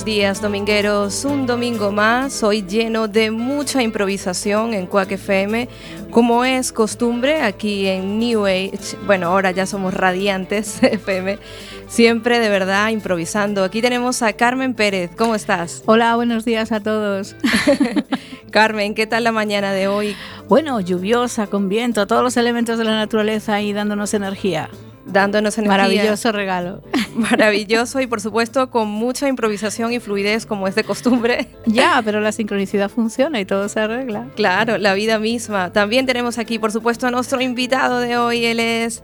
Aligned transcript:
buenos 0.00 0.16
días, 0.16 0.40
domingueros. 0.40 1.26
Un 1.26 1.46
domingo 1.46 1.92
más, 1.92 2.42
hoy 2.42 2.62
lleno 2.62 3.06
de 3.06 3.30
mucha 3.30 3.82
improvisación 3.82 4.72
en 4.72 4.86
Quack 4.86 5.12
FM, 5.12 5.68
como 6.10 6.42
es 6.46 6.72
costumbre 6.72 7.42
aquí 7.42 7.86
en 7.86 8.18
New 8.18 8.46
Age. 8.46 8.96
Bueno, 9.04 9.26
ahora 9.26 9.50
ya 9.50 9.66
somos 9.66 9.92
radiantes 9.92 10.78
FM, 10.82 11.38
siempre 11.86 12.38
de 12.38 12.48
verdad 12.48 12.88
improvisando. 12.88 13.62
Aquí 13.62 13.82
tenemos 13.82 14.22
a 14.22 14.32
Carmen 14.32 14.72
Pérez. 14.72 15.10
¿Cómo 15.18 15.34
estás? 15.34 15.82
Hola, 15.84 16.16
buenos 16.16 16.46
días 16.46 16.72
a 16.72 16.80
todos. 16.80 17.36
Carmen, 18.50 18.94
¿qué 18.94 19.06
tal 19.06 19.24
la 19.24 19.32
mañana 19.32 19.72
de 19.72 19.88
hoy? 19.88 20.16
Bueno, 20.48 20.80
lluviosa, 20.80 21.46
con 21.46 21.68
viento, 21.68 22.06
todos 22.06 22.22
los 22.22 22.38
elementos 22.38 22.78
de 22.78 22.84
la 22.84 22.94
naturaleza 22.94 23.54
ahí 23.54 23.74
dándonos 23.74 24.14
energía 24.14 24.70
dándonos 25.06 25.58
energía. 25.58 25.76
Maravilloso 25.76 26.32
regalo. 26.32 26.82
Maravilloso 27.14 28.00
y 28.00 28.06
por 28.06 28.20
supuesto 28.20 28.70
con 28.70 28.88
mucha 28.88 29.28
improvisación 29.28 29.92
y 29.92 30.00
fluidez 30.00 30.46
como 30.46 30.68
es 30.68 30.74
de 30.74 30.84
costumbre. 30.84 31.48
Ya, 31.66 32.02
pero 32.04 32.20
la 32.20 32.32
sincronicidad 32.32 32.90
funciona 32.90 33.38
y 33.38 33.44
todo 33.44 33.68
se 33.68 33.80
arregla. 33.80 34.26
Claro, 34.34 34.78
la 34.78 34.94
vida 34.94 35.18
misma. 35.18 35.72
También 35.72 36.04
tenemos 36.06 36.38
aquí 36.38 36.58
por 36.58 36.72
supuesto 36.72 37.06
a 37.06 37.10
nuestro 37.10 37.40
invitado 37.40 38.00
de 38.00 38.16
hoy, 38.16 38.44
él 38.44 38.58
es 38.58 39.02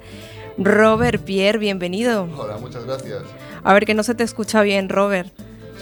Robert 0.58 1.22
Pierre, 1.22 1.58
bienvenido. 1.58 2.28
Hola, 2.36 2.56
muchas 2.58 2.84
gracias. 2.84 3.22
A 3.62 3.72
ver 3.74 3.84
que 3.84 3.94
no 3.94 4.02
se 4.02 4.14
te 4.14 4.24
escucha 4.24 4.62
bien, 4.62 4.88
Robert. 4.88 5.32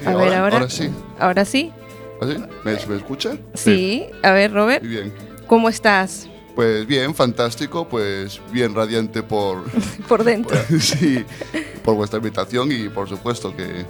a 0.05 0.11
ahora, 0.11 0.25
ver, 0.25 0.35
ahora. 0.35 0.57
Ahora 0.57 0.71
sí. 0.71 0.91
Ahora 1.19 1.45
sí. 1.45 1.73
¿Ah, 2.21 2.27
¿Me, 2.65 2.73
¿Me, 2.73 2.97
escucha? 2.97 3.37
Sí. 3.55 4.07
A 4.23 4.33
ver, 4.33 4.53
Robert. 4.53 4.83
Muy 4.83 4.93
bien. 4.93 5.13
¿Cómo 5.47 5.69
estás? 5.69 6.29
Pues 6.55 6.87
bien, 6.87 7.15
fantástico, 7.15 7.89
pues 7.89 8.41
bien 8.53 8.75
radiante 8.75 9.23
por... 9.23 9.65
por 10.09 10.25
dentro. 10.25 10.57
sí, 10.81 11.25
por 11.85 11.95
vuestra 11.95 12.17
invitación 12.17 12.73
y 12.73 12.89
por 12.89 13.09
supuesto 13.09 13.55
que 13.55 13.85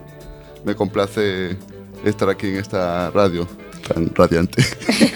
me 0.64 0.75
complace 0.75 1.56
estar 2.05 2.28
aquí 2.28 2.48
en 2.48 2.56
esta 2.56 3.11
radio 3.11 3.48
tan 3.87 4.14
radiante. 4.14 4.62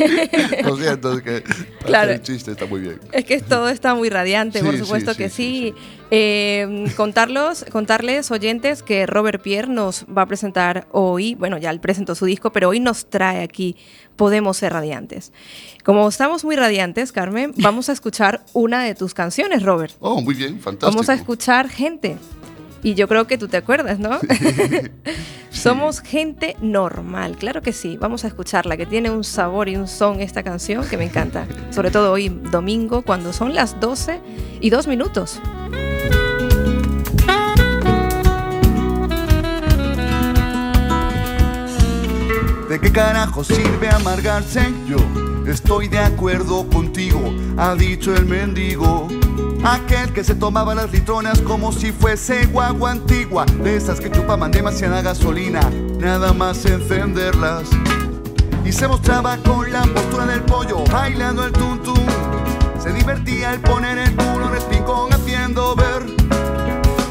Lo 0.64 0.76
siento, 0.76 1.14
es 1.14 1.22
que 1.22 1.42
claro, 1.84 2.12
el 2.12 2.22
chiste 2.22 2.52
está 2.52 2.66
muy 2.66 2.80
bien. 2.80 3.00
Es 3.12 3.24
que 3.24 3.40
todo 3.40 3.68
está 3.68 3.94
muy 3.94 4.10
radiante, 4.10 4.62
por 4.62 4.76
supuesto 4.78 5.14
que 5.14 5.28
sí. 5.28 5.74
Eh, 6.10 6.86
contarlos, 6.96 7.64
contarles, 7.70 8.30
oyentes, 8.30 8.82
que 8.82 9.06
Robert 9.06 9.42
Pierre 9.42 9.68
nos 9.68 10.04
va 10.04 10.22
a 10.22 10.26
presentar 10.26 10.86
hoy, 10.90 11.34
bueno, 11.34 11.58
ya 11.58 11.70
él 11.70 11.80
presentó 11.80 12.14
su 12.14 12.26
disco, 12.26 12.52
pero 12.52 12.68
hoy 12.70 12.80
nos 12.80 13.10
trae 13.10 13.42
aquí 13.42 13.76
Podemos 14.18 14.56
ser 14.56 14.72
radiantes. 14.72 15.32
Como 15.84 16.08
estamos 16.08 16.44
muy 16.44 16.56
radiantes, 16.56 17.12
Carmen, 17.12 17.54
vamos 17.58 17.88
a 17.88 17.92
escuchar 17.92 18.44
una 18.52 18.82
de 18.82 18.96
tus 18.96 19.14
canciones, 19.14 19.62
Robert. 19.62 19.94
Oh, 20.00 20.20
muy 20.20 20.34
bien, 20.34 20.58
fantástico. 20.58 20.90
Vamos 20.90 21.08
a 21.08 21.14
escuchar 21.14 21.68
Gente. 21.68 22.16
Y 22.82 22.94
yo 22.94 23.08
creo 23.08 23.26
que 23.26 23.38
tú 23.38 23.48
te 23.48 23.56
acuerdas, 23.56 23.98
¿no? 23.98 24.18
Somos 25.50 26.00
gente 26.00 26.56
normal, 26.60 27.36
claro 27.36 27.62
que 27.62 27.72
sí. 27.72 27.96
Vamos 27.96 28.24
a 28.24 28.28
escucharla, 28.28 28.76
que 28.76 28.86
tiene 28.86 29.10
un 29.10 29.24
sabor 29.24 29.68
y 29.68 29.76
un 29.76 29.88
son 29.88 30.20
esta 30.20 30.42
canción 30.42 30.86
que 30.86 30.96
me 30.96 31.04
encanta. 31.04 31.46
Sobre 31.70 31.90
todo 31.90 32.12
hoy, 32.12 32.28
domingo, 32.28 33.02
cuando 33.02 33.32
son 33.32 33.54
las 33.54 33.80
12 33.80 34.20
y 34.60 34.70
2 34.70 34.86
minutos. 34.86 35.40
¿De 42.68 42.78
qué 42.78 42.92
carajo 42.92 43.42
sirve 43.42 43.88
amargarse? 43.88 44.62
Yo 44.86 44.98
estoy 45.46 45.88
de 45.88 45.98
acuerdo 45.98 46.68
contigo, 46.68 47.32
ha 47.56 47.74
dicho 47.74 48.14
el 48.14 48.26
mendigo. 48.26 49.08
Aquel 49.64 50.12
que 50.12 50.24
se 50.24 50.34
tomaba 50.34 50.74
las 50.74 50.90
litronas 50.92 51.40
como 51.40 51.72
si 51.72 51.92
fuese 51.92 52.46
guagua 52.46 52.92
antigua, 52.92 53.44
de 53.62 53.76
esas 53.76 54.00
que 54.00 54.10
chupaban 54.10 54.50
demasiada 54.50 55.02
gasolina, 55.02 55.60
nada 55.98 56.32
más 56.32 56.64
encenderlas. 56.64 57.68
Y 58.64 58.72
se 58.72 58.86
mostraba 58.86 59.36
con 59.38 59.70
la 59.72 59.82
postura 59.82 60.26
del 60.26 60.42
pollo, 60.42 60.84
bailando 60.92 61.44
el 61.44 61.52
tuntum. 61.52 61.98
Se 62.78 62.92
divertía 62.92 63.50
al 63.50 63.60
poner 63.60 63.98
el 63.98 64.14
culo 64.14 64.48
respingón 64.50 65.12
haciendo 65.12 65.74
ver 65.74 66.04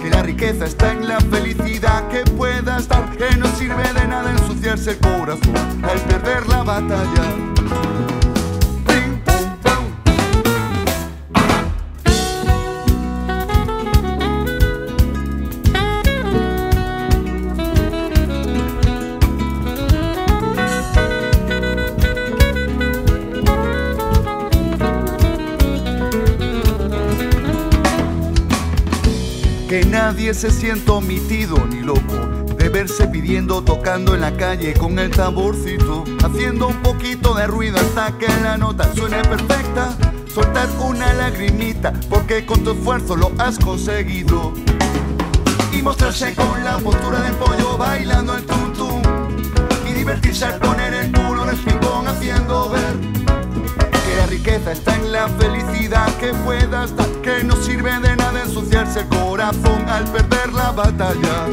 que 0.01 0.09
la 0.09 0.23
riqueza 0.23 0.66
está 0.66 0.91
en 0.91 1.07
la 1.07 1.19
felicidad 1.19 2.07
que 2.07 2.23
pueda 2.31 2.77
estar, 2.77 3.09
que 3.17 3.35
no 3.35 3.47
sirve 3.57 3.91
de 3.93 4.07
nada 4.07 4.31
ensuciarse 4.31 4.91
el 4.91 4.97
corazón 4.99 5.83
al 5.83 5.99
perder 6.01 6.47
la 6.47 6.63
batalla. 6.63 7.56
Nadie 29.67 30.33
se 30.33 30.50
siente 30.50 30.89
omitido 30.91 31.57
ni 31.67 31.81
loco 31.81 32.16
de 32.57 32.69
verse 32.69 33.07
pidiendo, 33.07 33.61
tocando 33.61 34.16
en 34.16 34.22
la 34.22 34.31
calle 34.35 34.73
con 34.73 34.97
el 34.97 35.11
tamborcito, 35.11 36.05
haciendo 36.23 36.67
un 36.67 36.81
poquito 36.81 37.33
de 37.35 37.47
ruido 37.47 37.78
hasta 37.78 38.17
que 38.17 38.28
la 38.41 38.57
nota 38.57 38.91
suene 38.94 39.22
perfecta. 39.23 39.95
Soltar 40.33 40.67
una 40.79 41.13
lagrimita 41.13 41.94
porque 42.09 42.45
con 42.45 42.63
tu 42.63 42.72
esfuerzo 42.72 43.16
lo 43.16 43.31
has 43.38 43.59
conseguido. 43.59 44.53
Y 45.72 45.81
mostrarse 45.81 46.34
con 46.34 46.63
la 46.63 46.78
postura 46.78 47.22
del 47.22 47.34
pollo 47.34 47.78
bailando 47.78 48.35
el 48.35 48.45
tum. 48.45 49.01
Y 49.89 49.94
divertirse 49.94 50.45
al 50.45 50.59
poner 50.59 50.94
el 50.94 51.11
culo 51.11 51.44
en 51.44 51.49
el 51.49 51.57
pingón 51.57 52.07
haciendo 52.07 52.69
ver 52.69 53.16
riqueza 54.37 54.71
está 54.71 54.95
en 54.95 55.11
la 55.11 55.27
felicidad 55.29 56.07
que 56.17 56.31
pueda 56.45 56.85
estar, 56.85 57.07
que 57.23 57.43
no 57.43 57.55
sirve 57.55 57.91
de 57.99 58.15
nada 58.15 58.43
ensuciarse 58.43 58.99
el 58.99 59.07
corazón 59.07 59.89
al 59.89 60.03
perder 60.11 60.53
la 60.53 60.71
batalla. 60.71 61.47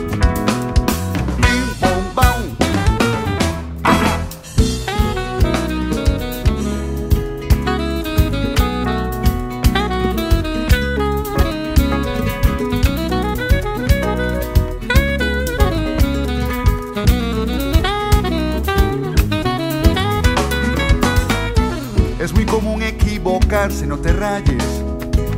No 23.65 23.97
te 23.99 24.13
rayes. 24.13 24.63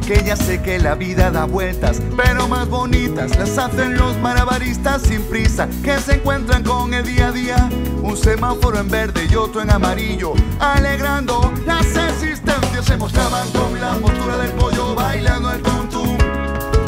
Que 0.04 0.20
ya 0.24 0.34
sé 0.34 0.60
que 0.60 0.80
la 0.80 0.96
vida 0.96 1.30
da 1.30 1.44
vueltas, 1.44 2.02
pero 2.16 2.48
más 2.48 2.68
bonitas 2.68 3.36
las 3.38 3.56
hacen 3.56 3.96
los 3.96 4.18
malabaristas 4.18 5.02
sin 5.02 5.22
prisa, 5.22 5.68
que 5.84 5.96
se 6.00 6.16
encuentran 6.16 6.64
con 6.64 6.92
el 6.92 7.06
día 7.06 7.28
a 7.28 7.32
día. 7.32 7.70
Un 8.02 8.16
semáforo 8.16 8.80
en 8.80 8.88
verde 8.88 9.28
y 9.30 9.36
otro 9.36 9.62
en 9.62 9.70
amarillo, 9.70 10.32
alegrando 10.58 11.52
las 11.66 11.86
existencias. 11.86 12.84
Se 12.84 12.96
mostraban 12.96 13.48
con 13.50 13.80
la 13.80 13.92
postura 13.94 14.38
del 14.38 14.50
pollo 14.52 14.94
bailando 14.96 15.52
el 15.52 15.62
tum 15.62 16.18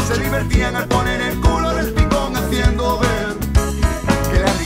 Se 0.08 0.20
divertían 0.20 0.74
al 0.74 0.88
poner 0.88 1.20
el 1.20 1.38
culo 1.40 1.72
del 1.74 1.92
picón 1.92 2.36
haciendo 2.36 2.98
ver 2.98 3.27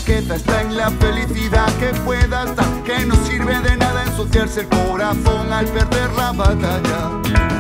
riqueza 0.05 0.35
está 0.35 0.63
en 0.63 0.77
la 0.77 0.91
felicidad 0.91 1.67
que 1.79 1.89
pueda 2.01 2.45
estar, 2.45 2.83
que 2.83 3.07
no 3.07 3.15
sirve 3.27 3.59
de 3.61 3.77
nada 3.77 4.05
ensuciarse 4.05 4.61
el 4.63 4.69
corazón 4.69 5.53
al 5.53 5.67
perder 5.67 6.11
la 6.15 6.33
batalla. 6.33 7.52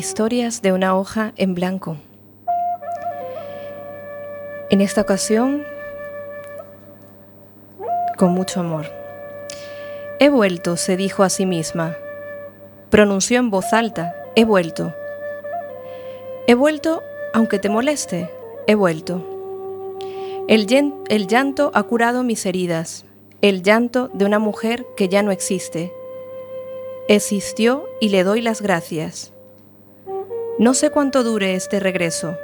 Historias 0.00 0.62
de 0.62 0.72
una 0.72 0.96
hoja 0.96 1.34
en 1.36 1.54
blanco. 1.54 1.98
En 4.70 4.80
esta 4.80 5.02
ocasión, 5.02 5.62
con 8.16 8.30
mucho 8.32 8.60
amor. 8.60 8.86
He 10.18 10.30
vuelto, 10.30 10.78
se 10.78 10.96
dijo 10.96 11.22
a 11.22 11.28
sí 11.28 11.44
misma. 11.44 11.98
Pronunció 12.88 13.40
en 13.40 13.50
voz 13.50 13.74
alta, 13.74 14.16
he 14.36 14.46
vuelto. 14.46 14.94
He 16.46 16.54
vuelto, 16.54 17.02
aunque 17.34 17.58
te 17.58 17.68
moleste, 17.68 18.30
he 18.66 18.76
vuelto. 18.76 19.22
El, 20.48 20.66
el 21.10 21.26
llanto 21.26 21.72
ha 21.74 21.82
curado 21.82 22.22
mis 22.22 22.46
heridas, 22.46 23.04
el 23.42 23.62
llanto 23.62 24.08
de 24.14 24.24
una 24.24 24.38
mujer 24.38 24.86
que 24.96 25.10
ya 25.10 25.22
no 25.22 25.30
existe. 25.30 25.92
Existió 27.06 27.84
y 28.00 28.08
le 28.08 28.24
doy 28.24 28.40
las 28.40 28.62
gracias. 28.62 29.29
No 30.60 30.74
sé 30.74 30.90
cuánto 30.90 31.24
dure 31.24 31.54
este 31.54 31.80
regreso. 31.80 32.36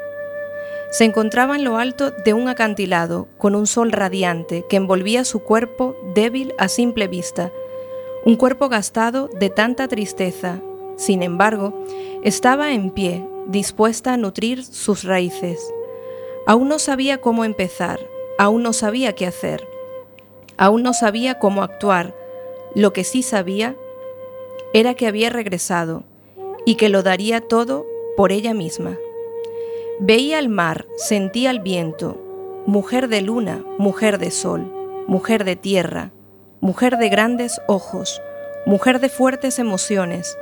Se 0.91 1.05
encontraba 1.05 1.55
en 1.55 1.65
lo 1.65 1.77
alto 1.77 2.13
de 2.13 2.33
un 2.33 2.49
acantilado, 2.49 3.29
con 3.37 3.55
un 3.55 3.67
sol 3.67 3.93
radiante 3.93 4.65
que 4.71 4.77
envolvía 4.77 5.23
su 5.27 5.41
cuerpo 5.41 5.95
débil 6.15 6.55
a 6.57 6.69
simple 6.69 7.09
vista, 7.09 7.53
un 8.25 8.37
cuerpo 8.37 8.71
gastado 8.71 9.29
de 9.39 9.51
tanta 9.51 9.87
tristeza. 9.87 10.63
Sin 10.97 11.23
embargo, 11.23 11.75
estaba 12.23 12.73
en 12.73 12.89
pie, 12.89 13.23
dispuesta 13.49 14.15
a 14.15 14.17
nutrir 14.17 14.65
sus 14.65 15.05
raíces. 15.05 15.71
Aún 16.47 16.69
no 16.69 16.79
sabía 16.79 17.21
cómo 17.21 17.45
empezar, 17.45 18.01
aún 18.39 18.63
no 18.63 18.73
sabía 18.73 19.15
qué 19.15 19.27
hacer, 19.27 19.69
aún 20.57 20.83
no 20.83 20.95
sabía 20.95 21.39
cómo 21.39 21.63
actuar. 21.63 22.15
Lo 22.75 22.95
que 22.95 23.05
sí 23.05 23.23
sabía 23.23 23.77
era 24.73 24.95
que 24.95 25.07
había 25.07 25.29
regresado 25.29 26.05
y 26.65 26.77
que 26.77 26.89
lo 26.89 27.03
daría 27.03 27.43
todo 27.43 27.85
por 28.17 28.33
ella 28.33 28.55
misma. 28.55 28.97
Veía 30.01 30.39
el 30.39 30.49
mar, 30.49 30.87
sentía 30.97 31.51
el 31.51 31.61
viento, 31.61 32.21
mujer 32.67 33.09
de 33.09 33.23
luna, 33.23 33.65
mujer 33.79 34.19
de 34.19 34.31
sol, 34.31 34.73
mujer 35.07 35.45
de 35.45 35.57
tierra, 35.57 36.11
mujer 36.61 36.97
de 36.97 37.09
grandes 37.09 37.61
ojos, 37.69 38.21
mujer 38.67 38.99
de 39.01 39.09
fuertes 39.09 39.59
emociones, 39.59 40.37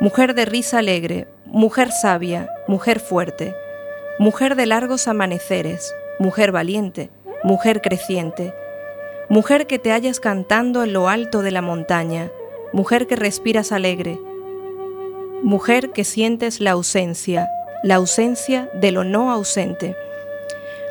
mujer 0.00 0.34
de 0.34 0.44
risa 0.44 0.78
alegre, 0.78 1.26
mujer 1.46 1.90
sabia, 1.90 2.48
mujer 2.68 3.00
fuerte, 3.00 3.54
mujer 4.18 4.54
de 4.54 4.66
largos 4.66 5.08
amaneceres, 5.08 5.94
mujer 6.18 6.52
valiente, 6.52 7.10
mujer 7.42 7.82
creciente, 7.82 8.54
mujer 9.28 9.66
que 9.66 9.78
te 9.78 9.90
hallas 9.90 10.20
cantando 10.20 10.84
en 10.84 10.92
lo 10.92 11.08
alto 11.08 11.42
de 11.42 11.50
la 11.50 11.62
montaña, 11.62 12.30
mujer 12.72 13.06
que 13.06 13.16
respiras 13.16 13.72
alegre, 13.72 14.18
mujer 15.42 15.90
que 15.90 16.04
sientes 16.04 16.60
la 16.60 16.72
ausencia, 16.72 17.50
la 17.82 17.96
ausencia 17.96 18.70
de 18.74 18.90
lo 18.90 19.04
no 19.04 19.30
ausente, 19.30 19.96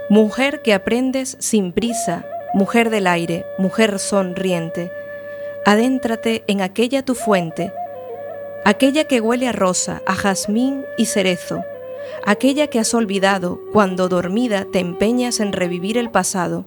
mujer 0.09 0.61
que 0.61 0.73
aprendes 0.73 1.35
sin 1.39 1.73
prisa, 1.73 2.25
mujer 2.53 2.89
del 2.89 3.07
aire, 3.07 3.45
mujer 3.57 3.99
sonriente, 3.99 4.91
adéntrate 5.65 6.43
en 6.47 6.61
aquella 6.61 7.03
tu 7.03 7.15
fuente, 7.15 7.73
aquella 8.63 9.05
que 9.05 9.19
huele 9.19 9.47
a 9.47 9.51
rosa, 9.51 10.01
a 10.05 10.15
jazmín 10.15 10.85
y 10.97 11.05
cerezo, 11.05 11.63
aquella 12.25 12.67
que 12.67 12.79
has 12.79 12.93
olvidado 12.93 13.59
cuando 13.73 14.09
dormida 14.09 14.65
te 14.71 14.79
empeñas 14.79 15.39
en 15.39 15.53
revivir 15.53 15.97
el 15.97 16.11
pasado, 16.11 16.65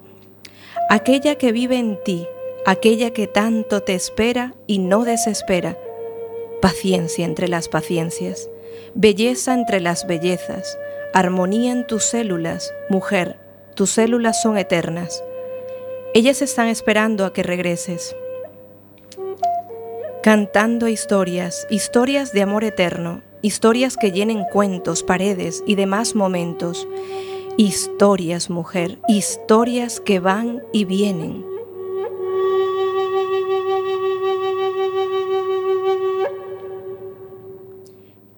aquella 0.91 1.37
que 1.37 1.53
vive 1.53 1.79
en 1.79 1.99
ti, 2.03 2.27
aquella 2.67 3.13
que 3.13 3.29
tanto 3.29 3.83
te 3.83 3.95
espera 3.95 4.55
y 4.67 4.79
no 4.79 5.05
desespera, 5.05 5.79
paciencia 6.61 7.25
entre 7.25 7.49
las 7.49 7.69
paciencias, 7.69 8.49
belleza 8.95 9.55
entre 9.55 9.81
las 9.81 10.07
bellezas, 10.07 10.79
armonía 11.15 11.73
en 11.73 11.87
tus 11.87 12.05
células, 12.05 12.73
mujer, 12.91 13.39
tus 13.75 13.91
células 13.91 14.43
son 14.43 14.59
eternas. 14.59 15.23
Ellas 16.15 16.43
están 16.43 16.69
esperando 16.69 17.25
a 17.25 17.33
que 17.33 17.43
regreses. 17.43 18.17
Cantando 20.23 20.89
historias, 20.89 21.67
historias 21.71 22.33
de 22.33 22.43
amor 22.43 22.65
eterno, 22.65 23.23
historias 23.41 23.97
que 23.97 24.11
llenen 24.11 24.45
cuentos, 24.53 25.03
paredes 25.03 25.63
y 25.67 25.77
demás 25.77 26.15
momentos. 26.15 26.89
Historias, 27.57 28.51
mujer, 28.51 28.99
historias 29.09 30.01
que 30.01 30.19
van 30.21 30.63
y 30.73 30.85
vienen 30.85 31.48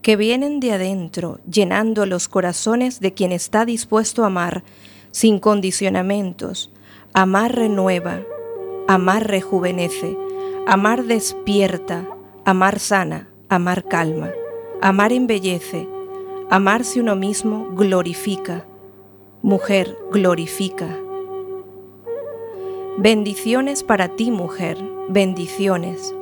que 0.02 0.16
vienen 0.16 0.60
de 0.60 0.72
adentro, 0.72 1.40
llenando 1.50 2.06
los 2.06 2.28
corazones 2.28 3.00
de 3.00 3.12
quien 3.12 3.32
está 3.32 3.64
dispuesto 3.64 4.24
a 4.24 4.26
amar, 4.26 4.64
sin 5.10 5.38
condicionamientos. 5.38 6.72
Amar 7.12 7.54
renueva, 7.54 8.20
amar 8.86 9.26
rejuvenece, 9.26 10.16
amar 10.66 11.04
despierta, 11.04 12.06
amar 12.44 12.78
sana, 12.78 13.28
amar 13.48 13.84
calma, 13.84 14.30
amar 14.80 15.12
embellece, 15.12 15.88
amarse 16.48 17.00
uno 17.00 17.16
mismo 17.16 17.68
glorifica. 17.74 18.64
Mujer, 19.42 19.96
glorifica. 20.12 20.98
Bendiciones 22.98 23.82
para 23.82 24.08
ti, 24.08 24.30
mujer, 24.30 24.76
bendiciones. 25.08 26.14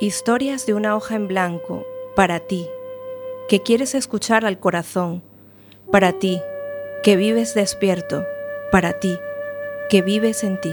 Historias 0.00 0.64
de 0.64 0.74
una 0.74 0.94
hoja 0.94 1.16
en 1.16 1.26
blanco 1.26 1.84
para 2.14 2.38
ti, 2.38 2.68
que 3.48 3.64
quieres 3.64 3.96
escuchar 3.96 4.46
al 4.46 4.60
corazón, 4.60 5.24
para 5.90 6.12
ti, 6.12 6.40
que 7.02 7.16
vives 7.16 7.52
despierto, 7.52 8.24
para 8.70 9.00
ti, 9.00 9.18
que 9.90 10.00
vives 10.02 10.44
en 10.44 10.60
ti. 10.60 10.72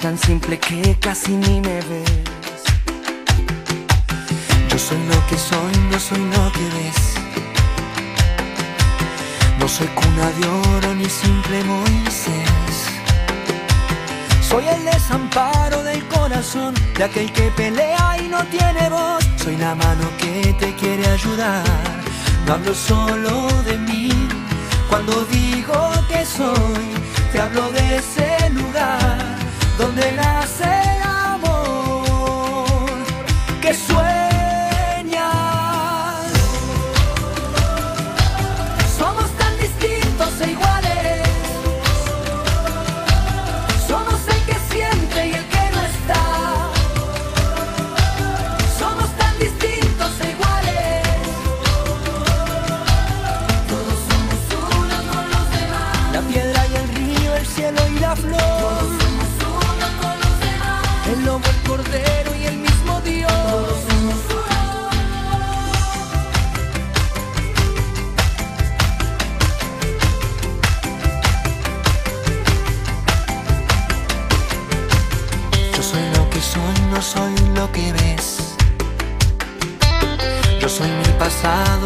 Tan 0.00 0.16
simple 0.16 0.58
que 0.58 0.96
casi 0.98 1.32
ni 1.32 1.60
me 1.60 1.80
ves. 1.88 2.62
Yo 4.70 4.78
soy 4.78 4.98
lo 5.12 5.26
que 5.28 5.36
soy, 5.36 5.72
no 5.90 5.98
soy 6.00 6.18
lo 6.18 6.52
que 6.52 6.66
ves. 6.76 7.00
No 9.58 9.68
soy 9.68 9.86
cuna 9.88 10.30
de 10.38 10.46
oro 10.46 10.94
ni 10.94 11.04
simple 11.04 11.64
Moisés. 11.64 12.76
Soy 14.48 14.64
el 14.66 14.84
desamparo 14.84 15.82
del 15.82 16.02
corazón 16.08 16.74
de 16.96 17.04
aquel 17.04 17.30
que 17.32 17.50
pelea 17.50 18.16
y 18.22 18.28
no 18.28 18.42
tiene 18.46 18.88
voz. 18.88 19.22
Soy 19.36 19.56
la 19.56 19.74
mano 19.74 20.08
que 20.18 20.54
te 20.58 20.74
quiere 20.76 21.06
ayudar. 21.06 21.64
No 22.46 22.54
hablo 22.54 22.74
solo 22.74 23.48
de 23.64 23.76
mí. 23.78 24.29
Cuando 24.90 25.24
digo 25.26 25.92
que 26.08 26.26
soy, 26.26 26.94
te 27.32 27.40
hablo 27.40 27.70
de 27.70 27.96
ese 27.96 28.50
lugar 28.50 29.18
donde 29.78 30.12
nace 30.12 30.64
el 30.64 31.02
amor 31.02 32.74
que 33.62 33.72
suena. 33.72 34.09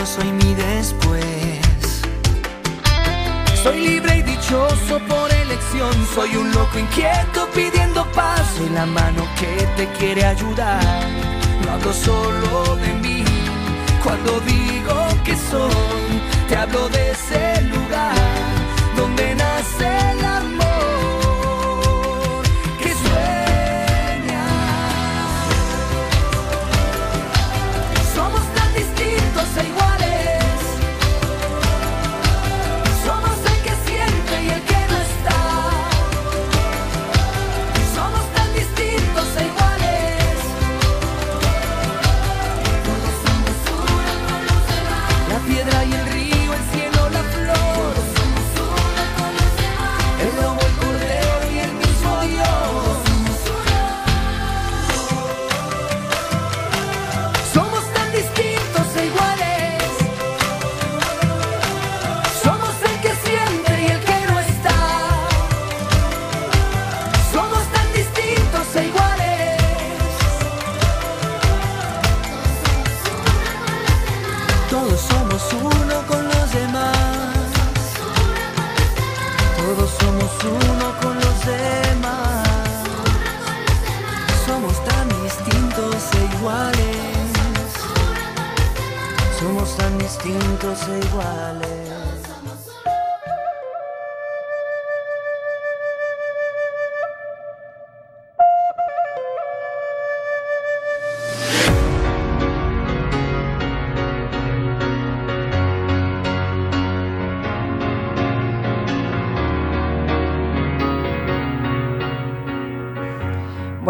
Soy 0.05 0.31
mi 0.33 0.55
después. 0.55 2.03
Soy 3.63 3.89
libre 3.89 4.19
y 4.19 4.23
dichoso 4.23 4.99
por 5.09 5.33
elección. 5.33 5.93
Soy 6.15 6.37
un 6.37 6.51
loco 6.53 6.79
inquieto 6.79 7.49
pidiendo 7.55 8.05
paz. 8.13 8.43
Soy 8.57 8.69
la 8.71 8.87
mano 8.87 9.27
que 9.39 9.67
te 9.77 9.87
quiere 9.99 10.25
ayudar. 10.25 10.83
No 11.65 11.73
hablo 11.73 11.93
solo 11.93 12.77
de 12.77 12.95
mí. 12.95 13.25
Cuando 14.03 14.41
digo 14.41 14.97
que 15.25 15.35
soy, 15.37 16.21
te 16.49 16.57
hablo 16.57 16.89
de 16.89 17.13
ese 17.13 17.63
lugar 17.63 18.15
donde 18.97 19.35
nace 19.35 19.91
la 20.21 20.24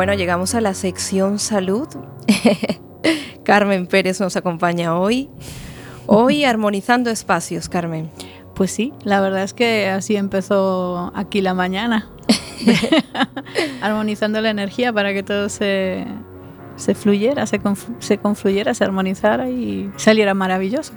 Bueno, 0.04 0.18
llegamos 0.18 0.54
a 0.54 0.60
la 0.60 0.74
sección 0.74 1.38
salud. 1.38 1.88
Carmen 3.42 3.86
Pérez 3.86 4.20
nos 4.20 4.36
acompaña 4.36 4.98
hoy. 4.98 5.30
Hoy 6.04 6.44
armonizando 6.44 7.08
espacios, 7.08 7.70
Carmen. 7.70 8.10
Pues 8.54 8.70
sí, 8.70 8.92
la 9.02 9.22
verdad 9.22 9.44
es 9.44 9.54
que 9.54 9.88
así 9.88 10.16
empezó 10.16 11.10
aquí 11.14 11.40
la 11.40 11.54
mañana. 11.54 12.10
armonizando 13.80 14.42
la 14.42 14.50
energía 14.50 14.92
para 14.92 15.14
que 15.14 15.22
todo 15.22 15.48
se, 15.48 16.04
fluyera, 16.96 17.46
se, 17.46 17.58
se 18.00 18.18
confluyera, 18.18 18.74
se 18.74 18.84
armonizara 18.84 19.48
y 19.48 19.90
saliera 19.96 20.34
maravilloso. 20.34 20.92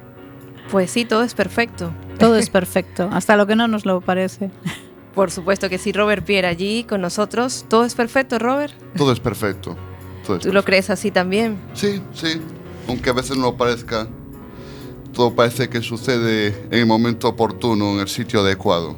Pues 0.70 0.92
sí, 0.92 1.06
todo 1.06 1.24
es 1.24 1.34
perfecto. 1.34 1.94
Todo 2.20 2.36
es 2.36 2.50
perfecto, 2.60 3.08
hasta 3.14 3.38
lo 3.38 3.48
que 3.48 3.56
no 3.56 3.70
nos 3.70 3.86
lo 3.86 4.02
parece. 4.02 4.52
Por 5.18 5.32
supuesto 5.32 5.68
que 5.68 5.80
sí, 5.80 5.94
Robert 5.94 6.24
Pierre 6.24 6.48
allí 6.48 6.84
con 6.84 7.02
nosotros. 7.02 7.66
¿Todo 7.68 7.86
es 7.86 7.96
perfecto, 7.96 8.38
Robert? 8.38 8.72
Todo 8.96 9.12
es 9.12 9.20
perfecto. 9.20 9.76
¿Tú 10.28 10.54
lo 10.54 10.64
crees 10.64 10.92
así 10.92 11.10
también? 11.10 11.60
Sí, 11.74 12.04
sí. 12.14 12.40
Aunque 12.88 13.10
a 13.10 13.14
veces 13.14 13.36
no 13.36 13.58
parezca, 13.58 14.08
todo 15.14 15.34
parece 15.34 15.70
que 15.70 15.82
sucede 15.82 16.50
en 16.70 16.82
el 16.82 16.86
momento 16.86 17.30
oportuno, 17.30 17.94
en 17.94 18.02
el 18.02 18.10
sitio 18.10 18.42
adecuado. 18.42 18.96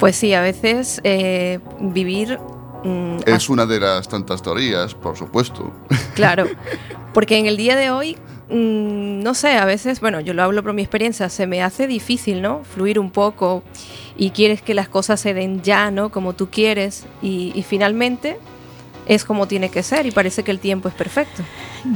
Pues 0.00 0.16
sí, 0.16 0.34
a 0.34 0.40
veces 0.40 1.00
eh, 1.04 1.60
vivir... 1.78 2.40
Mm, 2.82 3.18
es 3.26 3.48
una 3.48 3.64
de 3.64 3.78
las 3.78 4.08
tantas 4.08 4.42
teorías, 4.42 4.92
por 4.96 5.16
supuesto. 5.16 5.72
Claro, 6.16 6.46
porque 7.14 7.38
en 7.38 7.46
el 7.46 7.56
día 7.56 7.76
de 7.76 7.92
hoy 7.92 8.18
mm, 8.48 9.22
no 9.22 9.34
sé, 9.34 9.56
a 9.56 9.64
veces, 9.64 10.00
bueno, 10.00 10.20
yo 10.20 10.34
lo 10.34 10.42
hablo 10.42 10.62
por 10.62 10.72
mi 10.72 10.82
experiencia, 10.82 11.28
se 11.28 11.46
me 11.46 11.62
hace 11.62 11.86
difícil, 11.86 12.42
¿no? 12.42 12.64
Fluir 12.64 12.98
un 12.98 13.10
poco 13.10 13.62
y 14.16 14.30
quieres 14.30 14.62
que 14.62 14.74
las 14.74 14.88
cosas 14.88 15.20
se 15.20 15.34
den 15.34 15.62
ya, 15.62 15.90
¿no? 15.90 16.10
Como 16.10 16.34
tú 16.34 16.48
quieres 16.48 17.04
y, 17.22 17.64
finalmente 17.68 18.38
es 19.06 19.24
como 19.24 19.46
tiene 19.46 19.68
que 19.68 19.84
ser 19.84 20.04
y 20.06 20.10
parece 20.10 20.42
que 20.42 20.50
el 20.50 20.58
tiempo 20.58 20.88
es 20.88 20.94
perfecto. 20.94 21.44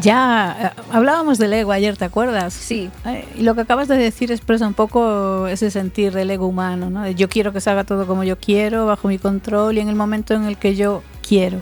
Ya, 0.01 0.75
eh, 0.77 0.81
hablábamos 0.93 1.39
del 1.39 1.53
ego 1.53 1.73
ayer, 1.73 1.97
¿te 1.97 2.05
acuerdas? 2.05 2.55
Sí. 2.55 2.89
Y 3.37 3.43
lo 3.43 3.57
que 3.57 3.63
acabas 3.63 3.89
de 3.89 3.97
decir 3.97 4.31
expresa 4.31 4.65
un 4.65 4.75
poco 4.75 5.49
ese 5.49 5.73
sentir 5.73 6.13
del 6.13 6.31
ego 6.31 6.47
humano, 6.47 6.89
¿no? 6.89 7.11
yo 7.11 7.29
quiero 7.29 7.53
que 7.53 7.61
se 7.61 7.69
haga 7.69 7.83
todo 7.83 8.07
como 8.07 8.23
yo 8.23 8.39
quiero, 8.39 8.87
bajo 8.87 9.09
mi 9.09 9.19
control 9.19 9.79
y 9.79 9.81
en 9.81 9.89
el 9.89 9.97
momento 9.97 10.35
en 10.35 10.45
el 10.45 10.57
que 10.57 10.77
yo 10.77 11.03
quiero. 11.27 11.61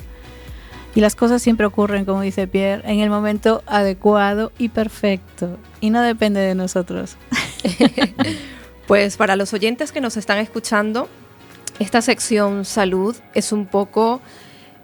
Y 0.99 1.00
las 1.00 1.14
cosas 1.14 1.40
siempre 1.40 1.64
ocurren, 1.64 2.05
como 2.05 2.23
dice 2.23 2.49
Pierre, 2.49 2.83
en 2.85 2.99
el 2.99 3.09
momento 3.09 3.62
adecuado 3.67 4.50
y 4.59 4.71
perfecto. 4.71 5.57
Y 5.81 5.90
no 5.90 6.02
depende 6.02 6.40
de 6.40 6.57
nosotros. 6.57 7.17
Pues 8.88 9.19
para 9.19 9.37
los 9.37 9.52
oyentes 9.52 9.93
que 9.93 10.00
nos 10.00 10.17
están 10.17 10.38
escuchando, 10.38 11.09
esta 11.78 12.00
sección 12.00 12.64
salud 12.64 13.14
es 13.35 13.52
un 13.52 13.67
poco, 13.67 14.23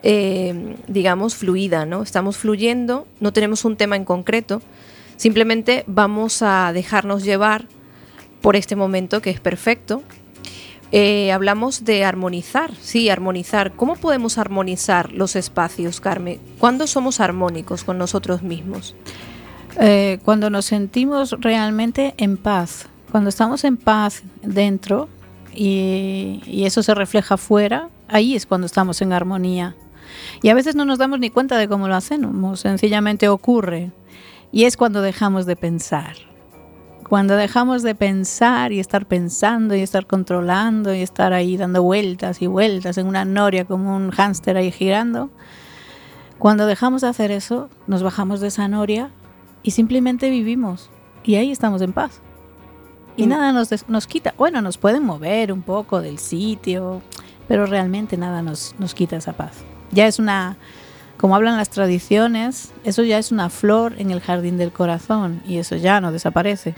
eh, 0.02 0.76
digamos, 0.87 1.35
fluida, 1.35 1.87
¿no? 1.87 2.02
Estamos 2.02 2.37
fluyendo, 2.37 3.09
no 3.18 3.33
tenemos 3.33 3.64
un 3.64 3.78
tema 3.78 3.97
en 3.97 4.04
concreto, 4.04 4.61
simplemente 5.16 5.85
vamos 5.87 6.42
a 6.42 6.71
dejarnos 6.75 7.25
llevar 7.25 7.64
por 8.42 8.56
este 8.56 8.76
momento 8.76 9.23
que 9.23 9.30
es 9.30 9.40
perfecto. 9.40 10.02
Eh, 10.96 11.32
hablamos 11.32 11.84
de 11.84 12.04
armonizar, 12.04 12.72
sí, 12.80 13.10
armonizar. 13.10 13.72
¿Cómo 13.72 13.96
podemos 13.96 14.38
armonizar 14.38 15.10
los 15.10 15.34
espacios, 15.34 16.00
Carmen? 16.00 16.38
¿Cuándo 16.60 16.86
somos 16.86 17.18
armónicos 17.18 17.82
con 17.82 17.98
nosotros 17.98 18.44
mismos? 18.44 18.94
Eh, 19.80 20.20
cuando 20.24 20.50
nos 20.50 20.66
sentimos 20.66 21.32
realmente 21.40 22.14
en 22.16 22.36
paz, 22.36 22.86
cuando 23.10 23.28
estamos 23.28 23.64
en 23.64 23.76
paz 23.76 24.22
dentro 24.42 25.08
y, 25.52 26.62
eso 26.64 26.80
se 26.84 26.94
refleja 26.94 27.34
afuera, 27.34 27.88
ahí 28.06 28.36
es 28.36 28.46
cuando 28.46 28.68
estamos 28.68 29.02
en 29.02 29.12
armonía. 29.12 29.74
Y 30.42 30.50
a 30.50 30.54
veces 30.54 30.76
no 30.76 30.84
nos 30.84 30.98
damos 30.98 31.18
ni 31.18 31.28
cuenta 31.28 31.58
de 31.58 31.66
cómo 31.66 31.88
lo 31.88 31.96
hacemos, 31.96 32.60
sencillamente 32.60 33.28
ocurre. 33.28 33.90
Y 34.52 34.62
es 34.62 34.76
cuando 34.76 35.02
dejamos 35.02 35.44
de 35.44 35.56
pensar. 35.56 36.33
Cuando 37.08 37.37
dejamos 37.37 37.82
de 37.82 37.94
pensar 37.94 38.73
y 38.73 38.80
estar 38.80 39.06
pensando 39.06 39.75
y 39.75 39.80
estar 39.80 40.06
controlando 40.06 40.94
y 40.94 41.02
estar 41.02 41.32
ahí 41.32 41.56
dando 41.56 41.82
vueltas 41.82 42.40
y 42.42 42.46
vueltas 42.46 42.99
en 42.99 43.06
una 43.06 43.25
noria 43.25 43.64
como 43.66 43.94
un 43.94 44.11
hámster 44.11 44.56
ahí 44.56 44.73
girando, 44.73 45.30
cuando 46.38 46.66
dejamos 46.66 47.02
de 47.02 47.08
hacer 47.08 47.30
eso, 47.30 47.68
nos 47.87 48.02
bajamos 48.02 48.40
de 48.40 48.49
esa 48.49 48.68
noria 48.68 49.11
y 49.62 49.73
simplemente 49.73 50.30
vivimos. 50.30 50.90
Y 51.23 51.37
ahí 51.37 51.50
estamos 51.50 51.80
en 51.82 51.92
paz 51.92 52.20
y 53.16 53.26
nada 53.26 53.52
nos, 53.52 53.88
nos 53.88 54.06
quita. 54.06 54.34
Bueno, 54.37 54.61
nos 54.61 54.78
pueden 54.78 55.04
mover 55.04 55.52
un 55.52 55.62
poco 55.62 56.00
del 56.00 56.18
sitio, 56.18 57.02
pero 57.46 57.66
realmente 57.66 58.16
nada 58.16 58.42
nos, 58.42 58.75
nos 58.78 58.94
quita 58.94 59.16
esa 59.16 59.34
paz. 59.34 59.52
Ya 59.92 60.06
es 60.06 60.18
una, 60.18 60.56
como 61.16 61.37
hablan 61.37 61.56
las 61.56 61.70
tradiciones, 61.70 62.73
eso 62.82 63.02
ya 63.02 63.18
es 63.18 63.30
una 63.30 63.50
flor 63.50 63.94
en 63.99 64.11
el 64.11 64.20
jardín 64.20 64.58
del 64.58 64.73
corazón 64.73 65.42
y 65.46 65.58
eso 65.58 65.76
ya 65.76 66.00
no 66.00 66.12
desaparece. 66.12 66.75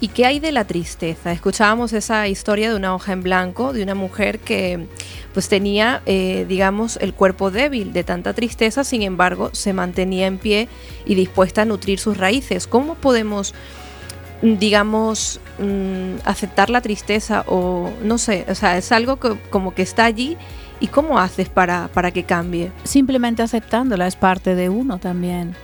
¿Y 0.00 0.08
qué 0.08 0.26
hay 0.26 0.38
de 0.38 0.52
la 0.52 0.64
tristeza? 0.64 1.32
Escuchábamos 1.32 1.92
esa 1.92 2.28
historia 2.28 2.70
de 2.70 2.76
una 2.76 2.94
hoja 2.94 3.12
en 3.12 3.22
blanco, 3.22 3.72
de 3.72 3.82
una 3.82 3.96
mujer 3.96 4.38
que 4.38 4.86
pues 5.34 5.48
tenía, 5.48 6.02
eh, 6.06 6.46
digamos, 6.48 6.98
el 6.98 7.14
cuerpo 7.14 7.50
débil 7.50 7.92
de 7.92 8.04
tanta 8.04 8.32
tristeza, 8.32 8.84
sin 8.84 9.02
embargo, 9.02 9.50
se 9.52 9.72
mantenía 9.72 10.28
en 10.28 10.38
pie 10.38 10.68
y 11.04 11.16
dispuesta 11.16 11.62
a 11.62 11.64
nutrir 11.64 11.98
sus 11.98 12.16
raíces. 12.16 12.66
¿Cómo 12.66 12.94
podemos 12.94 13.54
digamos, 14.40 15.40
mm, 15.58 16.20
aceptar 16.24 16.70
la 16.70 16.80
tristeza 16.80 17.44
o 17.48 17.90
no 18.04 18.18
sé, 18.18 18.46
o 18.48 18.54
sea, 18.54 18.78
es 18.78 18.92
algo 18.92 19.18
que 19.18 19.36
como 19.50 19.74
que 19.74 19.82
está 19.82 20.04
allí 20.04 20.36
y 20.78 20.86
cómo 20.86 21.18
haces 21.18 21.48
para, 21.48 21.88
para 21.92 22.12
que 22.12 22.22
cambie. 22.22 22.70
Simplemente 22.84 23.42
aceptándola 23.42 24.06
es 24.06 24.14
parte 24.14 24.54
de 24.54 24.68
uno 24.68 24.98
también. 24.98 25.56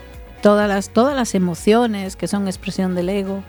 Todas 0.42 0.68
las, 0.68 0.90
todas 0.90 1.14
las 1.14 1.36
emociones 1.36 2.16
que 2.16 2.26
son 2.26 2.48
expresión 2.48 2.96
del 2.96 3.10
ego 3.10 3.44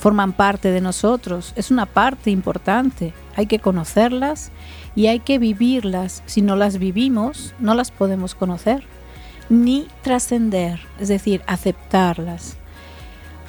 forman 0.00 0.32
parte 0.32 0.70
de 0.70 0.80
nosotros, 0.80 1.52
es 1.56 1.70
una 1.70 1.84
parte 1.84 2.30
importante, 2.30 3.12
hay 3.36 3.46
que 3.46 3.58
conocerlas 3.58 4.50
y 4.96 5.06
hay 5.08 5.20
que 5.20 5.38
vivirlas. 5.38 6.22
Si 6.24 6.40
no 6.40 6.56
las 6.56 6.78
vivimos, 6.78 7.54
no 7.60 7.74
las 7.74 7.90
podemos 7.90 8.34
conocer 8.34 8.82
ni 9.50 9.86
trascender, 10.02 10.80
es 10.98 11.08
decir, 11.08 11.42
aceptarlas. 11.46 12.56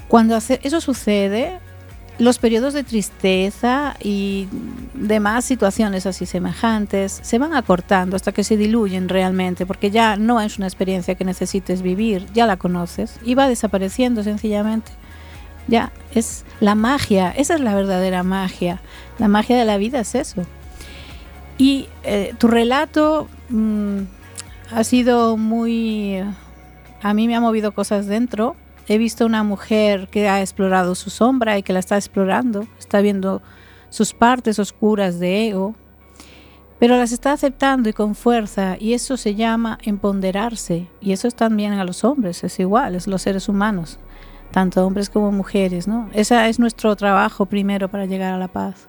Cuando 0.10 0.36
eso 0.36 0.82
sucede, 0.82 1.60
los 2.20 2.38
periodos 2.38 2.74
de 2.74 2.84
tristeza 2.84 3.96
y 4.02 4.50
demás 4.94 5.46
situaciones 5.46 6.06
así 6.06 6.26
semejantes 6.26 7.20
se 7.24 7.38
van 7.38 7.54
acortando 7.54 8.18
hasta 8.18 8.34
que 8.34 8.44
se 8.44 8.58
diluyen 8.58 9.08
realmente, 9.08 9.66
porque 9.66 9.90
ya 9.90 10.18
no 10.18 10.42
es 10.42 10.58
una 10.58 10.68
experiencia 10.68 11.16
que 11.16 11.24
necesites 11.24 11.82
vivir, 11.82 12.28
ya 12.34 12.46
la 12.46 12.58
conoces 12.58 13.18
y 13.24 13.36
va 13.36 13.48
desapareciendo 13.48 14.22
sencillamente. 14.24 14.92
Ya, 15.68 15.92
es 16.14 16.46
la 16.60 16.76
magia, 16.76 17.32
esa 17.32 17.56
es 17.56 17.62
la 17.62 17.76
verdadera 17.76 18.24
magia. 18.24 18.82
La 19.20 19.28
magia 19.28 19.58
de 19.58 19.66
la 19.66 19.78
vida 19.78 20.00
es 20.00 20.16
eso. 20.16 20.44
Y 21.58 21.88
eh, 22.04 22.34
tu 22.38 22.48
relato 22.48 23.28
mm, 23.50 24.00
ha 24.72 24.84
sido 24.84 25.38
muy... 25.38 26.24
A 27.04 27.14
mí 27.14 27.28
me 27.28 27.36
ha 27.36 27.42
movido 27.42 27.74
cosas 27.74 28.08
dentro. 28.08 28.56
He 28.88 28.98
visto 28.98 29.26
una 29.26 29.44
mujer 29.44 30.08
que 30.10 30.28
ha 30.28 30.42
explorado 30.42 30.96
su 30.96 31.10
sombra 31.10 31.58
y 31.58 31.64
que 31.64 31.74
la 31.74 31.80
está 31.80 31.96
explorando, 31.96 32.68
está 32.80 33.02
viendo 33.02 33.42
sus 33.90 34.14
partes 34.14 34.58
oscuras 34.58 35.20
de 35.20 35.48
ego, 35.48 35.76
pero 36.80 36.98
las 36.98 37.12
está 37.12 37.34
aceptando 37.34 37.90
y 37.90 37.94
con 37.94 38.16
fuerza, 38.16 38.76
y 38.80 38.94
eso 38.94 39.16
se 39.16 39.36
llama 39.36 39.78
empoderarse, 39.84 40.88
y 41.00 41.12
eso 41.12 41.28
es 41.28 41.36
también 41.36 41.74
a 41.74 41.84
los 41.84 42.04
hombres, 42.04 42.44
es 42.44 42.60
igual, 42.60 42.96
es 42.96 43.06
los 43.06 43.22
seres 43.22 43.48
humanos, 43.48 44.00
tanto 44.52 44.86
hombres 44.86 45.10
como 45.10 45.32
mujeres, 45.32 45.88
¿no? 45.88 46.10
Ese 46.14 46.50
es 46.50 46.60
nuestro 46.60 46.96
trabajo 46.96 47.46
primero 47.46 47.90
para 47.90 48.06
llegar 48.06 48.34
a 48.34 48.38
la 48.38 48.48
paz. 48.48 48.88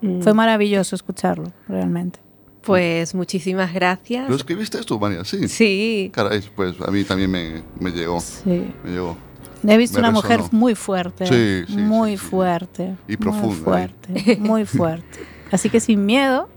Mm. 0.00 0.20
Fue 0.20 0.34
maravilloso 0.34 0.96
escucharlo, 0.96 1.52
realmente. 1.68 2.18
Pues 2.62 3.14
muchísimas 3.14 3.74
gracias. 3.74 4.28
¿Lo 4.28 4.36
escribiste 4.36 4.80
tú, 4.82 4.98
María? 4.98 5.24
Sí. 5.24 5.48
Sí. 5.48 6.10
Caray, 6.14 6.42
pues 6.56 6.74
a 6.80 6.90
mí 6.90 7.04
también 7.04 7.30
me, 7.30 7.62
me 7.78 7.90
llegó. 7.90 8.20
Sí. 8.20 8.72
Me 8.82 8.90
llegó. 8.90 9.16
He 9.66 9.76
visto 9.76 9.98
una 9.98 10.10
mujer 10.10 10.40
muy 10.50 10.74
fuerte. 10.74 11.26
Sí, 11.26 11.72
sí, 11.72 11.80
muy 11.80 12.16
fuerte. 12.16 12.96
Y 13.08 13.16
profunda. 13.16 13.46
Muy 13.46 13.56
fuerte. 13.56 14.36
Muy 14.40 14.64
fuerte. 14.66 15.20
Así 15.50 15.70
que 15.70 15.80
sin 15.80 16.04
miedo, 16.04 16.48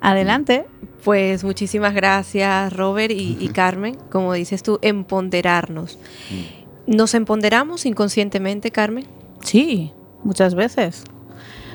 adelante. 0.00 0.66
Pues 1.04 1.42
muchísimas 1.44 1.94
gracias, 1.94 2.72
Robert 2.72 3.12
y, 3.12 3.36
y 3.40 3.48
Carmen. 3.48 3.96
Como 4.10 4.32
dices 4.34 4.62
tú, 4.62 4.78
empoderarnos. 4.82 5.98
Mm. 6.30 6.61
¿Nos 6.86 7.14
empoderamos 7.14 7.86
inconscientemente, 7.86 8.70
Carmen? 8.70 9.06
Sí, 9.40 9.92
muchas 10.24 10.54
veces. 10.54 11.04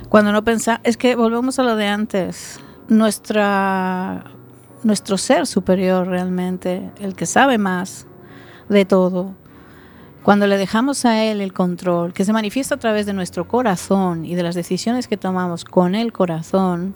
Cuando 0.09 0.31
no 0.31 0.43
pensamos, 0.43 0.81
es 0.83 0.97
que 0.97 1.15
volvemos 1.15 1.59
a 1.59 1.63
lo 1.63 1.75
de 1.75 1.87
antes, 1.87 2.59
nuestra, 2.87 4.25
nuestro 4.83 5.17
ser 5.17 5.47
superior 5.47 6.07
realmente, 6.07 6.91
el 6.99 7.15
que 7.15 7.25
sabe 7.25 7.57
más 7.57 8.07
de 8.69 8.85
todo, 8.85 9.33
cuando 10.23 10.45
le 10.45 10.57
dejamos 10.57 11.05
a 11.05 11.23
Él 11.23 11.39
el 11.39 11.53
control, 11.53 12.13
que 12.13 12.25
se 12.25 12.33
manifiesta 12.33 12.75
a 12.75 12.79
través 12.79 13.05
de 13.05 13.13
nuestro 13.13 13.47
corazón 13.47 14.25
y 14.25 14.35
de 14.35 14.43
las 14.43 14.55
decisiones 14.55 15.07
que 15.07 15.15
tomamos 15.15 15.63
con 15.63 15.95
el 15.95 16.11
corazón, 16.11 16.95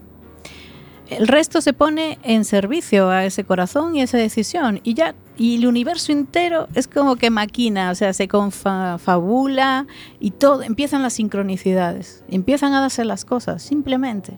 el 1.12 1.28
resto 1.28 1.62
se 1.62 1.74
pone 1.74 2.20
en 2.24 2.46
servicio 2.46 3.10
a 3.10 3.26
ese 3.26 3.44
corazón 3.44 3.96
y 3.96 4.02
esa 4.02 4.18
decisión. 4.18 4.80
Y 4.84 4.94
ya, 4.94 5.14
y 5.42 5.56
el 5.56 5.66
universo 5.66 6.12
entero 6.12 6.68
es 6.76 6.88
como 6.88 7.16
que 7.16 7.32
maquina, 7.32 7.90
o 7.90 7.96
sea, 7.96 8.14
se 8.14 8.28
confabula 8.28 9.88
y 10.20 10.30
todo, 10.30 10.62
empiezan 10.62 11.02
las 11.02 11.14
sincronicidades, 11.14 12.24
empiezan 12.30 12.76
a 12.76 12.82
darse 12.82 13.06
las 13.06 13.26
cosas, 13.26 13.64
simplemente. 13.64 14.38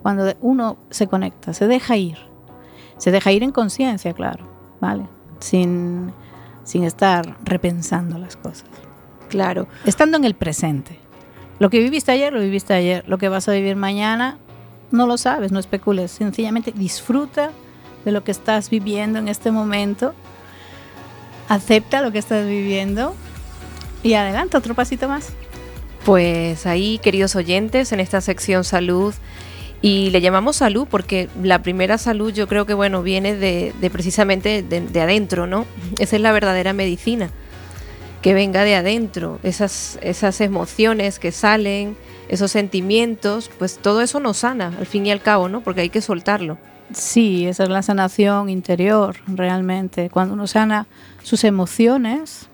Cuando 0.00 0.32
uno 0.40 0.78
se 0.88 1.08
conecta, 1.08 1.52
se 1.52 1.66
deja 1.66 1.98
ir. 1.98 2.16
Se 2.96 3.10
deja 3.10 3.32
ir 3.32 3.42
en 3.42 3.52
conciencia, 3.52 4.14
claro, 4.14 4.48
¿vale? 4.80 5.06
Sin, 5.40 6.10
sin 6.64 6.84
estar 6.84 7.36
repensando 7.44 8.16
las 8.16 8.36
cosas. 8.36 8.70
Claro. 9.28 9.68
Estando 9.84 10.16
en 10.16 10.24
el 10.24 10.34
presente. 10.34 10.98
Lo 11.58 11.68
que 11.68 11.80
viviste 11.80 12.12
ayer, 12.12 12.32
lo 12.32 12.40
viviste 12.40 12.72
ayer. 12.72 13.06
Lo 13.06 13.18
que 13.18 13.28
vas 13.28 13.46
a 13.46 13.52
vivir 13.52 13.76
mañana, 13.76 14.38
no 14.90 15.06
lo 15.06 15.18
sabes, 15.18 15.52
no 15.52 15.58
especules, 15.58 16.10
sencillamente 16.10 16.72
disfruta 16.72 17.50
de 18.06 18.12
lo 18.12 18.24
que 18.24 18.30
estás 18.30 18.70
viviendo 18.70 19.18
en 19.18 19.28
este 19.28 19.50
momento, 19.50 20.14
acepta 21.50 22.00
lo 22.00 22.12
que 22.12 22.18
estás 22.20 22.46
viviendo 22.46 23.14
y 24.02 24.14
adelanta 24.14 24.56
otro 24.56 24.74
pasito 24.74 25.08
más. 25.08 25.30
Pues 26.04 26.64
ahí, 26.64 26.98
queridos 26.98 27.36
oyentes, 27.36 27.92
en 27.92 28.00
esta 28.00 28.22
sección 28.22 28.64
salud, 28.64 29.12
y 29.82 30.10
le 30.10 30.20
llamamos 30.20 30.56
salud 30.56 30.86
porque 30.88 31.28
la 31.42 31.62
primera 31.62 31.98
salud 31.98 32.32
yo 32.32 32.46
creo 32.46 32.66
que 32.66 32.74
bueno 32.74 33.02
viene 33.02 33.34
de, 33.34 33.72
precisamente 33.90 34.62
de, 34.62 34.80
de, 34.82 35.00
adentro, 35.00 35.46
¿no? 35.46 35.66
Esa 35.98 36.16
es 36.16 36.22
la 36.22 36.32
verdadera 36.32 36.72
medicina, 36.72 37.30
que 38.22 38.32
venga 38.32 38.62
de 38.62 38.76
adentro, 38.76 39.40
esas, 39.42 39.98
esas 40.02 40.40
emociones 40.40 41.18
que 41.18 41.32
salen, 41.32 41.96
esos 42.28 42.52
sentimientos, 42.52 43.50
pues 43.58 43.78
todo 43.78 44.02
eso 44.02 44.20
nos 44.20 44.38
sana, 44.38 44.72
al 44.78 44.86
fin 44.86 45.04
y 45.04 45.10
al 45.10 45.20
cabo, 45.20 45.48
¿no? 45.48 45.62
Porque 45.62 45.80
hay 45.80 45.90
que 45.90 46.00
soltarlo. 46.00 46.58
Sí, 46.92 47.46
esa 47.46 47.64
es 47.64 47.68
la 47.68 47.82
sanación 47.82 48.48
interior, 48.48 49.16
realmente. 49.28 50.10
Cuando 50.10 50.34
uno 50.34 50.46
sana 50.46 50.86
sus 51.22 51.44
emociones, 51.44 52.48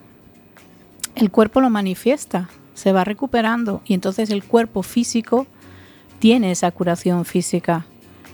el 1.14 1.30
cuerpo 1.30 1.60
lo 1.60 1.70
manifiesta, 1.70 2.50
se 2.74 2.92
va 2.92 3.04
recuperando 3.04 3.80
y 3.86 3.94
entonces 3.94 4.28
el 4.28 4.44
cuerpo 4.44 4.82
físico 4.82 5.46
tiene 6.18 6.50
esa 6.50 6.70
curación 6.70 7.24
física 7.24 7.86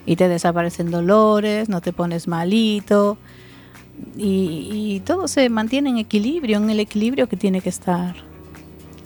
y 0.05 0.17
te 0.17 0.27
desaparecen 0.27 0.91
dolores, 0.91 1.69
no 1.69 1.81
te 1.81 1.93
pones 1.93 2.27
malito 2.27 3.17
y, 4.17 4.69
y 4.73 5.01
todo 5.01 5.29
se 5.29 5.49
mantiene 5.49 5.91
en 5.91 5.99
equilibrio, 5.99 6.57
en 6.57 6.71
el 6.71 6.81
equilibrio 6.81 7.29
que 7.29 7.37
tiene 7.37 7.61
que 7.61 7.69
estar. 7.69 8.32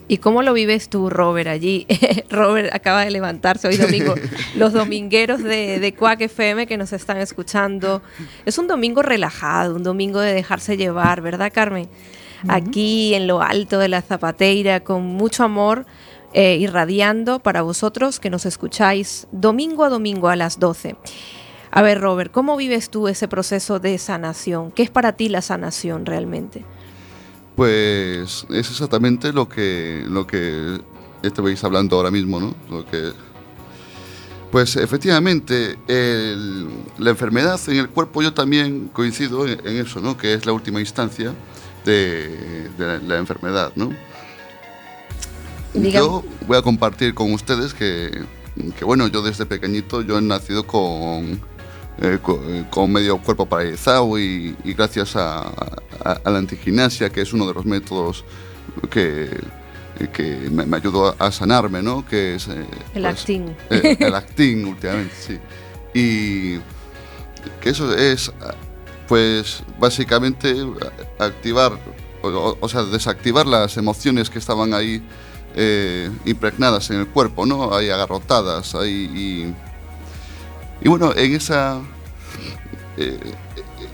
¿Y 0.08 0.18
cómo 0.18 0.42
lo 0.42 0.52
vives 0.52 0.88
tú, 0.88 1.10
Robert, 1.10 1.48
allí? 1.48 1.86
Robert 2.30 2.72
acaba 2.72 3.04
de 3.04 3.10
levantarse 3.10 3.66
hoy 3.66 3.76
domingo. 3.76 4.14
Los 4.54 4.72
domingueros 4.72 5.42
de, 5.42 5.80
de 5.80 5.94
Quack 5.94 6.20
FM 6.22 6.66
que 6.66 6.76
nos 6.76 6.92
están 6.92 7.18
escuchando. 7.18 8.02
Es 8.44 8.58
un 8.58 8.68
domingo 8.68 9.02
relajado, 9.02 9.74
un 9.74 9.82
domingo 9.82 10.20
de 10.20 10.32
dejarse 10.32 10.76
llevar, 10.76 11.22
¿verdad, 11.22 11.50
Carmen? 11.52 11.88
Aquí 12.48 13.14
en 13.14 13.26
lo 13.26 13.42
alto 13.42 13.78
de 13.78 13.88
la 13.88 14.02
zapateira, 14.02 14.80
con 14.80 15.02
mucho 15.02 15.42
amor, 15.42 15.86
eh, 16.32 16.56
irradiando 16.56 17.40
para 17.40 17.62
vosotros 17.62 18.20
que 18.20 18.30
nos 18.30 18.46
escucháis 18.46 19.26
domingo 19.32 19.84
a 19.84 19.88
domingo 19.88 20.28
a 20.28 20.36
las 20.36 20.60
12. 20.60 20.96
A 21.70 21.82
ver, 21.82 22.00
Robert, 22.00 22.30
¿cómo 22.30 22.56
vives 22.56 22.90
tú 22.90 23.08
ese 23.08 23.26
proceso 23.26 23.80
de 23.80 23.98
sanación? 23.98 24.70
¿Qué 24.70 24.82
es 24.82 24.90
para 24.90 25.12
ti 25.12 25.28
la 25.28 25.42
sanación 25.42 26.06
realmente? 26.06 26.64
Pues 27.56 28.46
es 28.50 28.70
exactamente 28.70 29.32
lo 29.32 29.48
que, 29.48 30.04
lo 30.06 30.26
que 30.26 30.78
estabais 31.22 31.64
hablando 31.64 31.96
ahora 31.96 32.10
mismo, 32.10 32.38
¿no? 32.38 32.54
Lo 32.68 32.84
que, 32.84 33.12
pues 34.52 34.76
efectivamente, 34.76 35.78
la 36.98 37.10
enfermedad 37.10 37.58
en 37.68 37.78
el 37.78 37.88
cuerpo 37.88 38.22
yo 38.22 38.34
también 38.34 38.88
coincido 38.92 39.48
en, 39.48 39.66
eso, 39.66 40.00
¿no? 40.00 40.18
Que 40.18 40.34
es 40.34 40.44
la 40.44 40.52
última 40.52 40.80
instancia 40.80 41.32
de, 41.86 42.68
la, 42.78 43.16
enfermedad, 43.16 43.72
¿no? 43.74 43.90
Yo 45.72 46.24
voy 46.46 46.58
a 46.58 46.62
compartir 46.62 47.14
con 47.14 47.32
ustedes 47.32 47.72
que, 47.72 48.22
que, 48.78 48.84
bueno, 48.84 49.06
yo 49.08 49.22
desde 49.22 49.46
pequeñito 49.46 50.02
yo 50.02 50.18
he 50.18 50.22
nacido 50.22 50.66
con 50.66 51.40
eh, 51.98 52.18
eh, 52.22 52.64
con, 52.68 52.92
medio 52.92 53.16
cuerpo 53.18 53.46
paralizado 53.46 54.18
y, 54.18 54.54
gracias 54.64 55.16
a, 55.16 55.50
la 56.04 56.38
antigimnasia, 56.38 57.08
que 57.08 57.22
es 57.22 57.32
uno 57.32 57.46
de 57.46 57.54
los 57.54 57.64
métodos 57.64 58.22
que, 58.90 59.30
que 60.12 60.50
me, 60.50 60.76
ayudó 60.76 61.16
a 61.18 61.32
sanarme, 61.32 61.82
¿no? 61.82 62.04
Que 62.06 62.34
es... 62.34 62.48
Eh, 62.48 62.66
el 62.94 63.02
pues, 63.02 63.20
actín. 63.20 63.56
el 63.70 64.14
actín, 64.14 64.66
últimamente, 64.66 65.14
sí. 65.18 65.38
Y 65.94 66.58
que 67.62 67.70
eso 67.70 67.96
es, 67.96 68.30
pues, 69.08 69.62
básicamente 69.78 70.54
activar, 71.18 71.78
o, 72.22 72.68
sea, 72.68 72.82
desactivar 72.82 73.46
las 73.46 73.78
emociones 73.78 74.28
que 74.28 74.38
estaban 74.38 74.74
ahí 74.74 75.02
impregnadas 76.26 76.90
en 76.90 77.00
el 77.00 77.06
cuerpo, 77.06 77.46
¿no? 77.46 77.74
Ahí 77.74 77.88
agarrotadas, 77.88 78.74
ahí... 78.74 79.10
Y, 79.14 79.65
y 80.80 80.88
bueno, 80.88 81.14
en 81.14 81.34
esa 81.34 81.80
eh, 82.96 83.18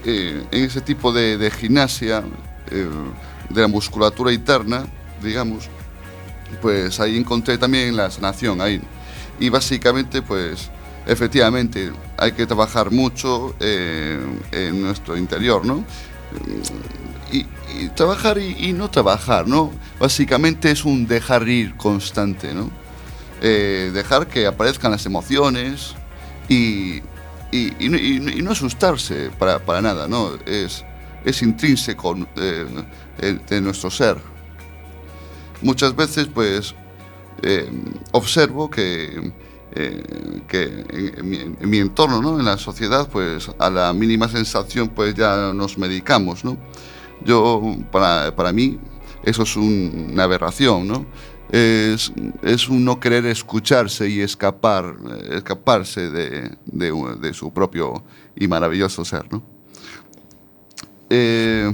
eh, 0.04 0.44
en 0.50 0.64
ese 0.64 0.80
tipo 0.80 1.12
de, 1.12 1.50
gimnasia 1.50 2.24
eh, 2.70 2.88
de 3.48 3.60
la 3.60 3.68
musculatura 3.68 4.32
interna, 4.32 4.84
digamos, 5.22 5.68
pues 6.60 6.98
ahí 6.98 7.16
encontré 7.16 7.56
también 7.56 7.96
la 7.96 8.10
sanación 8.10 8.60
ahí. 8.60 8.80
Y 9.38 9.48
básicamente, 9.48 10.20
pues, 10.22 10.70
efectivamente, 11.06 11.92
hay 12.16 12.32
que 12.32 12.46
trabajar 12.46 12.90
mucho 12.90 13.54
eh, 13.60 14.20
en 14.50 14.82
nuestro 14.82 15.16
interior, 15.16 15.64
¿no? 15.64 15.84
Y, 17.30 17.46
trabajar 17.96 18.38
y, 18.38 18.72
no 18.72 18.90
trabajar, 18.90 19.48
¿no? 19.48 19.72
Básicamente 19.98 20.70
es 20.70 20.84
un 20.84 21.06
dejar 21.06 21.48
ir 21.48 21.74
constante, 21.76 22.52
¿no? 22.52 22.70
Eh, 23.40 23.90
dejar 23.94 24.26
que 24.26 24.46
aparezcan 24.46 24.92
las 24.92 25.06
emociones 25.06 25.94
y, 26.48 27.02
y 27.50 28.42
no 28.42 28.50
asustarse 28.50 29.30
para, 29.38 29.58
para, 29.58 29.82
nada, 29.82 30.08
¿no? 30.08 30.34
Es, 30.46 30.84
es 31.24 31.42
intrínseco 31.42 32.16
eh, 32.36 32.66
de 33.48 33.60
nuestro 33.60 33.90
ser. 33.90 34.16
Muchas 35.60 35.94
veces, 35.94 36.28
pues, 36.32 36.74
observo 38.12 38.70
que 38.70 39.32
eh, 39.74 40.02
que 40.48 40.84
en, 40.90 41.70
mi, 41.70 41.78
entorno, 41.78 42.20
¿no? 42.20 42.38
en 42.38 42.44
la 42.44 42.58
sociedad, 42.58 43.08
pues 43.10 43.50
a 43.58 43.70
la 43.70 43.94
mínima 43.94 44.28
sensación 44.28 44.88
pues 44.88 45.14
ya 45.14 45.52
nos 45.54 45.78
medicamos. 45.78 46.44
¿no? 46.44 46.58
Yo, 47.24 47.76
para, 47.90 48.36
para 48.36 48.52
mí, 48.52 48.78
eso 49.22 49.44
es 49.44 49.56
una 49.56 50.24
aberración, 50.24 50.86
¿no? 50.88 51.06
Es, 51.52 52.10
es, 52.42 52.68
un 52.70 52.82
no 52.82 52.98
querer 52.98 53.26
escucharse 53.26 54.08
y 54.08 54.20
escapar, 54.20 54.96
escaparse 55.30 56.08
de, 56.08 56.56
de, 56.64 57.34
su 57.34 57.52
propio 57.52 58.02
y 58.34 58.48
maravilloso 58.48 59.04
ser. 59.04 59.30
¿no? 59.30 59.42
Eh, 61.10 61.70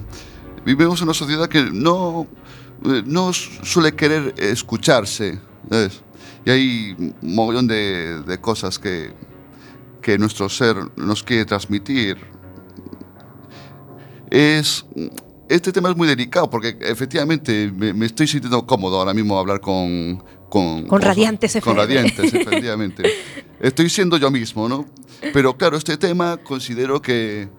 vivimos 0.64 1.00
en 1.00 1.04
una 1.04 1.14
sociedad 1.14 1.48
que 1.48 1.62
no, 1.62 2.26
eh, 2.86 3.04
no 3.06 3.32
suele 3.32 3.94
querer 3.94 4.34
escucharse. 4.36 5.38
Y 6.44 6.50
hay 6.50 6.96
un 6.98 7.34
montón 7.36 7.68
de, 7.68 8.38
cosas 8.40 8.80
que, 8.80 9.12
que 10.02 10.18
nuestro 10.18 10.48
ser 10.48 10.76
nos 10.96 11.22
quiere 11.22 11.44
transmitir. 11.44 12.18
Es, 14.28 14.84
este 15.48 15.72
tema 15.72 15.90
es 15.90 15.96
muy 15.96 16.08
delicado 16.08 16.48
porque 16.50 16.76
efectivamente 16.80 17.72
me, 17.74 18.06
estoy 18.06 18.26
sintiendo 18.26 18.66
cómodo 18.66 18.98
ahora 18.98 19.14
mismo 19.14 19.38
hablar 19.38 19.60
con... 19.60 20.22
Con, 20.48 20.86
con 20.86 21.02
radiantes, 21.02 21.58
Con 21.62 21.76
radiantes, 21.76 22.32
efectivamente. 22.34 23.02
estoy 23.60 23.90
siendo 23.90 24.16
yo 24.16 24.30
mismo, 24.30 24.66
¿no? 24.66 24.86
Pero 25.34 25.54
claro, 25.58 25.76
este 25.76 25.98
tema 25.98 26.38
considero 26.38 27.02
que, 27.02 27.50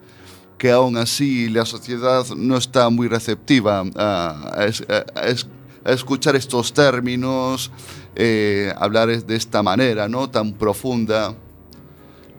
que 0.58 0.72
aún 0.72 0.96
así 0.96 1.48
la 1.48 1.64
sociedad 1.64 2.26
no 2.36 2.56
está 2.56 2.90
muy 2.90 3.06
receptiva 3.06 3.84
a, 3.94 4.56
a 5.84 5.92
escuchar 5.92 6.36
estos 6.36 6.72
términos, 6.72 7.70
eh, 8.14 8.72
hablar 8.76 9.08
de 9.08 9.36
esta 9.36 9.62
manera, 9.62 10.08
¿no? 10.08 10.28
Tan 10.30 10.52
profunda. 10.52 11.34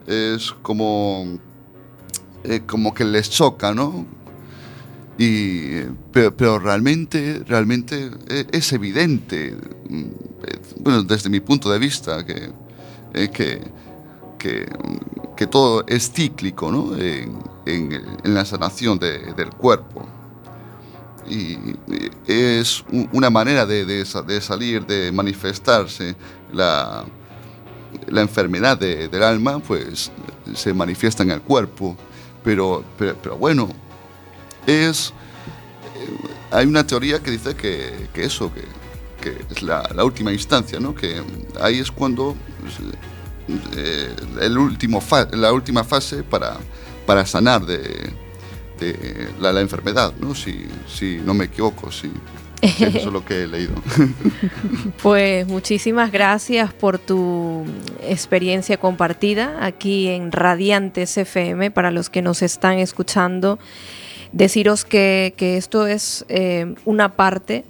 Es 0.07 0.51
como, 0.61 1.39
eh, 2.43 2.61
como 2.65 2.93
que 2.93 3.05
les 3.05 3.29
choca, 3.29 3.73
¿no? 3.73 4.05
Y, 5.21 5.83
pero, 6.11 6.57
realmente, 6.57 7.43
realmente 7.47 8.09
eh, 8.27 8.47
es 8.51 8.73
evidente, 8.73 9.55
mm, 9.87 10.03
bueno, 10.79 11.03
desde 11.03 11.29
mi 11.29 11.39
punto 11.41 11.69
de 11.71 11.77
vista, 11.77 12.25
que, 12.25 12.49
que, 13.29 13.61
que, 15.37 15.47
todo 15.47 15.83
es 15.85 16.11
cíclico 16.11 16.71
¿no? 16.71 16.97
en, 16.97 18.01
la 18.23 18.45
sanación 18.45 18.97
del 18.97 19.49
cuerpo 19.57 20.07
y 21.29 21.57
es 22.25 22.83
una 23.11 23.29
manera 23.29 23.67
de, 23.67 23.85
de, 23.85 24.41
salir, 24.41 24.85
de 24.87 25.11
manifestarse. 25.11 26.15
La, 26.51 27.05
la 28.07 28.21
enfermedad 28.21 28.77
del 28.77 29.23
alma, 29.23 29.59
pues 29.59 30.11
se 30.55 30.73
manifiesta 30.73 31.21
en 31.21 31.31
el 31.31 31.41
cuerpo. 31.41 31.95
Pero, 32.43 32.83
pero, 32.97 33.37
bueno, 33.37 33.69
es. 34.67 35.13
Eh, 35.95 36.27
hay 36.51 36.65
una 36.65 36.85
teoría 36.85 37.19
que 37.19 37.31
dice 37.31 37.55
que, 37.55 38.09
que 38.13 38.25
eso, 38.25 38.51
que, 38.53 38.63
que 39.21 39.45
es 39.49 39.61
la, 39.61 39.87
última 40.03 40.31
instancia, 40.31 40.79
¿no? 40.79 40.95
Que 40.95 41.21
ahí 41.59 41.79
es 41.79 41.91
cuando. 41.91 42.35
Eh, 43.75 44.15
el 44.39 44.57
último 44.57 45.03
la 45.33 45.51
última 45.51 45.83
fase 45.83 46.23
para, 46.23 46.57
para 47.05 47.25
sanar 47.25 47.65
de, 47.65 48.13
la, 49.39 49.51
la, 49.51 49.61
enfermedad, 49.61 50.13
¿no? 50.19 50.35
Si, 50.35 50.67
si, 50.87 51.17
no 51.17 51.33
me 51.33 51.45
equivoco, 51.45 51.91
si, 51.91 52.11
eso 52.61 52.85
es 52.85 53.05
lo 53.05 53.25
que 53.25 53.43
he 53.43 53.47
leído. 53.47 53.73
Pues 55.01 55.47
muchísimas 55.47 56.11
gracias 56.11 56.73
por 56.73 56.99
tu 56.99 57.65
experiencia 58.01 58.77
compartida 58.77 59.65
aquí 59.65 60.07
en 60.09 60.31
Radiantes 60.31 61.17
FM 61.17 61.71
para 61.71 61.89
los 61.89 62.09
que 62.09 62.21
nos 62.21 62.41
están 62.41 62.77
escuchando. 62.77 63.57
Deciros 64.31 64.85
que, 64.85 65.33
esto 65.37 65.87
es 65.87 66.25
eh, 66.29 66.75
una 66.85 67.13
parte 67.15 67.65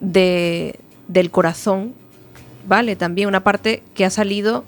de, 0.00 0.78
del 1.08 1.30
corazón, 1.30 1.94
¿vale? 2.66 2.96
También 2.96 3.28
una 3.28 3.42
parte 3.42 3.82
que 3.94 4.04
ha 4.04 4.10
salido 4.10 4.64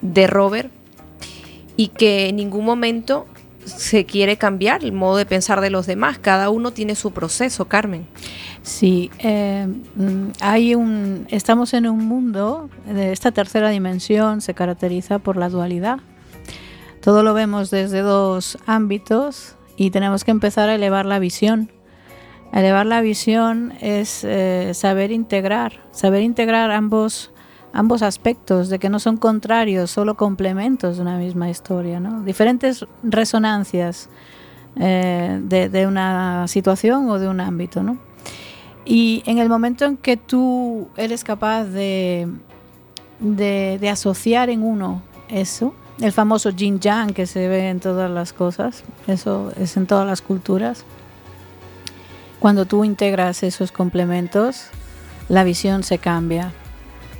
de 0.00 0.26
Robert 0.26 0.70
y 1.76 1.88
que 1.88 2.28
en 2.28 2.36
ningún 2.36 2.64
momento 2.64 3.26
se 3.64 4.04
quiere 4.04 4.36
cambiar 4.36 4.84
el 4.84 4.92
modo 4.92 5.16
de 5.16 5.26
pensar 5.26 5.60
de 5.60 5.70
los 5.70 5.86
demás. 5.86 6.18
Cada 6.18 6.50
uno 6.50 6.72
tiene 6.72 6.94
su 6.94 7.12
proceso, 7.12 7.66
Carmen. 7.66 8.06
Sí, 8.62 9.10
eh, 9.18 9.66
mm, 9.96 10.28
hay 10.40 10.74
un, 10.74 11.26
estamos 11.30 11.74
en 11.74 11.88
un 11.88 12.04
mundo, 12.04 12.68
de 12.86 13.12
esta 13.12 13.32
tercera 13.32 13.70
dimensión 13.70 14.40
se 14.40 14.54
caracteriza 14.54 15.18
por 15.18 15.36
la 15.36 15.48
dualidad. 15.48 15.98
Todo 17.00 17.22
lo 17.22 17.34
vemos 17.34 17.70
desde 17.70 18.00
dos 18.00 18.58
ámbitos 18.66 19.53
y 19.76 19.90
tenemos 19.90 20.24
que 20.24 20.30
empezar 20.30 20.68
a 20.68 20.74
elevar 20.74 21.06
la 21.06 21.18
visión. 21.18 21.70
Elevar 22.52 22.86
la 22.86 23.00
visión 23.00 23.72
es 23.80 24.22
eh, 24.24 24.72
saber 24.74 25.10
integrar, 25.10 25.80
saber 25.90 26.22
integrar 26.22 26.70
ambos 26.70 27.32
ambos 27.74 28.02
aspectos, 28.02 28.68
de 28.68 28.78
que 28.78 28.88
no 28.88 29.00
son 29.00 29.16
contrarios, 29.16 29.90
solo 29.90 30.14
complementos 30.14 30.96
de 30.96 31.02
una 31.02 31.18
misma 31.18 31.50
historia, 31.50 31.98
¿no? 31.98 32.22
diferentes 32.22 32.86
resonancias 33.02 34.08
eh, 34.76 35.40
de, 35.42 35.86
una 35.86 36.46
situación 36.46 37.10
o 37.10 37.18
de 37.18 37.28
un 37.28 37.40
ámbito. 37.40 37.82
¿no? 37.82 37.98
Y 38.84 39.24
en 39.26 39.38
el 39.38 39.48
momento 39.48 39.84
en 39.84 39.96
que 39.96 40.16
tú 40.16 40.88
eres 40.96 41.24
capaz 41.24 41.64
de, 41.64 42.28
de, 43.18 43.88
asociar 43.90 44.50
en 44.50 44.62
uno 44.62 45.02
eso, 45.28 45.74
el 46.00 46.12
famoso 46.12 46.50
yin 46.50 46.80
yang 46.80 47.12
que 47.12 47.26
se 47.26 47.48
ve 47.48 47.68
en 47.68 47.80
todas 47.80 48.10
las 48.10 48.32
cosas, 48.32 48.84
eso 49.06 49.52
es 49.56 49.76
en 49.76 49.86
todas 49.86 50.06
las 50.06 50.22
culturas, 50.22 50.84
cuando 52.40 52.66
tú 52.66 52.84
integras 52.84 53.42
esos 53.42 53.72
complementos, 53.72 54.66
la 55.28 55.44
visión 55.44 55.82
se 55.82 55.98
cambia 55.98 56.52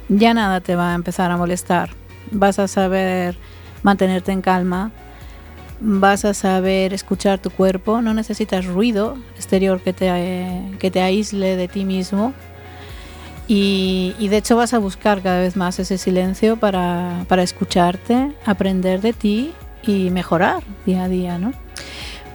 ya 0.09 0.35
nada 0.35 0.61
te 0.61 0.77
va 0.77 0.93
a 0.93 0.95
empezar 0.95 1.31
a 1.31 1.37
molestar. 1.37 1.91
Vas 2.31 2.59
a 2.59 2.69
saber 2.69 3.37
mantenerte 3.83 4.33
en 4.33 4.43
calma, 4.43 4.91
vas 5.81 6.25
a 6.25 6.35
saber 6.35 6.95
escuchar 6.95 7.39
tu 7.39 7.51
cuerpo, 7.51 8.01
no 8.01 8.15
necesitas 8.15 8.67
ruido 8.67 9.17
exterior 9.37 9.81
que 9.81 9.93
te, 9.93 10.77
que 10.79 10.91
te 10.91 11.03
aísle 11.03 11.57
de 11.57 11.69
ti 11.69 11.85
mismo. 11.85 12.33
Y, 13.47 14.15
de 14.29 14.37
hecho 14.39 14.57
vas 14.57 14.73
a 14.73 14.79
buscar 14.79 15.21
cada 15.23 15.41
vez 15.41 15.57
más 15.57 15.79
ese 15.79 15.99
silencio 15.99 16.57
para, 16.57 17.25
para 17.29 17.43
escucharte, 17.43 18.33
aprender 18.47 19.01
de 19.01 19.13
ti 19.13 19.53
y 19.83 20.11
mejorar 20.11 20.63
día 20.87 21.05
a 21.05 21.09
día, 21.09 21.39
¿no? 21.39 21.53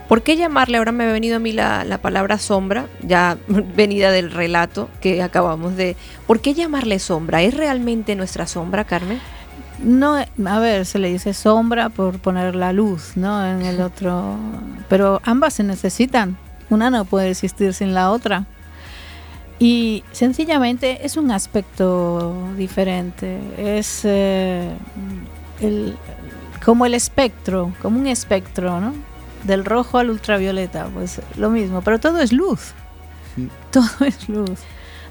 ¿Por 0.09 0.23
qué 0.23 0.37
llamarle, 0.37 0.79
ahora 0.79 0.91
me 0.91 1.03
ha 1.03 1.11
venido 1.11 1.35
a 1.35 1.39
mí 1.39 1.51
la, 1.51 1.99
palabra 2.01 2.39
sombra, 2.39 2.87
ya 3.03 3.37
venida 3.47 4.09
del 4.09 4.31
relato 4.31 4.89
que 5.01 5.21
acabamos 5.21 5.75
de... 5.75 5.95
¿Por 6.25 6.39
qué 6.41 6.55
llamarle 6.55 6.97
sombra? 6.97 7.43
¿Es 7.43 7.53
realmente 7.53 8.15
nuestra 8.15 8.47
sombra, 8.47 8.85
Carmen? 8.85 9.19
No, 9.83 10.15
a 10.15 10.59
ver, 10.59 10.87
se 10.87 10.97
le 10.97 11.09
dice 11.09 11.35
sombra 11.35 11.89
por 11.89 12.17
poner 12.17 12.55
la 12.55 12.73
luz, 12.73 13.17
¿no? 13.17 13.45
En 13.45 13.61
el 13.61 13.81
otro... 13.81 14.35
Pero 14.89 15.21
ambas 15.25 15.53
se 15.53 15.63
necesitan. 15.63 16.37
Una 16.71 16.89
no 16.89 17.05
puede 17.05 17.29
existir 17.29 17.75
sin 17.75 17.93
la 17.93 18.09
otra. 18.09 18.47
Y 19.59 20.03
sencillamente 20.13 21.05
es 21.05 21.17
un 21.17 21.31
aspecto 21.31 22.33
diferente. 22.57 23.39
Es 23.57 24.01
eh, 24.05 24.71
como 26.63 26.85
el 26.85 26.93
espectro, 26.93 27.73
como 27.81 27.99
un 27.99 28.07
espectro, 28.07 28.79
¿no? 28.79 28.93
del 29.43 29.65
rojo 29.65 29.97
al 29.97 30.09
ultravioleta, 30.09 30.87
pues 30.93 31.21
lo 31.37 31.49
mismo, 31.49 31.81
pero 31.81 31.99
todo 31.99 32.19
es 32.19 32.31
luz. 32.31 32.73
Todo 33.71 34.05
es 34.05 34.27
luz. 34.27 34.59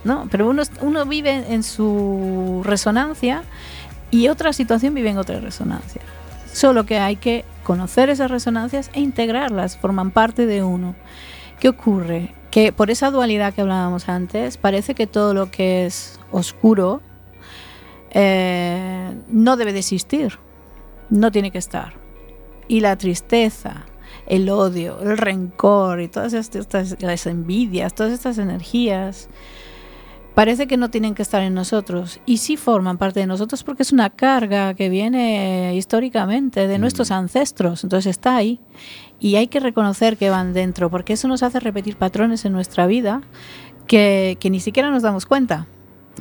¿no? 0.04 0.28
Pero 0.30 0.48
uno, 0.48 0.62
uno 0.80 1.06
vive 1.06 1.52
en 1.52 1.62
su 1.62 2.62
resonancia 2.64 3.42
y 4.10 4.28
otra 4.28 4.52
situación 4.52 4.94
vive 4.94 5.10
en 5.10 5.18
otra 5.18 5.40
resonancia. 5.40 6.02
Solo 6.52 6.84
que 6.84 6.98
hay 6.98 7.16
que 7.16 7.44
conocer 7.62 8.10
esas 8.10 8.30
resonancias 8.30 8.90
e 8.94 9.00
integrarlas, 9.00 9.76
forman 9.76 10.10
parte 10.10 10.46
de 10.46 10.62
uno. 10.62 10.94
¿Qué 11.60 11.68
ocurre? 11.68 12.32
Que 12.58 12.72
por 12.72 12.90
esa 12.90 13.12
dualidad 13.12 13.54
que 13.54 13.60
hablábamos 13.60 14.08
antes, 14.08 14.56
parece 14.56 14.96
que 14.96 15.06
todo 15.06 15.32
lo 15.32 15.48
que 15.48 15.86
es 15.86 16.18
oscuro 16.32 17.00
eh, 18.10 19.14
no 19.28 19.56
debe 19.56 19.72
de 19.72 19.78
existir, 19.78 20.40
no 21.08 21.30
tiene 21.30 21.52
que 21.52 21.58
estar. 21.58 21.92
Y 22.66 22.80
la 22.80 22.98
tristeza, 22.98 23.86
el 24.26 24.50
odio, 24.50 25.00
el 25.02 25.18
rencor 25.18 26.00
y 26.00 26.08
todas 26.08 26.32
estas 26.32 27.00
las 27.00 27.26
envidias, 27.28 27.94
todas 27.94 28.12
estas 28.12 28.38
energías, 28.38 29.28
parece 30.34 30.66
que 30.66 30.76
no 30.76 30.90
tienen 30.90 31.14
que 31.14 31.22
estar 31.22 31.42
en 31.42 31.54
nosotros. 31.54 32.18
Y 32.26 32.38
sí 32.38 32.56
forman 32.56 32.98
parte 32.98 33.20
de 33.20 33.28
nosotros 33.28 33.62
porque 33.62 33.84
es 33.84 33.92
una 33.92 34.10
carga 34.10 34.74
que 34.74 34.88
viene 34.88 35.76
históricamente 35.76 36.66
de 36.66 36.78
nuestros 36.80 37.12
ancestros, 37.12 37.84
entonces 37.84 38.10
está 38.10 38.34
ahí 38.34 38.58
y 39.20 39.36
hay 39.36 39.48
que 39.48 39.60
reconocer 39.60 40.16
que 40.16 40.30
van 40.30 40.52
dentro 40.52 40.90
porque 40.90 41.14
eso 41.14 41.28
nos 41.28 41.42
hace 41.42 41.60
repetir 41.60 41.96
patrones 41.96 42.44
en 42.44 42.52
nuestra 42.52 42.86
vida 42.86 43.22
que, 43.86 44.36
que 44.40 44.50
ni 44.50 44.60
siquiera 44.60 44.90
nos 44.90 45.02
damos 45.02 45.26
cuenta 45.26 45.66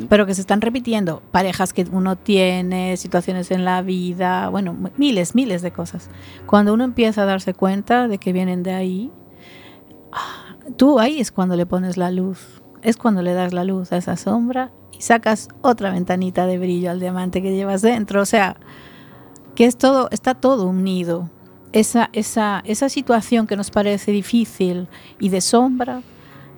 pero 0.09 0.25
que 0.25 0.35
se 0.35 0.41
están 0.41 0.61
repitiendo. 0.61 1.21
Parejas 1.31 1.73
que 1.73 1.87
uno 1.91 2.15
tiene, 2.15 2.97
situaciones 2.97 3.51
en 3.51 3.65
la 3.65 3.81
vida, 3.81 4.49
bueno, 4.49 4.75
miles, 4.97 5.35
miles 5.35 5.61
de 5.61 5.71
cosas. 5.71 6.09
Cuando 6.45 6.73
uno 6.73 6.83
empieza 6.83 7.23
a 7.23 7.25
darse 7.25 7.53
cuenta 7.53 8.07
de 8.07 8.17
que 8.17 8.33
vienen 8.33 8.63
de 8.63 8.73
ahí, 8.73 9.11
ah, 10.11 10.55
tú 10.75 10.99
ahí 10.99 11.19
es 11.19 11.31
cuando 11.31 11.55
le 11.55 11.65
pones 11.65 11.97
la 11.97 12.11
luz, 12.11 12.61
es 12.81 12.97
cuando 12.97 13.21
le 13.21 13.33
das 13.33 13.53
la 13.53 13.63
luz 13.63 13.91
a 13.91 13.97
esa 13.97 14.17
sombra 14.17 14.71
y 14.91 15.01
sacas 15.01 15.49
otra 15.61 15.91
ventanita 15.91 16.45
de 16.45 16.59
brillo 16.59 16.91
al 16.91 16.99
diamante 16.99 17.41
que 17.41 17.55
llevas 17.55 17.81
dentro. 17.81 18.21
O 18.21 18.25
sea, 18.25 18.57
que 19.55 19.65
es 19.65 19.77
todo, 19.77 20.09
está 20.11 20.35
todo 20.35 20.67
unido. 20.67 21.29
Esa, 21.73 22.09
esa, 22.13 22.63
esa 22.65 22.89
situación 22.89 23.45
que 23.45 23.55
nos 23.55 23.71
parece 23.71 24.11
difícil 24.11 24.87
y 25.19 25.29
de 25.29 25.41
sombra 25.41 26.01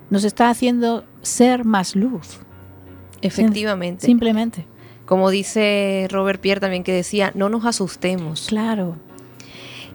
nos 0.08 0.24
está 0.24 0.50
haciendo 0.50 1.04
ser 1.22 1.64
más 1.64 1.94
luz 1.94 2.40
Efectivamente. 3.22 4.06
Simplemente. 4.06 4.66
Como 5.06 5.30
dice 5.30 6.06
Robert 6.10 6.40
Pierre 6.40 6.60
también 6.60 6.84
que 6.84 6.92
decía, 6.92 7.32
no 7.34 7.48
nos 7.48 7.64
asustemos. 7.64 8.46
Claro. 8.48 8.96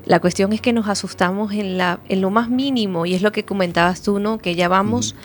La 0.06 0.20
cuestión 0.20 0.54
es 0.54 0.62
que 0.62 0.74
nos 0.74 0.88
asustamos 0.88 1.52
en, 1.54 1.78
la, 1.78 2.00
en 2.10 2.22
lo 2.22 2.30
más 2.30 2.50
mínimo 2.50 3.06
y 3.06 3.16
es 3.16 3.22
lo 3.22 3.32
que 3.32 3.44
comentabas 3.44 4.02
tú, 4.02 4.20
¿no? 4.20 4.38
Que 4.38 4.56
ya 4.56 4.68
vamos 4.68 5.16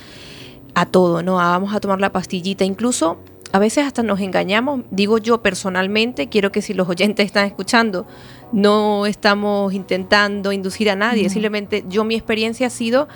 a 0.74 0.86
todo, 0.86 1.22
¿no? 1.22 1.34
Vamos 1.34 1.74
a 1.74 1.80
tomar 1.80 2.00
la 2.00 2.12
pastillita. 2.12 2.64
Incluso 2.64 3.18
a 3.52 3.58
veces 3.58 3.86
hasta 3.86 4.02
nos 4.02 4.20
engañamos. 4.20 4.82
Digo 4.90 5.18
yo 5.18 5.42
personalmente, 5.42 6.28
quiero 6.28 6.52
que 6.52 6.62
si 6.62 6.74
los 6.74 6.88
oyentes 6.88 7.26
están 7.26 7.46
escuchando, 7.46 8.06
no 8.52 9.06
estamos 9.06 9.72
intentando 9.74 10.52
inducir 10.52 10.90
a 10.90 10.96
nadie. 10.96 11.28
Simplemente 11.30 11.84
yo 11.88 12.04
mi 12.04 12.14
experiencia 12.14 12.68
ha 12.68 12.70
sido, 12.70 13.08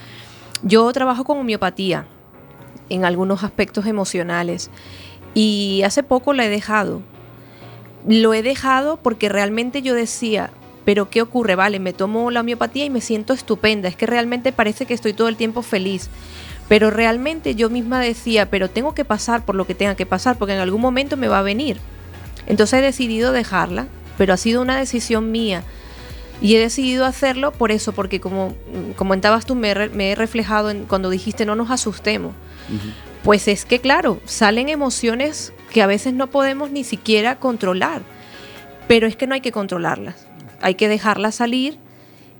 yo 0.62 0.92
trabajo 0.92 1.24
con 1.24 1.38
homeopatía 1.38 2.06
en 2.88 3.04
algunos 3.04 3.44
aspectos 3.44 3.86
emocionales. 3.86 4.70
Y 5.34 5.82
hace 5.84 6.02
poco 6.02 6.32
la 6.32 6.46
he 6.46 6.48
dejado. 6.48 7.02
Lo 8.06 8.34
he 8.34 8.42
dejado 8.42 8.98
porque 8.98 9.28
realmente 9.28 9.82
yo 9.82 9.94
decía, 9.94 10.50
pero 10.84 11.10
¿qué 11.10 11.22
ocurre? 11.22 11.54
Vale, 11.54 11.80
me 11.80 11.92
tomo 11.92 12.30
la 12.30 12.40
homeopatía 12.40 12.84
y 12.84 12.90
me 12.90 13.00
siento 13.00 13.32
estupenda. 13.32 13.88
Es 13.88 13.96
que 13.96 14.06
realmente 14.06 14.52
parece 14.52 14.86
que 14.86 14.94
estoy 14.94 15.12
todo 15.12 15.28
el 15.28 15.36
tiempo 15.36 15.62
feliz. 15.62 16.10
Pero 16.68 16.90
realmente 16.90 17.54
yo 17.54 17.70
misma 17.70 18.00
decía, 18.00 18.48
pero 18.48 18.70
tengo 18.70 18.94
que 18.94 19.04
pasar 19.04 19.44
por 19.44 19.54
lo 19.54 19.66
que 19.66 19.74
tenga 19.74 19.96
que 19.96 20.06
pasar, 20.06 20.38
porque 20.38 20.54
en 20.54 20.60
algún 20.60 20.80
momento 20.80 21.16
me 21.16 21.28
va 21.28 21.40
a 21.40 21.42
venir. 21.42 21.78
Entonces 22.46 22.78
he 22.78 22.82
decidido 22.82 23.32
dejarla, 23.32 23.86
pero 24.16 24.32
ha 24.32 24.36
sido 24.36 24.62
una 24.62 24.78
decisión 24.78 25.30
mía. 25.30 25.62
Y 26.40 26.56
he 26.56 26.58
decidido 26.58 27.04
hacerlo 27.04 27.52
por 27.52 27.70
eso, 27.70 27.92
porque 27.92 28.20
como 28.20 28.54
comentabas 28.96 29.46
tú, 29.46 29.54
me, 29.54 29.70
he 29.70 30.14
reflejado 30.14 30.70
en, 30.70 30.84
cuando 30.84 31.10
dijiste 31.10 31.46
no 31.46 31.54
nos 31.54 31.70
asustemos. 31.70 32.34
Pues 33.22 33.48
es 33.48 33.64
que, 33.64 33.80
claro, 33.80 34.20
salen 34.24 34.68
emociones 34.68 35.52
que 35.72 35.82
a 35.82 35.86
veces 35.86 36.12
no 36.12 36.28
podemos 36.28 36.70
ni 36.70 36.84
siquiera 36.84 37.36
controlar, 37.36 38.02
pero 38.86 39.06
es 39.06 39.16
que 39.16 39.26
no 39.26 39.34
hay 39.34 39.40
que 39.40 39.52
controlarlas, 39.52 40.26
hay 40.60 40.74
que 40.74 40.88
dejarlas 40.88 41.34
salir 41.34 41.78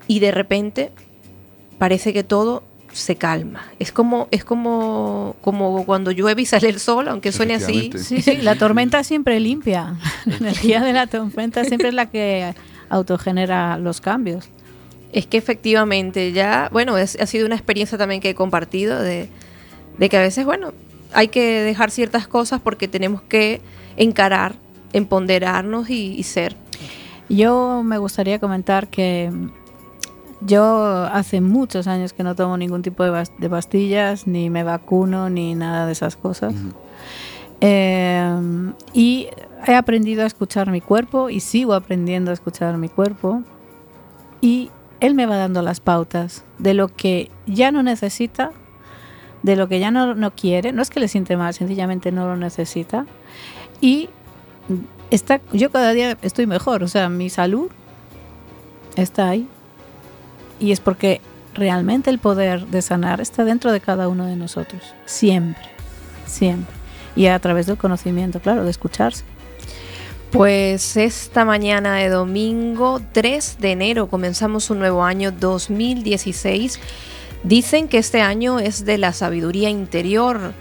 y 0.07 0.19
de 0.19 0.31
repente 0.31 0.91
parece 1.79 2.13
que 2.13 2.23
todo 2.23 2.63
se 2.95 3.17
calma. 3.17 3.65
Es 3.77 3.91
como, 3.91 4.29
es 4.31 4.45
como, 4.45 5.35
como 5.41 5.85
cuando 5.85 6.11
llueve 6.11 6.43
y 6.43 6.45
sale 6.45 6.69
el 6.69 6.79
sol, 6.79 7.09
aunque 7.09 7.33
suene 7.33 7.55
así. 7.55 7.91
Sí, 7.97 8.21
sí, 8.21 8.37
la 8.37 8.55
tormenta 8.55 9.03
siempre 9.03 9.39
limpia. 9.39 9.95
La 10.25 10.37
energía 10.37 10.81
de 10.81 10.93
la 10.93 11.07
tormenta 11.07 11.65
siempre 11.65 11.89
es 11.89 11.93
la 11.93 12.09
que 12.09 12.55
autogenera 12.89 13.77
los 13.77 13.99
cambios. 13.99 14.45
Es 15.11 15.27
que 15.27 15.37
efectivamente 15.37 16.31
ya, 16.31 16.69
bueno, 16.71 16.95
ha 16.95 17.05
sido 17.05 17.45
una 17.45 17.55
experiencia 17.55 17.97
también 17.97 18.21
que 18.21 18.29
he 18.29 18.35
compartido 18.35 19.01
de, 19.01 19.29
de 19.97 20.09
que 20.09 20.17
a 20.17 20.21
veces, 20.21 20.45
bueno, 20.45 20.73
hay 21.13 21.27
que 21.27 21.61
dejar 21.61 21.91
ciertas 21.91 22.27
cosas 22.27 22.61
porque 22.61 22.87
tenemos 22.87 23.21
que 23.21 23.61
encarar, 23.97 24.55
empoderarnos 24.93 25.89
y, 25.89 26.23
ser. 26.23 26.55
Yo 27.27 27.81
me 27.83 27.97
gustaría 27.97 28.39
comentar 28.39 28.87
que 28.87 29.31
yo 30.41 31.07
hace 31.11 31.41
muchos 31.41 31.87
años 31.87 32.13
que 32.13 32.23
no 32.23 32.35
tomo 32.35 32.57
ningún 32.57 32.81
tipo 32.81 33.03
de, 33.03 33.49
pastillas, 33.49 34.27
ni 34.27 34.49
me 34.49 34.63
vacuno, 34.63 35.29
ni 35.29 35.55
nada 35.55 35.85
de 35.85 35.91
esas 35.91 36.15
cosas. 36.15 36.53
Eh, 37.61 38.73
y 38.93 39.27
he 39.65 39.75
aprendido 39.75 40.23
a 40.23 40.27
escuchar 40.27 40.71
mi 40.71 40.81
cuerpo 40.81 41.29
y 41.29 41.39
sigo 41.39 41.73
aprendiendo 41.73 42.31
a 42.31 42.33
escuchar 42.33 42.77
mi 42.77 42.89
cuerpo. 42.89 43.43
Y 44.41 44.69
él 44.99 45.15
me 45.15 45.25
va 45.25 45.37
dando 45.37 45.61
las 45.61 45.79
pautas 45.79 46.43
de 46.59 46.73
lo 46.73 46.89
que 46.89 47.31
ya 47.45 47.71
no 47.71 47.83
necesita 47.83 48.51
de 49.45 49.55
lo 49.55 49.67
que 49.67 49.79
ya 49.79 49.91
no, 49.91 50.15
no 50.15 50.33
quiere, 50.33 50.71
no 50.71 50.81
es 50.81 50.89
que 50.89 50.99
le 50.99 51.07
siente 51.07 51.37
mal, 51.37 51.53
sencillamente 51.53 52.11
no 52.11 52.25
lo 52.25 52.35
necesita. 52.35 53.05
Y 53.79 54.09
está, 55.11 55.39
yo 55.53 55.69
cada 55.69 55.91
día 55.91 56.17
estoy 56.23 56.47
mejor, 56.47 56.81
o 56.81 56.87
sea, 56.87 57.09
mi 57.09 57.29
salud 57.29 57.69
está 58.95 59.29
ahí. 59.29 59.47
Y 60.59 60.71
es 60.71 60.79
porque 60.79 61.21
realmente 61.53 62.09
el 62.09 62.19
poder 62.19 62.67
de 62.67 62.81
sanar 62.81 63.21
está 63.21 63.43
dentro 63.43 63.71
de 63.71 63.81
cada 63.81 64.07
uno 64.07 64.25
de 64.25 64.35
nosotros, 64.35 64.81
siempre, 65.05 65.69
siempre. 66.25 66.73
Y 67.15 67.27
a 67.27 67.39
través 67.39 67.65
del 67.65 67.77
conocimiento, 67.77 68.39
claro, 68.39 68.63
de 68.63 68.71
escucharse. 68.71 69.23
Pues 70.31 70.97
esta 70.97 71.45
mañana 71.45 71.95
de 71.95 72.09
domingo 72.09 72.99
3 73.13 73.57
de 73.59 73.71
enero 73.71 74.07
comenzamos 74.07 74.69
un 74.69 74.79
nuevo 74.79 75.03
año 75.03 75.31
2016 75.31 76.79
Dicen 77.45 77.87
que 77.87 77.99
este 77.99 78.21
año 78.21 78.57
es 78.57 78.85
de 78.85 78.97
la 78.97 79.13
sabiduría 79.13 79.69
interior 79.69 80.53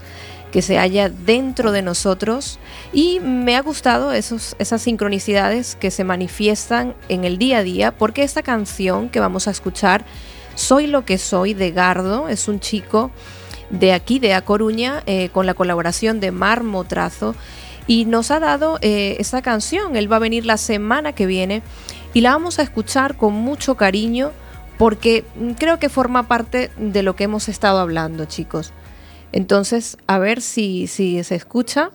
que 0.54 0.62
se 0.62 0.78
halla 0.78 1.08
dentro 1.08 1.72
de 1.72 1.82
nosotros 1.82 2.60
y 2.92 3.18
me 3.18 3.56
ha 3.56 3.60
gustado 3.60 4.12
esos, 4.12 4.54
esas 4.60 4.82
sincronicidades 4.82 5.74
que 5.74 5.90
se 5.90 6.04
manifiestan 6.04 6.94
en 7.08 7.24
el 7.24 7.38
día 7.38 7.58
a 7.58 7.62
día 7.64 7.90
porque 7.98 8.22
esta 8.22 8.44
canción 8.44 9.08
que 9.08 9.18
vamos 9.18 9.48
a 9.48 9.50
escuchar, 9.50 10.04
Soy 10.54 10.86
lo 10.86 11.04
que 11.04 11.18
soy 11.18 11.54
de 11.54 11.72
Gardo, 11.72 12.28
es 12.28 12.46
un 12.46 12.60
chico 12.60 13.10
de 13.68 13.92
aquí, 13.92 14.20
de 14.20 14.34
A 14.34 14.42
Coruña, 14.42 15.02
eh, 15.06 15.28
con 15.30 15.44
la 15.44 15.54
colaboración 15.54 16.20
de 16.20 16.30
Marmotrazo 16.30 17.34
y 17.88 18.04
nos 18.04 18.30
ha 18.30 18.38
dado 18.38 18.78
eh, 18.80 19.16
esta 19.18 19.42
canción, 19.42 19.96
él 19.96 20.10
va 20.10 20.16
a 20.16 20.20
venir 20.20 20.46
la 20.46 20.56
semana 20.56 21.14
que 21.14 21.26
viene 21.26 21.62
y 22.12 22.20
la 22.20 22.30
vamos 22.30 22.60
a 22.60 22.62
escuchar 22.62 23.16
con 23.16 23.34
mucho 23.34 23.74
cariño 23.74 24.30
porque 24.78 25.24
creo 25.58 25.80
que 25.80 25.88
forma 25.88 26.28
parte 26.28 26.70
de 26.76 27.02
lo 27.02 27.16
que 27.16 27.24
hemos 27.24 27.48
estado 27.48 27.80
hablando, 27.80 28.26
chicos. 28.26 28.72
Entonces, 29.34 29.98
a 30.06 30.20
ver 30.20 30.40
si, 30.40 30.86
si 30.86 31.24
se 31.24 31.34
escucha. 31.34 31.90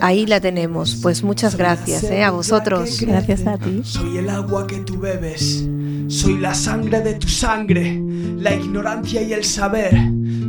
Ahí 0.00 0.26
la 0.26 0.40
tenemos. 0.40 0.96
Pues 1.00 1.22
muchas 1.22 1.54
gracias 1.54 2.02
eh, 2.02 2.24
a 2.24 2.32
vosotros. 2.32 3.00
Gracias 3.00 3.46
a 3.46 3.56
ti. 3.58 3.82
Soy 3.84 4.18
el 4.18 4.28
agua 4.28 4.66
que 4.66 4.78
tú 4.78 4.98
bebes. 4.98 5.68
Soy 6.08 6.38
la 6.38 6.52
sangre 6.52 7.00
de 7.00 7.14
tu 7.14 7.28
sangre. 7.28 8.02
La 8.38 8.52
ignorancia 8.52 9.22
y 9.22 9.32
el 9.34 9.44
saber. 9.44 9.96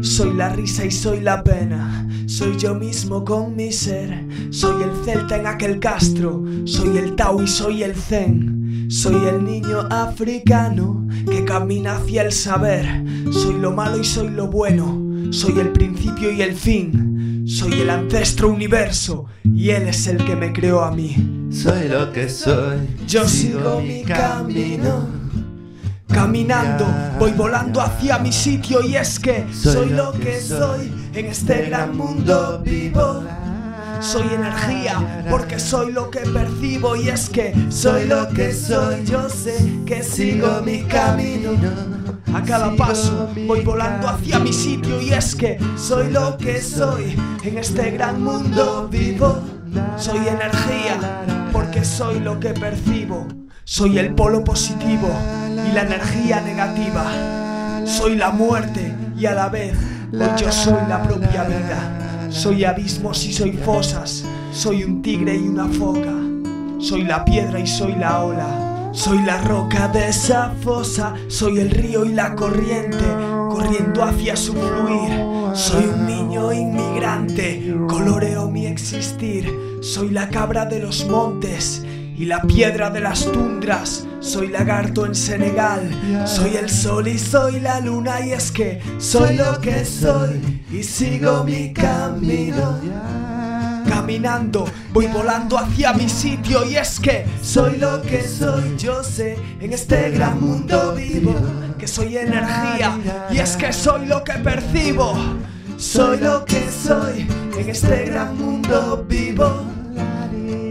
Soy 0.02 0.34
la 0.34 0.50
risa 0.50 0.84
y 0.84 0.90
soy 0.90 1.22
la 1.22 1.44
pena. 1.44 2.10
Soy 2.26 2.58
yo 2.58 2.74
mismo 2.74 3.24
con 3.24 3.56
mi 3.56 3.72
ser. 3.72 4.26
Soy 4.50 4.82
el 4.82 5.06
celta 5.06 5.38
en 5.38 5.46
aquel 5.46 5.80
castro. 5.80 6.44
Soy 6.66 6.98
el 6.98 7.16
Tao 7.16 7.44
y 7.44 7.48
soy 7.48 7.84
el 7.84 7.94
Zen. 7.94 8.61
Soy 8.92 9.16
el 9.26 9.46
niño 9.46 9.88
africano 9.90 11.08
que 11.26 11.46
camina 11.46 11.96
hacia 11.96 12.24
el 12.24 12.34
saber. 12.34 12.86
Soy 13.32 13.58
lo 13.58 13.72
malo 13.72 13.98
y 13.98 14.04
soy 14.04 14.28
lo 14.28 14.48
bueno. 14.48 15.32
Soy 15.32 15.58
el 15.60 15.72
principio 15.72 16.30
y 16.30 16.42
el 16.42 16.54
fin. 16.54 17.46
Soy 17.48 17.80
el 17.80 17.90
ancestro 17.90 18.50
universo 18.50 19.28
y 19.46 19.70
él 19.70 19.88
es 19.88 20.08
el 20.08 20.18
que 20.26 20.36
me 20.36 20.52
creó 20.52 20.84
a 20.84 20.92
mí. 20.92 21.16
Soy 21.50 21.88
lo 21.88 22.12
que 22.12 22.28
soy. 22.28 22.80
Yo 23.08 23.26
sigo, 23.30 23.80
mi 23.80 24.04
camino. 24.04 25.08
Caminando, 26.10 26.86
voy 27.18 27.32
volando 27.32 27.80
hacia 27.80 28.20
mi 28.20 28.34
sitio 28.34 28.84
y 28.84 28.98
es 28.98 29.18
que 29.18 29.46
soy 29.54 29.92
lo 29.92 30.12
que 30.12 30.42
soy 30.42 30.92
en 31.14 31.28
este 31.28 31.68
gran 31.68 31.96
mundo 31.96 32.62
vivo. 32.66 33.24
Soy 34.02 34.28
energía 34.34 35.26
porque 35.30 35.60
soy 35.60 35.92
lo 35.94 36.10
que 36.10 36.22
percibo 36.22 36.96
y 36.96 37.10
es 37.10 37.30
que 37.30 37.54
soy 37.70 38.08
lo 38.08 38.28
que 38.30 38.52
soy. 38.52 39.06
Yo 39.06 39.30
sé 39.30 39.56
que 39.86 40.02
sigo 40.02 40.62
mi 40.64 40.82
camino. 40.84 41.52
A 42.34 42.42
cada 42.42 42.76
paso 42.76 43.30
voy 43.46 43.62
volando 43.62 44.10
hacia 44.10 44.40
mi 44.40 44.52
sitio 44.52 45.00
y 45.00 45.14
es 45.14 45.36
que 45.36 45.60
soy 45.78 46.10
lo 46.10 46.36
que 46.38 46.60
soy. 46.62 47.16
En 47.44 47.60
este 47.60 47.92
gran 47.92 48.24
mundo 48.24 48.88
vivo. 48.92 49.40
Soy 49.98 50.28
energía 50.28 51.50
porque 51.54 51.86
soy 51.86 52.20
lo 52.20 52.40
que 52.40 52.50
percibo. 52.50 53.28
Soy 53.64 54.00
el 54.00 54.16
polo 54.16 54.44
positivo 54.44 55.10
y 55.70 55.74
la 55.74 55.84
energía 55.84 56.42
negativa. 56.42 57.86
Soy 57.86 58.16
la 58.16 58.32
muerte 58.32 58.96
y 59.16 59.28
a 59.28 59.34
la 59.34 59.50
vez 59.50 59.78
hoy 60.12 60.30
yo 60.38 60.52
soy 60.52 60.88
la 60.90 61.04
propia 61.04 61.44
vida. 61.44 62.01
Soy 62.32 62.64
abismos 62.64 63.26
y 63.26 63.34
soy 63.34 63.52
fosas. 63.52 64.24
Soy 64.54 64.86
un 64.86 65.02
tigre 65.02 65.36
y 65.36 65.50
una 65.50 65.68
foca. 65.68 66.14
Soy 66.80 67.04
la 67.04 67.26
piedra 67.26 67.60
y 67.60 67.68
soy 67.68 67.94
la 67.96 68.24
ola. 68.24 68.90
Soy 68.94 69.22
la 69.24 69.38
roca 69.42 69.90
de 69.90 70.08
esa 70.08 70.54
fosa. 70.62 71.14
Soy 71.28 71.60
el 71.60 71.70
río 71.70 72.06
y 72.06 72.14
la 72.14 72.34
corriente 72.36 73.04
corriendo 73.50 74.04
hacia 74.04 74.38
su 74.38 74.54
fluir. 74.54 75.12
Soy 75.54 75.84
un 75.84 76.08
niño 76.08 76.54
inmigrante, 76.54 77.76
coloreo 77.88 78.50
mi 78.50 78.66
existir. 78.66 79.52
Soy 79.82 80.10
la 80.10 80.30
cabra 80.30 80.66
de 80.66 80.80
los 80.80 81.06
montes 81.08 81.86
y 82.22 82.26
la 82.26 82.40
piedra 82.44 82.92
de 82.92 83.00
las 83.00 83.26
tundras. 83.32 84.06
Soy 84.20 84.50
lagarto 84.50 85.08
en 85.08 85.16
Senegal, 85.16 85.90
soy 86.28 86.56
el 86.56 86.70
sol 86.70 87.08
y 87.08 87.18
soy 87.18 87.60
la 87.60 87.80
luna 87.80 88.24
y 88.24 88.34
es 88.34 88.52
que 88.52 88.80
soy 89.00 89.36
lo 89.36 89.60
que 89.60 89.84
soy 89.84 90.62
y 90.72 90.84
sigo 90.84 91.44
mi 91.44 91.74
camino. 91.74 92.80
Caminando, 93.90 94.66
voy 94.94 95.08
volando 95.08 95.58
hacia 95.58 95.94
mi 95.94 96.08
sitio 96.08 96.64
y 96.64 96.76
es 96.76 97.00
que 97.00 97.26
soy 97.42 97.78
lo 97.78 98.04
que 98.04 98.22
soy, 98.22 98.78
yo 98.78 99.04
sé, 99.04 99.40
en 99.60 99.74
este 99.74 100.12
gran 100.12 100.40
mundo 100.40 100.94
vivo, 100.94 101.34
que 101.80 101.88
soy 101.88 102.18
energía 102.18 103.00
y 103.32 103.40
es 103.40 103.58
que 103.58 103.74
soy 103.74 104.06
lo 104.06 104.24
que 104.24 104.34
percibo. 104.34 105.16
Soy 105.76 106.20
lo 106.20 106.46
que 106.46 106.70
soy, 106.70 107.28
en 107.58 107.68
este 107.68 108.06
gran 108.06 108.38
mundo 108.38 109.04
vivo. 109.10 109.71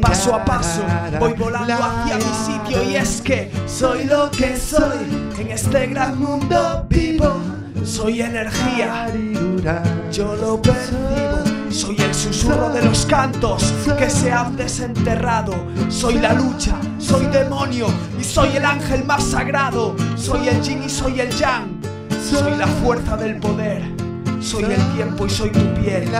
Paso 0.01 0.35
a 0.35 0.45
paso 0.45 0.83
voy 1.19 1.35
volando 1.35 1.73
hacia 1.73 2.17
mi 2.17 2.23
sitio 2.23 2.83
y 2.83 2.97
es 2.97 3.21
que 3.21 3.51
soy 3.67 4.05
lo 4.05 4.31
que 4.31 4.57
soy, 4.57 5.31
en 5.39 5.51
este 5.51 5.87
gran 5.89 6.19
mundo 6.19 6.87
vivo. 6.89 7.37
Soy 7.85 8.21
energía, 8.21 9.09
yo 10.13 10.37
lo 10.37 10.61
percibo. 10.61 11.41
Soy 11.71 11.97
el 11.99 12.15
susurro 12.15 12.71
de 12.71 12.83
los 12.83 13.07
cantos 13.07 13.73
que 13.99 14.11
se 14.11 14.33
han 14.33 14.57
desenterrado. 14.57 15.55
Soy 15.89 16.15
la 16.15 16.33
lucha, 16.33 16.77
soy 16.99 17.27
demonio 17.27 17.87
y 18.19 18.25
soy 18.25 18.57
el 18.57 18.65
ángel 18.65 19.05
más 19.05 19.23
sagrado. 19.23 19.95
Soy 20.17 20.49
el 20.49 20.61
yin 20.63 20.83
y 20.83 20.89
soy 20.89 21.21
el 21.21 21.31
yang. 21.31 21.81
Soy 22.29 22.57
la 22.57 22.67
fuerza 22.67 23.17
del 23.17 23.39
poder. 23.39 23.83
Soy 24.41 24.65
el 24.65 24.95
tiempo 24.95 25.27
y 25.27 25.31
soy 25.31 25.51
tu 25.51 25.75
piel. 25.75 26.11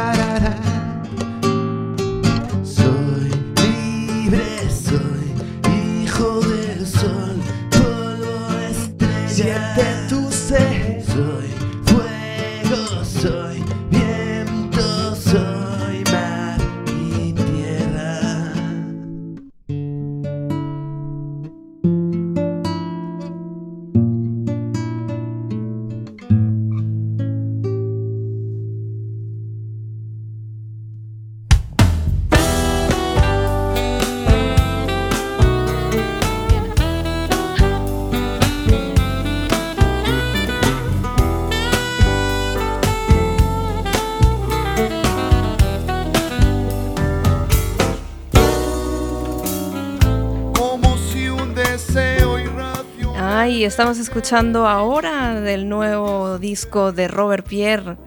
Ay, 53.61 53.65
estamos 53.67 53.99
escuchando 53.99 54.67
ahora 54.67 55.39
del 55.39 55.69
nuevo 55.69 56.39
disco 56.39 56.93
de 56.93 57.09
Robert 57.09 57.47
Pierre. 57.47 57.99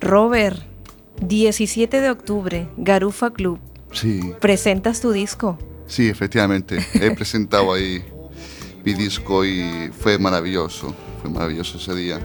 Robert, 0.00 0.58
17 1.20 2.00
de 2.00 2.08
octubre, 2.10 2.66
Garufa 2.78 3.30
Club. 3.30 3.58
Sí, 3.92 4.22
Presentas 4.40 5.02
tu 5.02 5.12
disco. 5.12 5.58
sí, 5.86 6.08
efectivamente. 6.08 6.78
He 6.94 7.10
presentado 7.10 7.74
ahí 7.74 8.02
mi 8.86 8.94
disco 8.94 9.44
y 9.44 9.90
fue 9.92 10.16
maravilloso. 10.16 10.94
Fue 11.20 11.28
maravilloso 11.28 11.76
ese 11.76 11.94
día. 11.94 12.18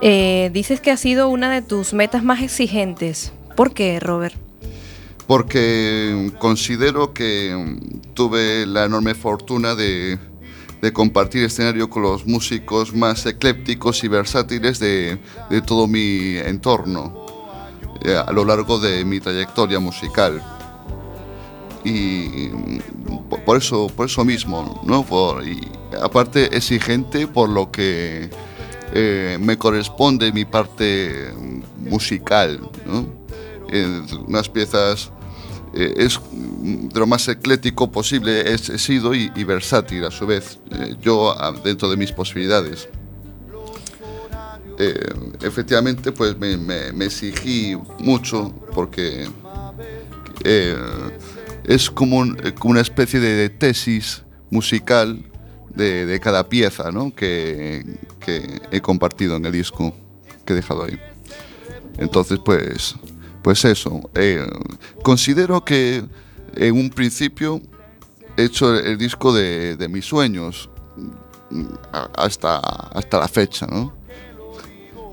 Eh, 0.00 0.48
dices 0.54 0.80
que 0.80 0.90
ha 0.90 0.96
sido 0.96 1.28
una 1.28 1.52
de 1.52 1.60
tus 1.60 1.92
metas 1.92 2.24
más 2.24 2.40
exigentes. 2.40 3.34
¿Por 3.54 3.74
qué, 3.74 4.00
Robert? 4.00 4.34
Porque 5.26 6.32
considero 6.38 7.12
que 7.12 7.54
mm, 7.54 8.14
tuve 8.14 8.64
la 8.64 8.86
enorme 8.86 9.14
fortuna 9.14 9.74
de, 9.74 10.18
de 10.82 10.92
compartir 10.92 11.44
escenario 11.44 11.88
con 11.90 12.02
los 12.02 12.26
músicos 12.26 12.94
más 12.94 13.24
eclépticos 13.26 14.04
y 14.04 14.08
versátiles 14.08 14.78
de, 14.78 15.18
de 15.50 15.62
todo 15.62 15.86
mi 15.86 16.36
entorno 16.38 17.26
eh, 18.04 18.14
a 18.16 18.30
lo 18.32 18.44
largo 18.44 18.78
de 18.78 19.04
mi 19.04 19.20
trayectoria 19.20 19.78
musical. 19.80 20.42
Y 21.84 22.50
mm, 22.52 22.78
por- 23.44 23.56
eso, 23.58 23.86
por 23.94 24.06
eso 24.06 24.24
mismo, 24.24 24.80
¿no? 24.84 25.04
Aparte 26.02 26.56
exigente 26.56 27.26
por 27.26 27.48
lo 27.48 27.70
que 27.70 28.28
eh, 28.92 29.38
me 29.40 29.56
corresponde 29.56 30.32
mi 30.32 30.44
parte 30.44 31.32
mm, 31.34 31.88
musical, 31.88 32.60
¿no? 32.86 33.06
Unas 34.28 34.48
piezas 34.48 35.10
eh, 35.76 35.94
es 35.98 36.18
mm, 36.18 36.88
de 36.88 37.00
lo 37.00 37.06
más 37.06 37.28
eclético 37.28 37.90
posible 37.92 38.50
he, 38.50 38.58
sido 38.58 39.14
y, 39.14 39.28
versátil 39.44 40.04
a 40.04 40.10
su 40.10 40.26
vez, 40.26 40.58
eh, 40.70 40.96
yo 41.02 41.30
ah, 41.38 41.52
dentro 41.62 41.90
de 41.90 41.96
mis 41.98 42.12
posibilidades. 42.12 42.88
Eh, 44.78 45.14
efectivamente, 45.42 46.12
pues 46.12 46.36
me, 46.38 47.04
exigí 47.04 47.76
mucho 47.98 48.54
porque 48.74 49.28
es 51.64 51.90
como, 51.90 52.18
un- 52.18 52.38
una 52.64 52.80
especie 52.80 53.20
de 53.20 53.48
tesis 53.50 54.22
musical 54.50 55.24
de, 55.74 56.06
de 56.06 56.20
cada 56.20 56.48
pieza 56.48 56.90
¿no? 56.90 57.14
que, 57.14 57.84
que 58.20 58.60
he 58.70 58.80
compartido 58.80 59.36
en 59.36 59.44
el 59.44 59.52
disco 59.52 59.94
que 60.44 60.54
he 60.54 60.56
dejado 60.56 60.84
ahí. 60.84 60.98
Entonces, 61.98 62.38
pues, 62.44 62.94
pues 63.46 63.64
eso. 63.64 64.00
eh, 64.16 64.44
considero 65.04 65.64
que 65.64 66.02
en 66.56 66.74
un 66.74 66.90
principio 66.90 67.60
he 68.36 68.42
hecho 68.42 68.74
el 68.76 68.98
disco 68.98 69.32
de, 69.32 69.76
de 69.76 69.88
mis 69.88 70.04
sueños 70.04 70.68
mm, 71.50 71.62
hasta, 72.16 72.56
hasta 72.58 73.20
la 73.20 73.28
fecha, 73.28 73.64
¿no? 73.68 73.92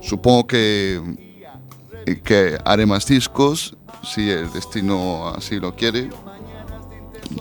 Supongo 0.02 0.48
que, 0.48 1.00
que 2.24 2.58
haré 2.64 2.86
más 2.86 3.06
discos 3.06 3.76
si 4.02 4.28
el 4.28 4.52
destino 4.52 5.28
así 5.28 5.60
lo 5.60 5.76
quiere. 5.76 6.08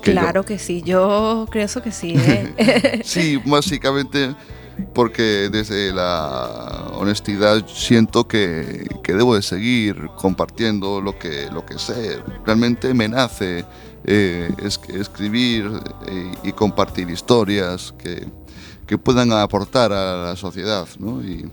Que 0.03 0.13
yo- 0.13 0.21
claro 0.21 0.43
que 0.43 0.59
sí, 0.59 0.83
yo 0.83 1.47
creo 1.49 1.65
eso 1.65 1.81
que 1.81 1.91
sí. 1.91 2.13
¿eh? 2.15 3.01
Sí, 3.03 3.41
básicamente 3.43 4.35
porque 4.93 5.49
desde 5.51 5.91
la 5.91 6.82
honestidad 7.03 7.65
siento 7.67 8.27
que, 8.27 8.87
que 9.03 9.13
debo 9.13 9.35
de 9.35 9.41
seguir 9.41 9.95
compartiendo 10.17 10.99
lo 11.01 11.17
que, 11.19 11.49
lo 11.51 11.65
que 11.65 11.77
sé. 11.79 12.19
Realmente 12.45 12.93
me 12.93 13.07
nace 13.07 13.65
eh, 14.05 14.51
es- 14.57 14.79
escribir 14.89 15.69
eh, 16.07 16.31
y 16.43 16.51
compartir 16.51 17.09
historias 17.09 17.93
que, 17.97 18.27
que 18.87 18.97
puedan 18.97 19.31
aportar 19.31 19.93
a 19.93 20.25
la 20.29 20.35
sociedad. 20.35 20.87
¿no? 20.99 21.21
Y, 21.23 21.49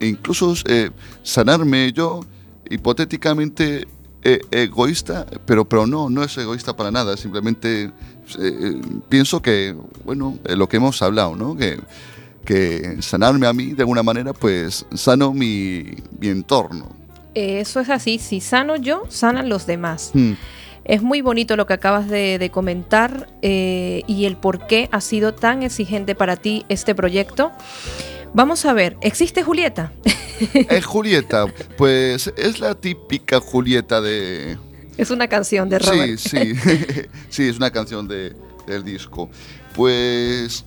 e 0.00 0.06
incluso 0.06 0.54
eh, 0.66 0.90
sanarme 1.22 1.92
yo 1.92 2.20
hipotéticamente 2.70 3.86
eh, 4.22 4.40
egoísta, 4.50 5.26
pero, 5.46 5.68
pero 5.68 5.86
no, 5.86 6.10
no 6.10 6.24
es 6.24 6.36
egoísta 6.36 6.74
para 6.74 6.90
nada, 6.90 7.16
simplemente 7.16 7.92
pienso 9.08 9.40
que, 9.40 9.74
bueno, 10.04 10.38
lo 10.44 10.68
que 10.68 10.76
hemos 10.76 11.00
hablado, 11.00 11.34
¿no? 11.36 11.56
Que, 11.56 11.78
que 12.48 12.96
sanarme 13.02 13.46
a 13.46 13.52
mí 13.52 13.74
de 13.74 13.82
alguna 13.82 14.02
manera, 14.02 14.32
pues 14.32 14.86
sano 14.94 15.34
mi, 15.34 15.84
mi 16.18 16.28
entorno. 16.28 16.88
Eso 17.34 17.80
es 17.80 17.90
así, 17.90 18.18
si 18.18 18.40
sano 18.40 18.76
yo, 18.76 19.02
sanan 19.10 19.50
los 19.50 19.66
demás. 19.66 20.12
Hmm. 20.14 20.32
Es 20.86 21.02
muy 21.02 21.20
bonito 21.20 21.56
lo 21.56 21.66
que 21.66 21.74
acabas 21.74 22.08
de, 22.08 22.50
comentar 22.50 23.28
eh, 23.42 24.02
y 24.06 24.24
el 24.24 24.38
por 24.38 24.66
qué 24.66 24.88
ha 24.92 25.02
sido 25.02 25.34
tan 25.34 25.62
exigente 25.62 26.14
para 26.14 26.36
ti 26.36 26.64
este 26.70 26.94
proyecto. 26.94 27.52
Vamos 28.32 28.64
a 28.64 28.72
ver, 28.72 28.96
¿existe 29.02 29.42
Julieta? 29.42 29.92
Es 30.70 30.86
Julieta, 30.86 31.52
pues 31.76 32.32
es 32.36 32.60
la 32.60 32.74
típica 32.74 33.40
Julieta 33.40 34.00
de... 34.00 34.56
Es 34.96 35.10
una 35.10 35.28
canción 35.28 35.68
de 35.68 35.80
Robert. 35.80 36.16
Sí, 36.16 36.54
sí, 36.54 36.54
sí, 37.28 37.48
es 37.48 37.58
una 37.58 37.70
canción 37.70 38.08
de, 38.08 38.34
del 38.66 38.84
disco. 38.84 39.28
Pues 39.74 40.64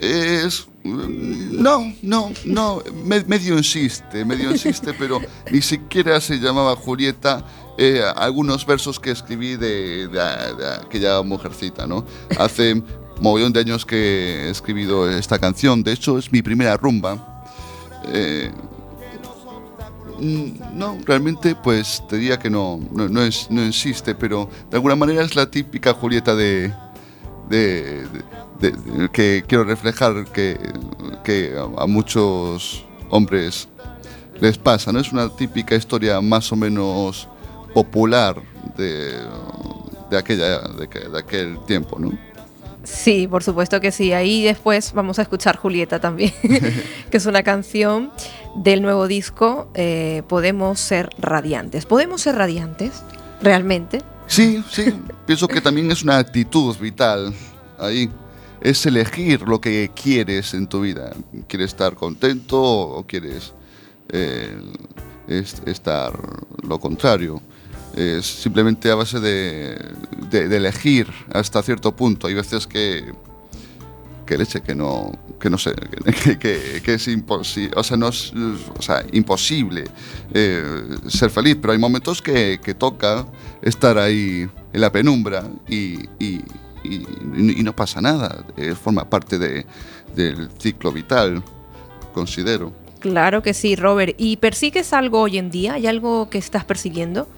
es... 0.00 0.66
No, 0.84 1.92
no, 2.02 2.30
no, 2.44 2.82
medio 3.04 3.56
insiste, 3.56 4.24
medio 4.24 4.52
insiste, 4.52 4.94
pero 4.98 5.20
ni 5.50 5.60
siquiera 5.60 6.20
se 6.20 6.38
llamaba 6.38 6.76
Julieta. 6.76 7.44
Eh, 7.78 8.02
algunos 8.16 8.64
versos 8.64 8.98
que 8.98 9.10
escribí 9.10 9.56
de, 9.56 10.08
aquella 10.80 11.22
mujercita, 11.22 11.86
¿no? 11.86 12.06
Hace 12.38 12.82
mogollón 13.20 13.52
de 13.52 13.60
años 13.60 13.84
que 13.84 14.46
he 14.46 14.50
escribido 14.50 15.10
esta 15.10 15.38
canción, 15.38 15.82
de 15.82 15.92
hecho 15.92 16.18
es 16.18 16.32
mi 16.32 16.40
primera 16.40 16.76
rumba. 16.76 17.44
Eh, 18.12 18.50
mm, 20.20 20.78
no, 20.78 20.98
realmente 21.04 21.54
pues 21.54 22.02
te 22.08 22.16
diría 22.16 22.38
que 22.38 22.48
no, 22.48 22.80
no, 22.92 23.22
es, 23.22 23.48
no 23.50 23.62
insiste, 23.64 24.14
pero 24.14 24.48
de 24.70 24.76
alguna 24.76 24.96
manera 24.96 25.22
es 25.22 25.34
la 25.34 25.50
típica 25.50 25.92
Julieta 25.92 26.34
de, 26.34 26.72
que 29.12 29.44
quiero 29.46 29.64
reflejar 29.64 30.24
que, 30.32 30.58
que 31.24 31.54
a 31.76 31.86
muchos 31.86 32.84
hombres 33.10 33.68
les 34.40 34.58
pasa, 34.58 34.92
¿no? 34.92 35.00
Es 35.00 35.12
una 35.12 35.28
típica 35.28 35.74
historia 35.74 36.20
más 36.20 36.50
o 36.52 36.56
menos 36.56 37.28
popular 37.74 38.40
de, 38.76 39.12
de, 40.10 40.18
aquella, 40.18 40.60
de, 40.60 40.86
de 40.86 41.18
aquel 41.18 41.58
tiempo, 41.66 41.98
¿no? 41.98 42.12
Sí, 42.86 43.26
por 43.26 43.42
supuesto 43.42 43.80
que 43.80 43.90
sí. 43.90 44.12
Ahí 44.12 44.44
después 44.44 44.92
vamos 44.92 45.18
a 45.18 45.22
escuchar 45.22 45.56
Julieta 45.56 46.00
también, 46.00 46.32
que 47.10 47.16
es 47.16 47.26
una 47.26 47.42
canción 47.42 48.12
del 48.54 48.80
nuevo 48.80 49.06
disco 49.08 49.68
eh, 49.74 50.22
Podemos 50.28 50.78
ser 50.78 51.10
radiantes. 51.18 51.84
¿Podemos 51.84 52.22
ser 52.22 52.36
radiantes? 52.36 53.02
¿Realmente? 53.42 54.02
Sí, 54.28 54.62
sí. 54.70 54.94
Pienso 55.26 55.48
que 55.48 55.60
también 55.60 55.90
es 55.90 56.02
una 56.02 56.18
actitud 56.18 56.76
vital 56.78 57.34
ahí. 57.78 58.08
Es 58.66 58.84
elegir 58.84 59.42
lo 59.42 59.60
que 59.60 59.92
quieres 59.94 60.52
en 60.52 60.66
tu 60.66 60.80
vida. 60.80 61.12
¿Quieres 61.46 61.68
estar 61.68 61.94
contento 61.94 62.60
o 62.60 63.06
quieres 63.06 63.54
eh, 64.08 64.58
estar 65.28 66.12
lo 66.66 66.80
contrario? 66.80 67.40
es 67.94 68.26
simplemente 68.26 68.90
a 68.90 68.96
base 68.96 69.20
de, 69.20 69.78
elegir 70.32 71.06
hasta 71.32 71.62
cierto 71.62 71.94
punto. 71.94 72.26
Hay 72.26 72.34
veces 72.34 72.66
que, 72.66 73.04
que 74.26 74.36
leche, 74.36 74.62
que 74.62 74.74
no, 74.74 75.12
que 75.38 75.48
no 75.48 75.58
sé, 75.58 75.72
que, 76.40 76.82
es 76.84 77.06
imposible, 77.06 77.72
o 77.76 77.84
sea, 77.84 77.96
no 77.96 78.08
es, 78.08 78.32
imposible 79.12 79.84
eh, 80.34 80.96
ser 81.06 81.30
feliz, 81.30 81.56
pero 81.60 81.72
hay 81.72 81.78
momentos 81.78 82.20
que, 82.20 82.58
que, 82.60 82.74
toca 82.74 83.26
estar 83.62 83.96
ahí 83.96 84.50
en 84.72 84.80
la 84.80 84.90
penumbra 84.90 85.48
y, 85.68 86.00
y, 86.86 87.62
no 87.62 87.74
pasa 87.74 88.00
nada, 88.00 88.44
eh, 88.56 88.74
forma 88.74 89.08
parte 89.08 89.38
de, 89.38 89.66
del 90.14 90.48
ciclo 90.58 90.92
vital, 90.92 91.42
considero. 92.14 92.72
Claro 93.00 93.42
que 93.42 93.54
sí, 93.54 93.76
Robert. 93.76 94.14
¿Y 94.18 94.36
persigues 94.38 94.92
algo 94.92 95.20
hoy 95.20 95.38
en 95.38 95.50
día? 95.50 95.74
¿Hay 95.74 95.86
algo 95.86 96.28
que 96.30 96.38
estás 96.38 96.64
persiguiendo? 96.64 97.28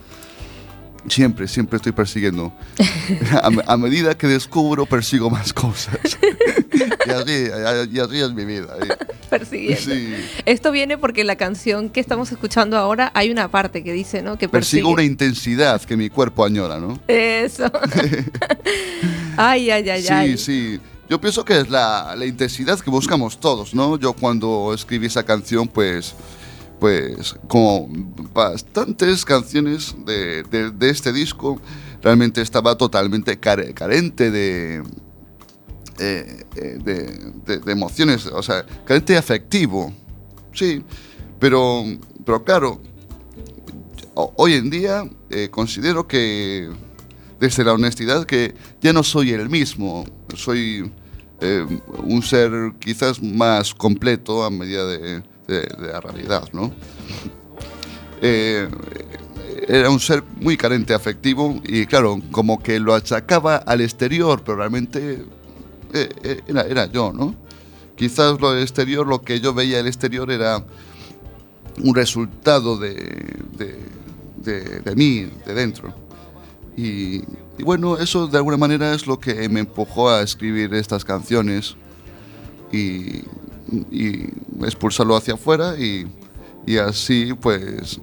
Siempre, 1.09 1.49
siempre 1.49 1.77
estoy 1.77 1.93
persiguiendo. 1.93 2.53
A, 3.67 3.77
medida 3.77 4.17
que 4.17 4.27
descubro, 4.27 4.87
persigo 4.87 5.31
más 5.31 5.53
cosas. 5.53 5.99
y, 7.07 7.99
así, 7.99 8.21
es 8.21 8.33
mi 8.33 8.45
vida. 8.45 8.77
Persiguiendo. 9.31 10.17
Esto 10.45 10.73
viene 10.73 10.99
porque 10.99 11.25
la 11.25 11.37
canción 11.37 11.91
que 11.91 12.01
estamos 12.01 12.31
escuchando 12.33 12.77
ahora 12.77 13.11
hay 13.15 13.31
una 13.31 13.49
parte 13.51 13.83
que 13.83 13.93
dice, 13.93 14.23
¿no? 14.23 14.39
Que 14.39 14.49
persigo 14.49 14.91
una 14.91 15.05
intensidad 15.05 15.83
que 15.83 15.97
mi 15.97 16.11
cuerpo 16.11 16.45
añora, 16.45 16.79
¿no? 16.79 16.99
Eso. 17.09 17.71
ay, 19.37 19.71
ay, 19.71 19.89
ay, 19.91 20.03
sí, 20.03 20.09
ay. 20.13 20.37
Sí, 20.37 20.45
sí. 20.45 20.81
Yo 21.09 21.21
pienso 21.21 21.45
que 21.45 21.61
es 21.61 21.71
la, 21.71 22.15
la 22.17 22.27
intensidad 22.27 22.79
que 22.81 22.91
buscamos 22.91 23.41
todos, 23.41 23.75
¿no? 23.75 23.99
Yo 23.99 24.13
cuando 24.13 24.73
escribí 24.75 25.07
esa 25.07 25.23
canción, 25.23 25.67
pues 25.67 26.15
pues 26.79 27.35
como 27.49 27.89
bastantes 28.33 29.25
canciones 29.25 29.97
de, 30.05 30.45
este 30.81 31.13
disco, 31.13 31.61
realmente 32.03 32.41
estaba 32.41 32.77
totalmente 32.77 33.39
carente 33.39 34.31
de, 34.31 34.83
eh, 35.99 36.45
eh, 36.57 36.79
de, 37.45 37.73
emociones, 37.73 38.27
o 38.27 38.43
sea, 38.43 38.65
carente 38.85 39.17
afectivo, 39.17 39.93
sí, 40.53 40.83
pero, 41.39 41.85
pero 42.25 42.45
claro, 42.45 42.81
hoy 44.15 44.55
en 44.55 44.71
día 44.71 45.09
eh, 45.31 45.49
considero 45.51 46.07
que 46.07 46.71
desde 47.41 47.65
la 47.65 47.73
honestidad 47.73 48.27
que 48.27 48.55
ya 48.81 48.93
no 48.93 49.03
soy 49.03 49.33
el 49.33 49.49
mismo, 49.49 50.05
soy 50.35 50.91
un 52.03 52.23
ser 52.23 52.51
quizás 52.81 53.23
más 53.23 53.73
completo 53.73 54.43
a 54.45 54.51
medida 54.51 54.87
de 54.87 55.23
de, 55.49 55.67
la 55.79 56.01
realidad, 56.01 56.49
¿no? 56.53 56.73
Era 58.21 59.91
un 59.91 60.01
ser 60.01 60.23
muy 60.41 60.57
carente 60.57 60.95
afectivo 60.95 61.61
y 61.65 61.87
claro, 61.87 62.21
como 62.31 62.63
que 62.63 62.79
lo 62.79 62.95
achacaba 62.95 63.57
al 63.57 63.81
exterior, 63.81 64.43
pero 64.45 64.59
realmente 64.59 65.25
eh, 65.93 66.09
eh, 66.23 66.41
era, 66.47 66.63
era, 66.63 66.87
yo, 66.87 67.13
¿no? 67.13 67.35
Quizás 67.97 68.41
lo 68.41 68.57
exterior, 68.57 69.07
lo 69.07 69.23
que 69.23 69.41
yo 69.41 69.53
veía 69.55 69.81
el 69.81 69.87
exterior 69.87 70.31
era 70.31 70.65
un 71.83 71.95
resultado 71.95 72.77
de, 72.77 72.95
de, 73.57 74.81
de, 74.81 74.95
mí, 74.95 75.29
de 75.47 75.55
dentro. 75.55 75.95
Y, 76.77 77.23
y, 77.59 77.63
bueno, 77.65 77.99
eso 77.99 78.29
de 78.29 78.39
alguna 78.39 78.57
manera 78.57 78.95
es 78.95 79.07
lo 79.07 79.19
que 79.19 79.49
me 79.49 79.61
empujó 79.61 80.11
a 80.11 80.23
escribir 80.23 80.73
estas 80.75 81.05
canciones. 81.05 81.77
Y, 82.71 83.25
y 83.91 84.31
expulsarlo 84.63 85.17
hacia 85.17 85.35
afuera 85.35 85.77
y, 85.79 86.07
y 86.67 86.79
así 86.79 87.35
pues 87.41 88.01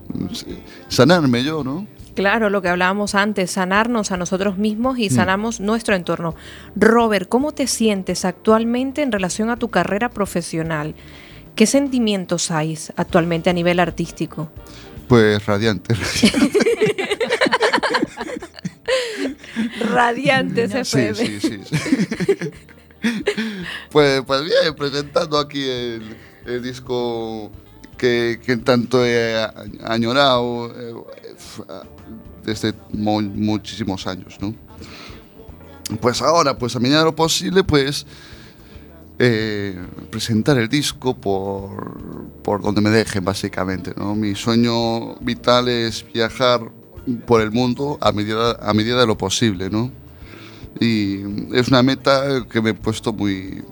sanarme 0.87 1.43
yo, 1.43 1.63
¿no? 1.63 1.87
Claro, 2.15 2.49
lo 2.49 2.61
que 2.61 2.69
hablábamos 2.69 3.13
antes, 3.13 3.51
sanarnos 3.51 4.11
a 4.11 4.17
nosotros 4.17 4.57
mismos 4.57 4.97
y 4.97 5.09
mm. 5.09 5.13
sanamos 5.13 5.59
nuestro 5.59 5.95
entorno. 5.95 6.35
Robert, 6.75 7.27
¿cómo 7.27 7.51
te 7.51 7.67
sientes 7.67 8.25
actualmente 8.25 9.01
en 9.01 9.11
relación 9.11 9.49
a 9.49 9.57
tu 9.57 9.69
carrera 9.69 10.09
profesional? 10.09 10.95
¿Qué 11.55 11.65
sentimientos 11.67 12.51
hay 12.51 12.77
actualmente 12.95 13.49
a 13.49 13.53
nivel 13.53 13.79
artístico? 13.79 14.49
Pues 15.07 15.45
radiante. 15.45 15.95
radiante, 19.91 20.67
se 20.69 20.85
fue. 20.85 21.15
sí, 21.15 21.39
sí, 21.39 21.59
sí. 21.63 21.75
pues, 23.91 24.21
pues 24.25 24.43
bien, 24.43 24.75
presentando 24.75 25.37
aquí 25.37 25.63
el, 25.63 26.61
disco 26.61 27.51
que, 27.97 28.61
tanto 28.63 29.05
he 29.05 29.35
añorado 29.83 30.71
eh, 30.75 30.93
desde 32.43 32.73
muchísimos 32.91 34.07
años, 34.07 34.37
¿no? 34.39 34.53
Pues 36.01 36.21
ahora, 36.21 36.57
pues 36.57 36.75
a 36.75 36.79
medida 36.79 36.99
de 36.99 37.05
lo 37.05 37.15
posible, 37.15 37.63
pues 37.63 38.05
eh, 39.19 39.79
presentar 40.09 40.57
el 40.57 40.67
disco 40.67 41.15
por, 41.15 42.25
por 42.43 42.61
donde 42.61 42.81
me 42.81 42.89
dejen, 42.89 43.23
básicamente, 43.23 43.93
¿no? 43.95 44.15
Mi 44.15 44.35
sueño 44.35 45.15
vital 45.17 45.67
es 45.67 46.05
viajar 46.11 46.71
por 47.25 47.41
el 47.41 47.51
mundo 47.51 47.97
a 48.01 48.11
medida, 48.11 48.57
a 48.61 48.73
medida 48.73 48.99
de 48.99 49.07
lo 49.07 49.17
posible, 49.17 49.69
¿no? 49.69 49.91
Y 50.79 51.21
es 51.53 51.69
una 51.69 51.83
meta 51.83 52.45
que 52.49 52.61
me 52.61 52.71
he 52.71 52.73
puesto 52.73 53.13
muy, 53.13 53.63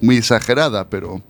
muy 0.00 0.16
exagerada, 0.16 0.88
pero 0.88 1.20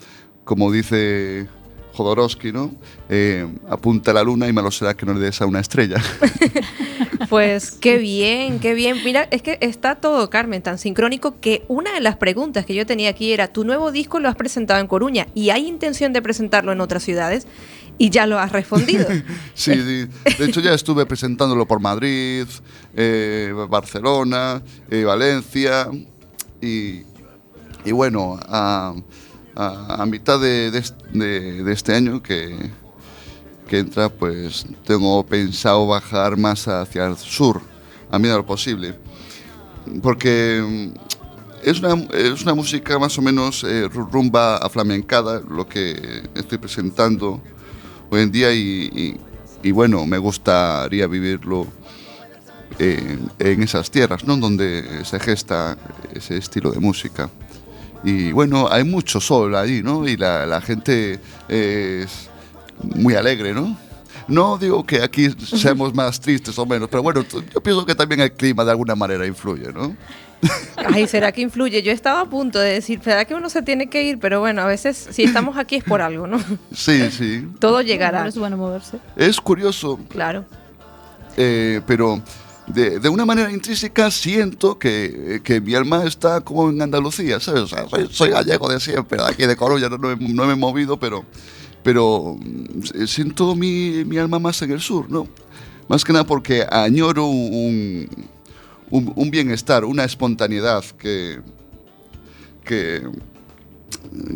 como 0.45 0.71
dice 0.71 1.49
Jodorowsky, 1.97 2.53
¿no? 2.53 2.73
Eh, 3.09 3.47
apunta 3.69 4.11
a 4.11 4.15
la 4.15 4.23
luna 4.23 4.47
y 4.49 4.53
malo 4.53 4.71
será 4.71 4.95
que 4.95 5.07
no 5.07 5.15
le 5.15 5.21
des 5.21 5.41
a 5.41 5.47
una 5.47 5.61
estrella. 5.61 5.97
Pues 7.29 7.73
qué 7.73 7.99
bien, 7.99 8.61
qué 8.61 8.75
bien. 8.75 8.99
Mira, 9.05 9.27
es 9.31 9.43
que 9.43 9.59
está 9.61 9.97
todo, 9.97 10.31
Carmen, 10.31 10.63
tan 10.63 10.79
sincrónico 10.79 11.41
que 11.41 11.65
una 11.67 11.93
de 11.93 12.01
las 12.01 12.17
preguntas 12.17 12.65
que 12.67 12.75
yo 12.75 12.87
tenía 12.87 13.11
aquí 13.11 13.33
era, 13.33 13.49
tu 13.49 13.65
nuevo 13.65 13.91
disco 13.91 14.21
lo 14.21 14.29
has 14.29 14.37
presentado 14.37 14.81
en 14.81 14.87
Coruña 14.87 15.27
y 15.35 15.51
hay 15.51 15.67
intención 15.67 16.13
de 16.13 16.23
presentarlo 16.23 16.73
en 16.73 16.81
otras 16.81 17.03
ciudades 17.03 17.47
y 17.99 18.11
ya 18.11 18.27
lo 18.27 18.39
has 18.39 18.53
respondido. 18.53 19.07
sí, 19.55 19.75
de 19.75 20.45
hecho 20.45 20.61
ya 20.61 20.75
estuve 20.75 21.07
presentándolo 21.07 21.67
por 21.67 21.81
Madrid, 21.81 22.47
eh, 22.95 23.53
Barcelona, 23.69 24.63
eh, 24.91 25.05
Valencia 25.05 25.89
y, 26.61 27.03
y 27.85 27.93
bueno, 27.93 28.39
a, 29.57 30.05
mitad 30.07 30.41
de, 30.41 30.69
este 31.73 31.95
año 31.95 32.23
que, 32.23 32.71
entra, 33.71 34.09
pues 34.09 34.67
tengo 34.85 35.25
pensado 35.25 35.87
bajar 35.87 36.37
más 36.37 36.69
hacia 36.69 37.07
el 37.07 37.17
sur, 37.17 37.61
a 38.11 38.19
medida 38.19 38.35
de 38.35 38.39
lo 38.39 38.47
posible. 38.47 38.99
Porque 40.03 40.63
mm, 40.63 41.69
es 41.69 41.81
una, 41.81 41.95
es 42.13 42.43
una 42.43 42.55
música 42.55 42.99
más 42.99 43.17
o 43.19 43.23
menos 43.23 43.65
eh, 43.65 43.89
rumba 43.89 44.57
aflamencada, 44.59 45.41
lo 45.41 45.67
que 45.67 46.29
estoy 46.35 46.59
presentando 46.59 47.41
hoy 48.11 48.23
en 48.23 48.31
día 48.31 48.53
y, 48.53 49.19
bueno, 49.73 50.07
me 50.07 50.19
gustaría 50.19 51.09
vivirlo 51.09 51.67
en, 52.79 53.31
en 53.41 53.63
esas 53.65 53.91
tierras, 53.91 54.25
¿no? 54.25 54.37
Donde 54.37 55.05
se 55.05 55.19
gesta 55.19 55.77
ese 56.15 56.37
estilo 56.37 56.71
de 56.71 56.79
música. 56.79 57.29
Y 58.05 58.33
bueno, 58.33 58.69
hay 58.71 58.85
mucho 58.85 59.21
sol 59.21 59.55
allí, 59.57 59.83
¿no? 59.83 60.07
Y 60.07 60.17
la, 60.17 60.47
la 60.47 60.61
gente 60.61 61.21
es 61.49 62.29
muy 62.83 63.15
alegre, 63.15 63.53
¿no? 63.53 63.77
No 64.29 64.59
digo 64.59 64.85
que 64.85 65.03
aquí 65.03 65.31
seamos 65.31 65.95
más 65.95 66.21
tristes 66.21 66.59
o 66.59 66.67
menos, 66.67 66.89
pero 66.89 67.03
bueno, 67.03 67.23
yo 67.23 67.61
pienso 67.61 67.87
que 67.87 67.95
también 67.95 68.21
el 68.21 68.33
clima 68.33 68.65
de 68.65 68.73
alguna 68.73 68.95
manera 68.95 69.27
influye, 69.27 69.73
¿no? 69.73 69.97
Ay, 70.77 71.07
¿será 71.07 71.33
que 71.33 71.41
influye? 71.41 71.83
Yo 71.83 71.93
estaba 71.93 72.21
a 72.21 72.25
punto 72.27 72.59
de 72.59 72.75
decir, 72.75 73.01
¿será 73.03 73.25
que 73.25 73.35
uno 73.35 73.49
se 73.49 73.63
tiene 73.63 73.89
que 73.89 74.03
ir? 74.03 74.19
Pero 74.19 74.41
bueno, 74.41 74.63
a 74.63 74.67
veces 74.67 75.09
si 75.11 75.25
estamos 75.25 75.57
aquí 75.57 75.77
es 75.77 75.85
por 75.85 76.03
algo, 76.03 76.27
¿no? 76.27 76.39
Sí, 76.73 77.11
sí. 77.11 77.49
Todo 77.59 77.81
llegará. 77.81 78.27
es 78.27 78.37
bueno 78.37 78.57
moverse. 78.57 78.99
Es 79.17 79.41
curioso. 79.41 79.99
Claro. 80.09 80.45
Eh, 81.37 81.81
pero 81.87 82.21
de, 82.67 82.99
de, 82.99 83.09
una 83.09 83.25
manera 83.25 83.51
intrínseca 83.51 84.11
siento 84.11 84.79
que, 84.79 85.41
que, 85.45 85.61
mi 85.61 85.75
alma 85.75 86.05
está 86.05 86.41
como 86.41 86.69
en 86.71 86.83
Andalucía, 86.83 87.39
¿sabes? 87.41 87.71
Soy, 88.11 88.31
gallego 88.31 88.69
de 88.69 88.81
siempre, 88.81 89.19
de 89.19 89.29
aquí 89.29 89.47
de 89.47 89.57
Coruña 89.57 89.89
no, 89.89 89.99
no, 89.99 90.47
me 90.47 90.53
he 90.53 90.57
movido, 90.57 90.99
pero 90.99 91.25
pero 91.83 92.37
mm, 92.41 93.07
siento 93.07 93.55
mi, 93.55 94.05
mi, 94.05 94.19
alma 94.19 94.39
más 94.41 94.61
en 94.63 94.73
el 94.73 94.81
sur, 94.81 95.09
¿no? 95.09 95.29
Más 95.89 96.05
que 96.05 96.13
nada 96.13 96.27
porque 96.27 96.67
añoro 96.69 97.27
un, 97.27 98.09
un, 98.91 99.13
un 99.15 99.31
bienestar, 99.31 99.85
una 99.85 100.05
espontaneidad 100.05 100.85
que, 100.99 101.41
que, 102.65 103.09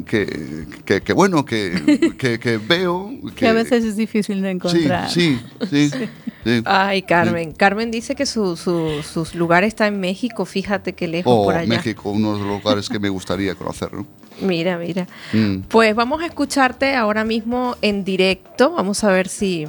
que, 0.07 0.67
que, 0.85 1.01
que 1.01 1.13
bueno, 1.13 1.45
que, 1.45 2.15
que, 2.41 2.59
veo. 2.59 3.11
Que, 3.35 3.49
a 3.49 3.53
veces 3.53 3.85
es 3.85 3.97
difícil 3.97 4.43
de 4.43 4.51
encontrar. 4.51 5.11
Sí, 5.11 5.41
sí, 5.69 5.91
sí. 5.91 6.09
sí 6.45 6.63
Ay, 6.65 7.03
Carmen. 7.03 7.53
Carmen 7.53 7.91
dice 7.91 8.15
que 8.15 8.27
su, 8.27 8.57
su, 8.57 9.03
sus 9.03 9.35
lugar 9.35 9.65
está 9.65 9.87
en 9.87 10.01
México, 10.01 10.45
fíjate 10.45 10.95
qué 10.95 11.09
lejos 11.09 11.33
oh, 11.35 11.45
por 11.45 11.55
allá. 11.55 11.69
México, 11.69 12.11
unos 12.11 12.41
lugares 12.41 12.89
que 12.89 12.99
me 12.99 13.09
gustaría 13.09 13.55
conocer, 13.55 13.93
¿no? 13.93 14.07
Mira, 14.41 14.79
mira. 14.79 15.07
Mm. 15.35 15.65
Pues 15.69 15.95
vamos 15.95 16.23
a 16.23 16.27
escucharte 16.27 16.95
ahora 16.95 17.25
mismo 17.25 17.77
en 17.83 18.05
directo. 18.05 18.73
Vamos 18.73 19.05
a 19.05 19.13
ver 19.13 19.29
si. 19.29 19.69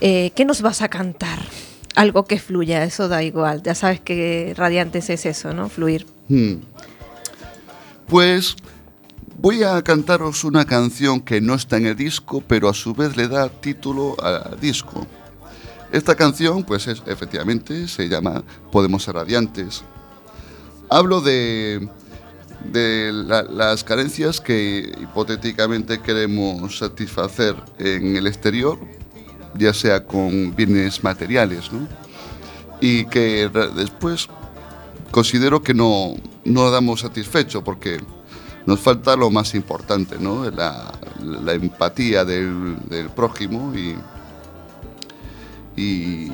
Eh, 0.00 0.30
¿Qué 0.34 0.46
nos 0.46 0.62
vas 0.62 0.80
a 0.80 0.88
cantar? 0.88 1.40
Algo 1.94 2.24
que 2.24 2.38
fluya, 2.38 2.84
eso 2.84 3.08
da 3.08 3.22
igual. 3.22 3.62
Ya 3.62 3.74
sabes 3.74 4.00
que 4.00 4.54
Radiantes 4.56 5.10
es 5.10 5.26
eso, 5.26 5.52
¿no? 5.52 5.68
Fluir. 5.68 6.06
Mm. 6.28 6.54
Pues 8.06 8.56
voy 9.38 9.62
a 9.62 9.82
cantaros 9.82 10.44
una 10.44 10.64
canción 10.64 11.20
que 11.20 11.40
no 11.40 11.54
está 11.54 11.76
en 11.76 11.86
el 11.86 11.96
disco, 11.96 12.42
pero 12.46 12.68
a 12.68 12.74
su 12.74 12.94
vez 12.94 13.16
le 13.16 13.28
da 13.28 13.48
título 13.48 14.16
al 14.22 14.58
disco. 14.60 15.06
Esta 15.92 16.14
canción, 16.14 16.64
pues 16.64 16.86
es, 16.88 17.02
efectivamente, 17.06 17.88
se 17.88 18.08
llama 18.08 18.42
Podemos 18.72 19.04
ser 19.04 19.14
radiantes. 19.14 19.82
Hablo 20.88 21.20
de 21.20 21.88
de 22.72 23.12
la, 23.12 23.42
las 23.42 23.84
carencias 23.84 24.40
que 24.40 24.92
hipotéticamente 25.00 26.00
queremos 26.00 26.78
satisfacer 26.78 27.54
en 27.78 28.16
el 28.16 28.26
exterior, 28.26 28.78
ya 29.56 29.72
sea 29.72 30.04
con 30.04 30.54
bienes 30.54 31.04
materiales, 31.04 31.72
¿no? 31.72 31.86
y 32.80 33.06
que 33.06 33.48
después 33.74 34.28
considero 35.10 35.62
que 35.62 35.74
no, 35.74 36.14
no 36.44 36.70
damos 36.70 37.00
satisfecho 37.00 37.64
porque 37.64 38.00
nos 38.66 38.80
falta 38.80 39.16
lo 39.16 39.30
más 39.30 39.54
importante, 39.54 40.18
¿no? 40.18 40.50
la, 40.50 40.92
empatía 41.52 42.24
del, 42.24 42.76
prójimo 43.14 43.72
y, 43.74 43.96
y, 45.76 46.32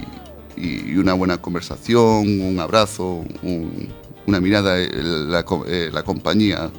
una 0.96 1.14
buena 1.14 1.38
conversación, 1.38 2.40
un 2.40 2.58
abrazo, 2.60 3.24
un, 3.42 3.88
una 4.26 4.40
mirada, 4.40 4.78
eh, 4.78 4.90
la, 4.92 5.44
eh, 5.66 5.90
la, 5.92 6.02
compañía. 6.02 6.70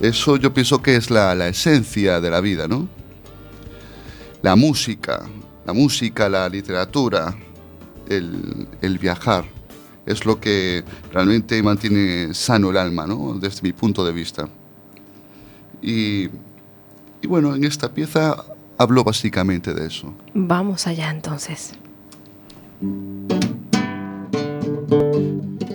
Eso 0.00 0.36
yo 0.36 0.52
pienso 0.54 0.80
que 0.80 0.96
es 0.96 1.10
la, 1.10 1.48
esencia 1.48 2.20
de 2.20 2.30
la 2.30 2.40
vida, 2.40 2.66
¿no? 2.66 2.88
La 4.42 4.56
música, 4.56 5.28
la 5.66 5.72
música, 5.72 6.28
la 6.28 6.48
literatura, 6.48 7.36
el, 8.08 8.98
viajar, 8.98 9.44
es 10.06 10.24
lo 10.24 10.40
que 10.40 10.84
realmente 11.12 11.62
mantiene 11.62 12.34
sano 12.34 12.70
el 12.70 12.76
alma, 12.76 13.06
¿no? 13.06 13.34
Desde 13.40 13.62
mi 13.62 13.72
punto 13.72 14.04
de 14.04 14.12
vista. 14.12 14.48
Y, 15.82 16.28
y 17.22 17.26
bueno, 17.26 17.54
en 17.54 17.64
esta 17.64 17.92
pieza 17.92 18.44
hablo 18.78 19.04
básicamente 19.04 19.74
de 19.74 19.86
eso. 19.86 20.14
Vamos 20.34 20.86
allá 20.86 21.10
entonces. 21.10 21.72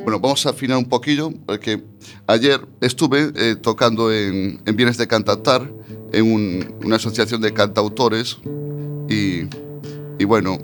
Bueno, 0.04 0.20
vamos 0.20 0.46
a 0.46 0.50
afinar 0.50 0.78
un 0.78 0.86
poquillo, 0.86 1.32
porque 1.46 1.84
ayer 2.28 2.60
estuve 2.82 3.32
eh, 3.36 3.56
tocando 3.56 4.12
en, 4.12 4.62
en, 4.66 4.76
Bienes 4.76 4.98
de 4.98 5.08
Cantatar, 5.08 5.72
en 6.12 6.32
un, 6.32 6.76
una 6.84 6.96
asociación 6.96 7.42
de 7.42 7.54
cantautores, 7.54 8.38
y, 9.08 9.48
y, 10.18 10.26
bueno, 10.26 10.58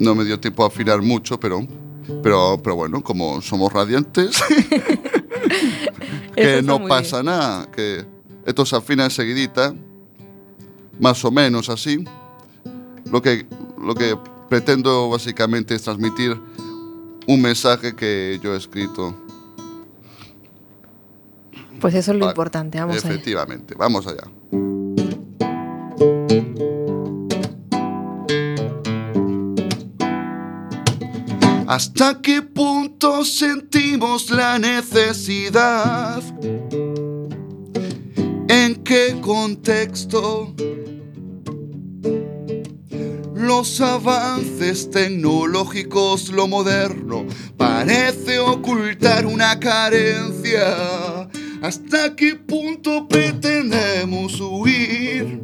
no 0.00 0.14
me 0.14 0.24
dio 0.24 0.40
tiempo 0.40 0.64
a 0.64 0.68
afinar 0.68 1.02
mucho, 1.02 1.38
pero, 1.38 1.66
pero, 2.22 2.60
pero 2.62 2.76
bueno, 2.76 3.02
como 3.02 3.40
somos 3.42 3.72
radiantes, 3.72 4.40
que 6.34 6.62
no 6.62 6.86
pasa 6.86 7.16
bien. 7.22 7.26
nada, 7.26 7.70
que 7.70 8.04
esto 8.44 8.64
se 8.66 8.76
afina 8.76 9.04
enseguidita, 9.04 9.74
más 10.98 11.24
o 11.24 11.30
menos 11.30 11.68
así. 11.68 12.04
Lo 13.10 13.22
que, 13.22 13.46
lo 13.82 13.94
que 13.94 14.16
pretendo 14.48 15.08
básicamente 15.08 15.74
es 15.74 15.82
transmitir 15.82 16.38
un 17.26 17.40
mensaje 17.40 17.94
que 17.94 18.40
yo 18.42 18.54
he 18.54 18.56
escrito. 18.56 19.14
Pues 21.80 21.94
eso 21.94 22.12
es 22.12 22.18
lo 22.18 22.26
vale. 22.26 22.32
importante, 22.32 22.78
vamos 22.78 22.96
Efectivamente, 22.96 23.74
allá. 23.74 23.78
vamos 23.78 24.06
allá. 24.06 24.24
¿Hasta 31.70 32.20
qué 32.20 32.42
punto 32.42 33.24
sentimos 33.24 34.28
la 34.32 34.58
necesidad? 34.58 36.20
¿En 38.48 38.74
qué 38.82 39.16
contexto? 39.20 40.52
los 43.36 43.80
avances 43.80 44.90
tecnológicos, 44.90 46.30
lo 46.30 46.48
moderno, 46.48 47.24
parece 47.56 48.40
ocultar 48.40 49.24
una 49.26 49.60
carencia. 49.60 51.28
¿Hasta 51.62 52.16
qué 52.16 52.34
punto 52.34 53.06
pretendemos 53.06 54.40
huir? 54.40 55.40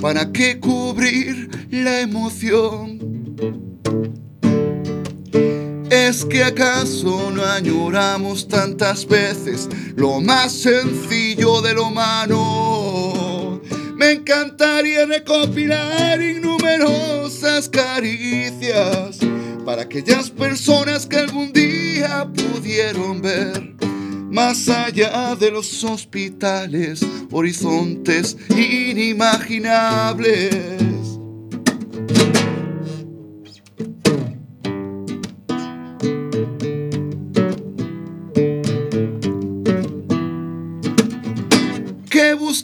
¿Para 0.00 0.32
qué 0.32 0.58
cubrir 0.58 1.68
la 1.70 2.00
emoción? 2.00 3.08
¿Es 5.90 6.24
que 6.26 6.44
acaso 6.44 7.30
no 7.30 7.42
añoramos 7.44 8.46
tantas 8.46 9.06
veces 9.06 9.66
lo 9.96 10.20
más 10.20 10.52
sencillo 10.52 11.62
de 11.62 11.72
lo 11.72 11.86
humano? 11.86 13.62
Me 13.96 14.12
encantaría 14.12 15.06
recopilar 15.06 16.20
innumerosas 16.20 17.70
caricias 17.70 19.18
para 19.64 19.80
aquellas 19.82 20.30
personas 20.30 21.06
que 21.06 21.16
algún 21.16 21.52
día 21.52 22.28
pudieron 22.34 23.22
ver 23.22 23.74
más 24.30 24.68
allá 24.68 25.34
de 25.36 25.50
los 25.50 25.82
hospitales, 25.84 27.00
horizontes 27.30 28.36
inimaginables. 28.50 30.87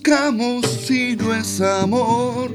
Buscamos 0.04 0.66
si 0.66 1.16
no 1.16 1.34
es 1.34 1.62
amor? 1.62 2.50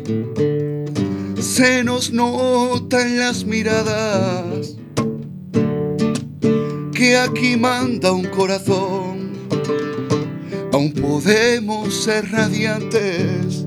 Se 1.40 1.84
nos 1.84 2.12
nota 2.12 3.02
en 3.02 3.18
las 3.18 3.44
miradas 3.44 4.76
que 6.94 7.18
aquí 7.18 7.58
manda 7.58 8.12
un 8.12 8.26
corazón. 8.26 9.32
Aún 10.72 10.94
podemos 10.94 11.92
ser 11.92 12.30
radiantes. 12.32 13.66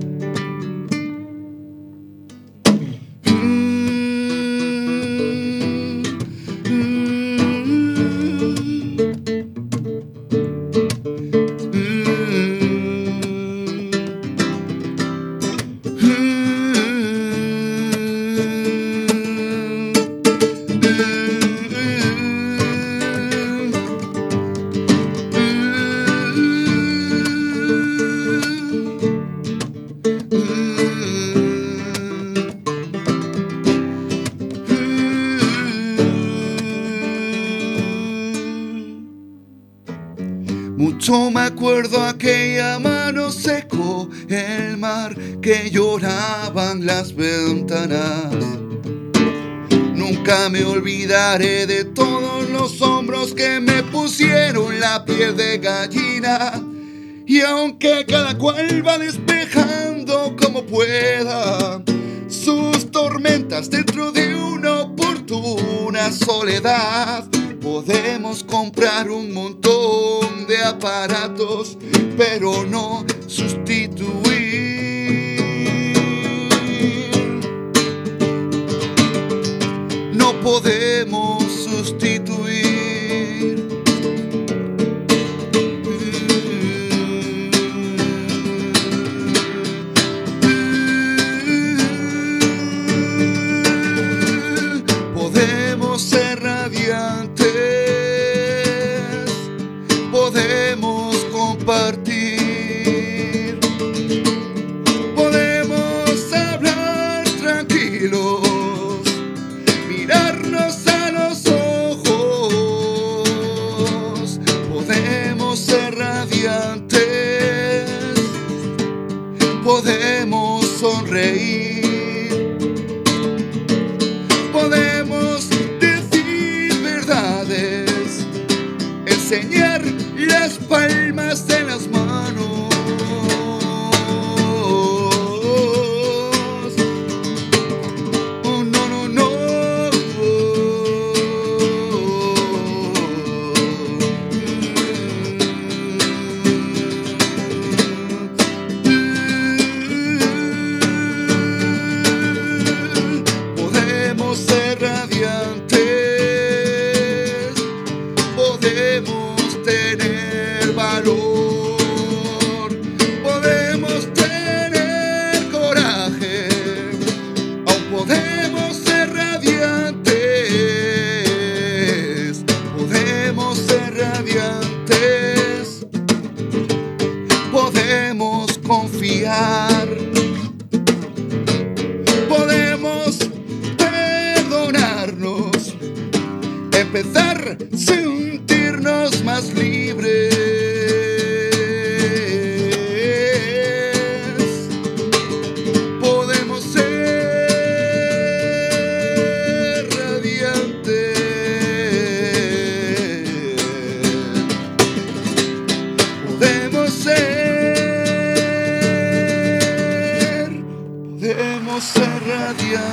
De 51.12 51.84
todos 51.94 52.48
los 52.48 52.80
hombros 52.80 53.34
que 53.34 53.60
me 53.60 53.82
pusieron 53.82 54.80
la 54.80 55.04
piel 55.04 55.36
de 55.36 55.58
gallina. 55.58 56.52
Y 57.26 57.42
aunque 57.42 58.06
cada 58.08 58.38
cual 58.38 58.86
va 58.86 58.96
despejando 58.96 60.34
como 60.42 60.64
pueda 60.64 61.82
sus 62.28 62.90
tormentas 62.90 63.68
dentro 63.68 64.10
de 64.10 64.34
una 64.34 64.80
oportuna 64.80 66.10
soledad, 66.12 67.28
podemos 67.60 68.42
comprar 68.42 69.10
un 69.10 69.34
montón 69.34 70.46
de 70.46 70.64
aparatos, 70.64 71.32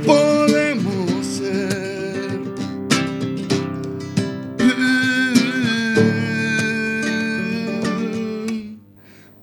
Podemos 0.06 1.26
ser. 1.26 2.40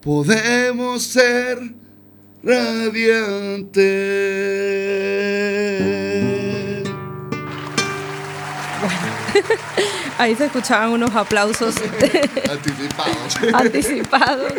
Podemos 0.02 1.04
ser 1.04 1.76
radiantes. 2.44 3.86
Ahí 10.18 10.36
se 10.36 10.46
escuchaban 10.46 10.92
unos 10.92 11.14
aplausos 11.16 11.76
anticipados. 12.50 13.54
anticipados. 13.54 14.54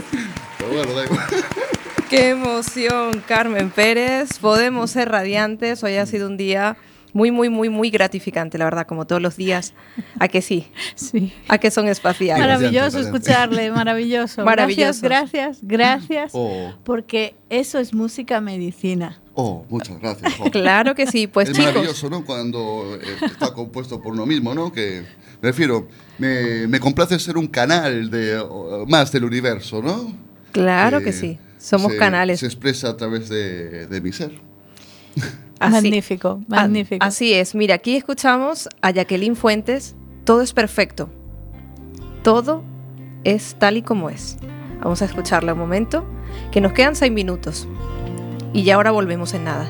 Qué 2.10 2.30
emoción, 2.30 3.22
Carmen 3.26 3.70
Pérez. 3.70 4.38
Podemos 4.38 4.90
ser 4.90 5.08
radiantes. 5.08 5.82
Hoy 5.82 5.96
ha 5.96 6.06
sido 6.06 6.28
un 6.28 6.36
día 6.36 6.76
muy, 7.14 7.30
muy, 7.30 7.48
muy, 7.48 7.70
muy 7.70 7.88
gratificante, 7.88 8.58
la 8.58 8.66
verdad, 8.66 8.86
como 8.86 9.06
todos 9.06 9.22
los 9.22 9.36
días. 9.36 9.72
¿A 10.20 10.28
que 10.28 10.42
sí? 10.42 10.68
Sí. 10.94 11.32
¿A 11.48 11.56
que 11.56 11.70
son 11.70 11.88
espaciales? 11.88 12.46
Maravilloso 12.46 13.00
escucharle, 13.00 13.70
maravilloso. 13.70 14.44
Maravilloso. 14.44 15.00
Gracias, 15.02 15.60
gracias, 15.62 15.62
gracias. 15.62 16.32
Oh. 16.34 16.74
Porque 16.84 17.34
eso 17.48 17.78
es 17.78 17.94
música 17.94 18.42
medicina. 18.42 19.18
Oh, 19.38 19.66
muchas 19.68 20.00
gracias. 20.00 20.32
Claro 20.50 20.94
que 20.94 21.06
sí, 21.06 21.26
pues 21.26 21.50
es 21.50 21.58
maravilloso, 21.58 22.08
¿no? 22.08 22.24
Cuando 22.24 22.98
eh, 22.98 23.26
está 23.26 23.52
compuesto 23.52 24.00
por 24.00 24.14
uno 24.14 24.24
mismo, 24.24 24.54
¿no? 24.54 24.72
Que, 24.72 25.02
me 25.42 25.50
refiero, 25.50 25.88
me, 26.16 26.66
me 26.66 26.80
complace 26.80 27.18
ser 27.18 27.36
un 27.36 27.46
canal 27.46 28.08
de, 28.10 28.42
más 28.88 29.12
del 29.12 29.24
universo, 29.24 29.82
¿no? 29.82 30.14
Claro 30.52 31.02
que, 31.02 31.12
sí, 31.12 31.38
somos 31.58 31.92
canales. 31.94 32.40
Se 32.40 32.46
expresa 32.46 32.88
a 32.88 32.96
través 32.96 33.28
de, 33.28 33.86
de 33.86 34.00
mi 34.00 34.10
ser. 34.10 34.32
magnífico, 35.60 36.40
magnífico. 36.48 37.04
Así 37.04 37.34
es. 37.34 37.54
Mira, 37.54 37.74
aquí 37.74 37.94
escuchamos 37.94 38.70
a 38.80 38.90
Jacqueline 38.90 39.36
Fuentes. 39.36 39.96
Todo 40.24 40.40
es 40.40 40.54
perfecto. 40.54 41.10
Todo 42.22 42.64
es 43.22 43.54
tal 43.58 43.76
y 43.76 43.82
como 43.82 44.08
es. 44.08 44.38
Vamos 44.80 45.02
a 45.02 45.04
escucharla 45.04 45.52
un 45.52 45.58
momento, 45.58 46.06
que 46.52 46.62
nos 46.62 46.72
quedan 46.72 46.96
seis 46.96 47.12
minutos. 47.12 47.68
Y 48.52 48.64
ya 48.64 48.76
ahora 48.76 48.90
volvemos 48.90 49.34
en 49.34 49.44
nada. 49.44 49.68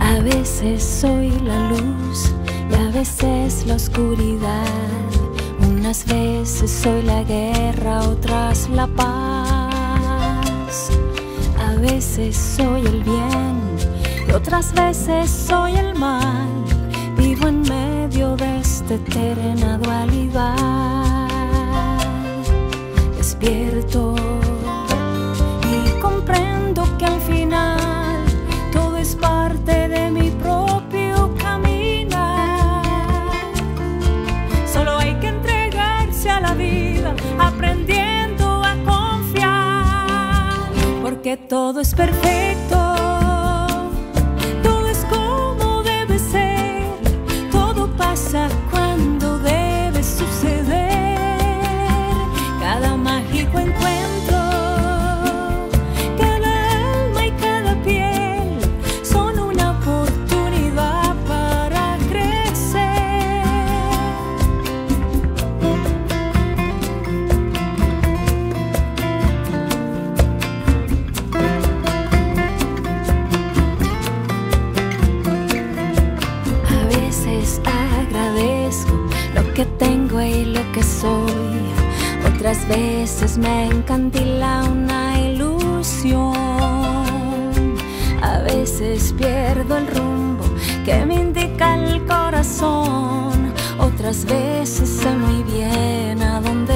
A 0.00 0.20
veces 0.20 0.82
soy 0.82 1.30
la 1.40 1.68
luz 1.68 2.32
y 2.70 2.74
a 2.74 2.90
veces 2.90 3.66
la 3.66 3.74
oscuridad. 3.74 4.64
Unas 5.60 6.06
veces 6.06 6.70
soy 6.70 7.02
la 7.02 7.22
guerra, 7.22 8.00
otras 8.00 8.68
la 8.70 8.86
paz. 8.86 10.90
A 11.58 11.74
veces 11.80 12.36
soy 12.36 12.86
el 12.86 13.04
bien 13.04 13.58
y 14.28 14.32
otras 14.32 14.72
veces 14.72 15.30
soy 15.30 15.76
el 15.76 15.94
mal. 15.94 16.48
Vivo 17.16 17.48
en 17.48 17.62
medio 17.62 18.36
de 18.36 18.60
esta 18.60 18.94
eterna 18.94 19.78
dualidad. 19.78 21.28
Despierto 23.16 24.14
y 25.72 26.00
comprendo 26.00 26.84
que 26.98 27.06
al 27.06 27.20
final 27.22 28.24
todo 28.72 28.96
es 28.96 29.14
parte 29.16 29.88
de 29.88 30.10
mi 30.10 30.30
propio 30.30 31.34
caminar. 31.40 32.84
Solo 34.72 34.98
hay 34.98 35.14
que 35.16 35.28
entregarse 35.28 36.30
a 36.30 36.40
la 36.40 36.54
vida, 36.54 37.14
aprendiendo 37.38 38.62
a 38.64 38.74
confiar, 38.84 40.70
porque 41.02 41.36
todo 41.36 41.80
es 41.80 41.94
perfecto. 41.94 42.87
Otras 81.04 82.66
veces 82.66 83.38
me 83.38 83.66
encantila 83.66 84.64
una 84.64 85.20
ilusión. 85.20 86.34
A 88.20 88.38
veces 88.38 89.12
pierdo 89.16 89.76
el 89.76 89.86
rumbo 89.86 90.44
que 90.84 91.06
me 91.06 91.14
indica 91.14 91.76
el 91.76 92.04
corazón. 92.04 93.52
Otras 93.78 94.24
veces 94.24 94.88
sé 94.88 95.10
muy 95.10 95.44
bien 95.44 96.20
a 96.20 96.40
dónde 96.40 96.67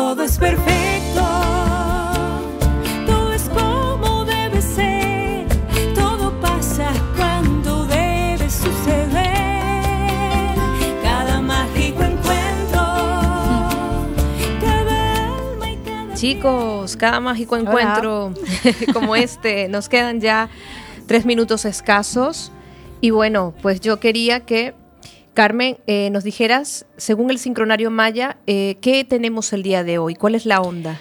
todo 0.00 0.22
es 0.22 0.38
perfecto. 0.38 1.22
Todo 3.06 3.32
es 3.34 3.50
como 3.50 4.24
debe 4.24 4.62
ser, 4.62 5.46
todo 5.94 6.32
pasa 6.40 6.90
cuando 7.18 7.84
debe 7.84 8.48
suceder. 8.48 9.84
Cada 11.02 11.42
mágico 11.42 12.02
encuentro, 12.02 12.80
cada 14.62 15.26
alma 15.36 15.70
y 15.70 15.76
cada 15.84 16.14
Chicos, 16.14 16.96
cada 16.96 17.20
mágico 17.20 17.58
encuentro 17.58 18.32
como 18.94 19.16
este, 19.16 19.68
nos 19.68 19.90
quedan 19.90 20.22
ya 20.22 20.48
tres 21.06 21.26
minutos 21.26 21.66
escasos. 21.66 22.52
Y 23.02 23.10
bueno, 23.10 23.52
pues 23.60 23.82
yo 23.82 24.00
quería 24.00 24.40
que, 24.40 24.74
Carmen, 25.34 25.78
eh, 25.86 26.10
nos 26.10 26.24
dijeras, 26.24 26.86
según 26.96 27.30
el 27.30 27.38
sincronario 27.38 27.90
maya, 27.90 28.38
eh, 28.46 28.78
¿qué 28.80 29.04
tenemos 29.04 29.52
el 29.52 29.62
día 29.62 29.84
de 29.84 29.98
hoy? 29.98 30.14
¿Cuál 30.14 30.34
es 30.34 30.44
la 30.44 30.60
onda? 30.60 30.98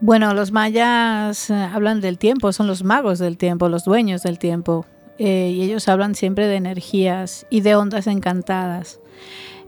Bueno, 0.00 0.32
los 0.32 0.52
mayas 0.52 1.50
eh, 1.50 1.54
hablan 1.54 2.00
del 2.00 2.18
tiempo, 2.18 2.52
son 2.52 2.68
los 2.68 2.84
magos 2.84 3.18
del 3.18 3.36
tiempo, 3.36 3.68
los 3.68 3.84
dueños 3.84 4.22
del 4.22 4.38
tiempo. 4.38 4.86
y 5.16 5.62
ellos 5.62 5.88
hablan 5.88 6.16
siempre 6.16 6.48
de 6.48 6.56
energías 6.56 7.46
y 7.48 7.60
de 7.60 7.76
ondas 7.76 8.08
encantadas. 8.08 8.98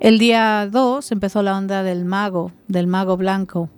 El 0.00 0.18
día 0.18 0.68
2 0.68 1.12
empezó 1.12 1.40
la 1.44 1.56
onda 1.56 1.84
del 1.84 2.04
mago, 2.04 2.50
del 2.66 2.88
mago 2.88 3.16
blanco, 3.16 3.70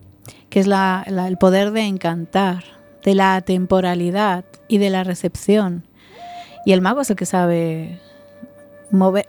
que 0.48 0.60
es 0.60 0.66
el 0.66 1.36
poder 1.36 1.72
de 1.72 1.82
encantar, 1.82 2.64
de 3.04 3.14
la 3.14 3.42
temporalidad 3.42 4.46
y 4.66 4.78
de 4.78 4.88
la 4.88 5.04
recepción. 5.04 5.86
Y 6.64 6.72
el 6.72 6.80
mago 6.80 7.02
es 7.02 7.10
el 7.10 7.16
que 7.16 7.26
sabe 7.26 8.00
mover, 8.90 9.26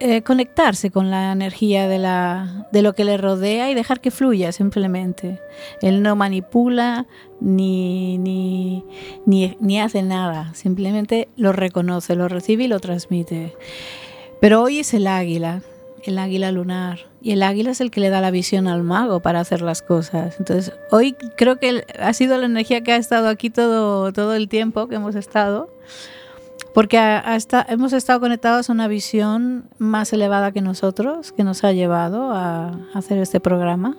eh, 0.00 0.22
conectarse 0.22 0.90
con 0.90 1.10
la 1.10 1.32
energía 1.32 1.88
de, 1.88 1.98
la, 1.98 2.66
de 2.72 2.82
lo 2.82 2.94
que 2.94 3.04
le 3.04 3.16
rodea 3.16 3.70
y 3.70 3.74
dejar 3.74 4.00
que 4.00 4.10
fluya 4.10 4.52
simplemente. 4.52 5.40
Él 5.82 6.02
no 6.02 6.16
manipula 6.16 7.06
ni, 7.40 8.18
ni, 8.18 8.84
ni, 9.26 9.56
ni 9.60 9.80
hace 9.80 10.02
nada, 10.02 10.54
simplemente 10.54 11.28
lo 11.36 11.52
reconoce, 11.52 12.14
lo 12.14 12.28
recibe 12.28 12.64
y 12.64 12.68
lo 12.68 12.80
transmite. 12.80 13.56
Pero 14.40 14.62
hoy 14.62 14.78
es 14.78 14.94
el 14.94 15.06
águila, 15.06 15.62
el 16.04 16.18
águila 16.18 16.52
lunar. 16.52 17.08
Y 17.20 17.32
el 17.32 17.42
águila 17.42 17.72
es 17.72 17.80
el 17.80 17.90
que 17.90 18.00
le 18.00 18.10
da 18.10 18.20
la 18.20 18.30
visión 18.30 18.68
al 18.68 18.84
mago 18.84 19.20
para 19.20 19.40
hacer 19.40 19.60
las 19.60 19.82
cosas. 19.82 20.36
Entonces, 20.38 20.72
hoy 20.92 21.16
creo 21.36 21.58
que 21.58 21.84
ha 21.98 22.12
sido 22.12 22.38
la 22.38 22.46
energía 22.46 22.82
que 22.82 22.92
ha 22.92 22.96
estado 22.96 23.28
aquí 23.28 23.50
todo, 23.50 24.12
todo 24.12 24.34
el 24.34 24.48
tiempo 24.48 24.86
que 24.86 24.94
hemos 24.94 25.16
estado. 25.16 25.68
Porque 26.74 26.98
hemos 27.68 27.92
estado 27.92 28.20
conectados 28.20 28.68
a 28.68 28.72
una 28.72 28.88
visión 28.88 29.68
más 29.78 30.12
elevada 30.12 30.52
que 30.52 30.60
nosotros, 30.60 31.32
que 31.32 31.44
nos 31.44 31.64
ha 31.64 31.72
llevado 31.72 32.32
a 32.32 32.78
hacer 32.94 33.18
este 33.18 33.40
programa. 33.40 33.96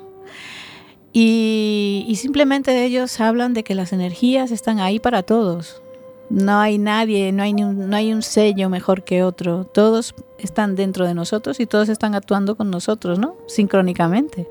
Y, 1.12 2.06
y 2.08 2.16
simplemente 2.18 2.86
ellos 2.86 3.20
hablan 3.20 3.54
de 3.54 3.64
que 3.64 3.76
las 3.76 3.92
energías 3.94 4.52
están 4.52 4.80
ahí 4.80 5.00
para 5.00 5.24
todos. 5.24 5.82
No 6.30 6.60
hay 6.60 6.78
nadie, 6.78 7.32
no 7.32 7.42
hay, 7.42 7.54
un, 7.54 7.90
no 7.90 7.96
hay 7.96 8.14
un 8.14 8.22
sello 8.22 8.70
mejor 8.70 9.04
que 9.04 9.24
otro. 9.24 9.64
Todos 9.64 10.14
están 10.38 10.76
dentro 10.76 11.08
de 11.08 11.16
nosotros 11.16 11.60
y 11.60 11.66
todos 11.66 11.90
están 11.90 12.14
actuando 12.14 12.56
con 12.56 12.70
nosotros, 12.70 13.18
¿no? 13.18 13.36
Sincrónicamente. 13.48 14.48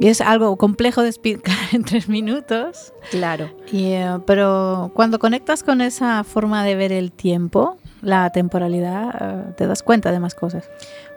Y 0.00 0.08
es 0.08 0.20
algo 0.20 0.56
complejo 0.56 1.02
de 1.02 1.08
explicar 1.08 1.56
en 1.72 1.84
tres 1.84 2.08
minutos. 2.08 2.92
Claro. 3.10 3.50
Y, 3.72 3.92
eh, 3.92 4.18
pero 4.26 4.90
cuando 4.94 5.18
conectas 5.18 5.62
con 5.62 5.80
esa 5.80 6.24
forma 6.24 6.64
de 6.64 6.74
ver 6.74 6.92
el 6.92 7.12
tiempo, 7.12 7.78
la 8.02 8.30
temporalidad, 8.30 9.14
eh, 9.20 9.54
te 9.56 9.66
das 9.66 9.82
cuenta 9.82 10.12
de 10.12 10.20
más 10.20 10.34
cosas. 10.34 10.68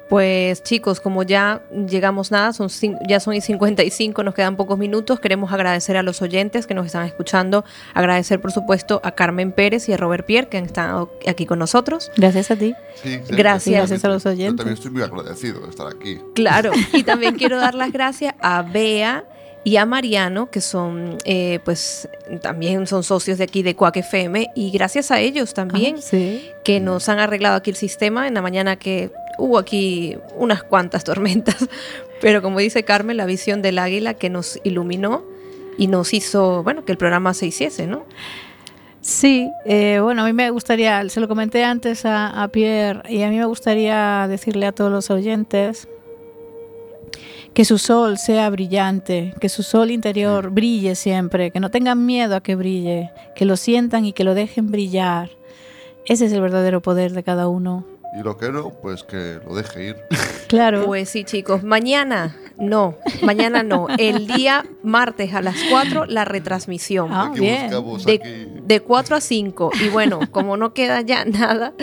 Pues 0.10 0.64
chicos, 0.64 1.02
como 1.02 1.24
ya 1.24 1.62
llegamos 1.88 2.32
nada, 2.32 2.54
son 2.54 2.70
ya 3.10 3.20
son 3.20 3.34
y 3.34 3.42
55, 3.42 4.24
nos 4.24 4.34
quedan 4.34 4.56
pocos 4.56 4.78
minutos. 4.78 5.20
Queremos 5.20 5.52
agradecer 5.52 5.98
a 5.98 6.04
los 6.04 6.22
oyentes 6.22 6.66
que 6.66 6.74
nos 6.74 6.86
están 6.86 7.06
escuchando, 7.06 7.66
agradecer 7.94 8.40
por 8.40 8.52
supuesto 8.54 9.02
a 9.04 9.12
Carmen 9.12 9.52
Pérez 9.52 9.90
y 9.90 9.94
a 9.94 9.98
Robert 9.98 10.26
Pierre 10.26 10.48
que 10.48 10.58
han 10.58 10.66
estado 10.66 11.12
aquí 11.28 11.46
con 11.46 11.60
nosotros. 11.60 12.10
Gracias 12.16 12.52
a 12.52 12.56
ti. 12.56 12.74
Sí, 12.96 13.20
sí, 13.24 13.36
Gracias. 13.36 13.76
Gracias 13.76 14.06
a 14.06 14.08
los 14.08 14.24
Yo 14.24 14.30
oyentes. 14.30 14.56
también 14.56 14.76
estoy 14.78 14.92
muy 14.92 15.02
agradecido 15.04 15.60
de 15.60 15.70
estar 15.70 15.88
aquí. 15.88 16.20
Claro, 16.36 16.72
y 16.94 17.04
también 17.04 17.36
quiero 17.36 17.58
dar 17.58 17.76
las 17.76 17.92
gracias 17.92 18.34
a 18.40 18.62
Bea 18.62 19.26
y 19.66 19.76
a 19.76 19.86
Mariano, 19.86 20.50
que 20.50 20.62
son, 20.62 21.18
eh, 21.26 21.60
pues, 21.66 22.08
también 22.42 22.88
son 22.88 23.04
socios 23.04 23.38
de 23.40 23.44
aquí 23.44 23.64
de 23.64 23.76
Cuac 23.76 23.98
FM, 23.98 24.52
y 24.56 24.72
gracias 24.72 25.12
a 25.12 25.20
ellos 25.20 25.54
también, 25.54 25.96
Ah, 25.98 26.02
sí. 26.02 26.50
que 26.64 26.80
nos 26.80 27.10
han 27.10 27.20
arreglado 27.20 27.58
aquí 27.58 27.72
el 27.72 27.76
sistema 27.76 28.30
en 28.30 28.36
la 28.36 28.42
mañana 28.42 28.78
que 28.78 29.12
hubo 29.38 29.58
aquí 29.58 30.18
unas 30.36 30.64
cuantas 30.64 31.04
tormentas, 31.04 31.68
pero 32.22 32.42
como 32.42 32.60
dice 32.60 32.84
Carmen, 32.84 33.18
la 33.18 33.26
visión 33.26 33.62
del 33.62 33.80
águila 33.80 34.16
que 34.16 34.30
nos 34.30 34.60
iluminó 34.64 35.24
y 35.78 35.88
nos 35.88 36.14
hizo, 36.14 36.64
bueno, 36.64 36.86
que 36.86 36.92
el 36.92 36.98
programa 36.98 37.34
se 37.34 37.48
hiciese, 37.48 37.88
¿no? 37.88 38.06
Sí, 39.02 39.50
eh, 39.66 40.00
bueno, 40.02 40.24
a 40.24 40.26
mí 40.26 40.34
me 40.34 40.50
gustaría, 40.50 41.08
se 41.08 41.20
lo 41.20 41.28
comenté 41.28 41.64
antes 41.64 42.04
a, 42.06 42.44
a 42.44 42.48
Pierre, 42.50 43.04
y 43.10 43.22
a 43.22 43.30
mí 43.30 43.38
me 43.38 43.46
gustaría 43.46 44.28
decirle 44.28 44.66
a 44.66 44.72
todos 44.72 44.92
los 44.92 45.10
oyentes 45.10 45.88
que 47.58 47.66
su 47.66 47.80
sol 47.80 48.20
sea 48.20 48.52
brillante, 48.52 49.34
que 49.42 49.50
su 49.50 49.64
sol 49.64 49.90
interior 49.90 50.52
brille 50.52 50.94
siempre, 50.94 51.50
que 51.50 51.60
no 51.60 51.72
tengan 51.72 52.06
miedo 52.06 52.36
a 52.36 52.42
que 52.42 52.54
brille, 52.54 53.10
que 53.36 53.46
lo 53.46 53.58
sientan 53.58 54.06
y 54.06 54.14
que 54.14 54.24
lo 54.24 54.36
dejen 54.36 54.70
brillar. 54.70 55.32
Ese 56.06 56.26
es 56.26 56.34
el 56.34 56.42
verdadero 56.42 56.84
poder 56.84 57.14
de 57.14 57.24
cada 57.24 57.48
uno. 57.48 57.84
Y 58.16 58.24
lo 58.24 58.38
que 58.38 58.52
no, 58.52 58.70
pues 58.72 59.04
que 59.04 59.40
lo 59.46 59.56
deje 59.56 59.90
ir. 59.90 59.96
Claro. 60.48 60.86
Pues 60.86 61.10
sí, 61.10 61.26
chicos, 61.26 61.64
mañana, 61.64 62.34
no, 62.58 62.96
mañana 63.22 63.64
no, 63.64 63.88
el 63.98 64.28
día 64.28 64.66
martes 64.82 65.34
a 65.34 65.42
las 65.42 65.58
4 65.70 66.06
la 66.06 66.24
retransmisión. 66.24 67.10
Ah, 67.12 67.28
Aquí 67.32 67.42
bien. 67.42 67.70
de, 67.70 68.14
aquí. 68.14 68.62
de 68.64 68.80
4 68.80 69.18
a 69.18 69.20
5. 69.20 69.72
Y 69.84 69.90
bueno, 69.90 70.22
como 70.32 70.56
no 70.56 70.74
queda 70.74 71.02
ya 71.02 71.26
nada, 71.26 71.74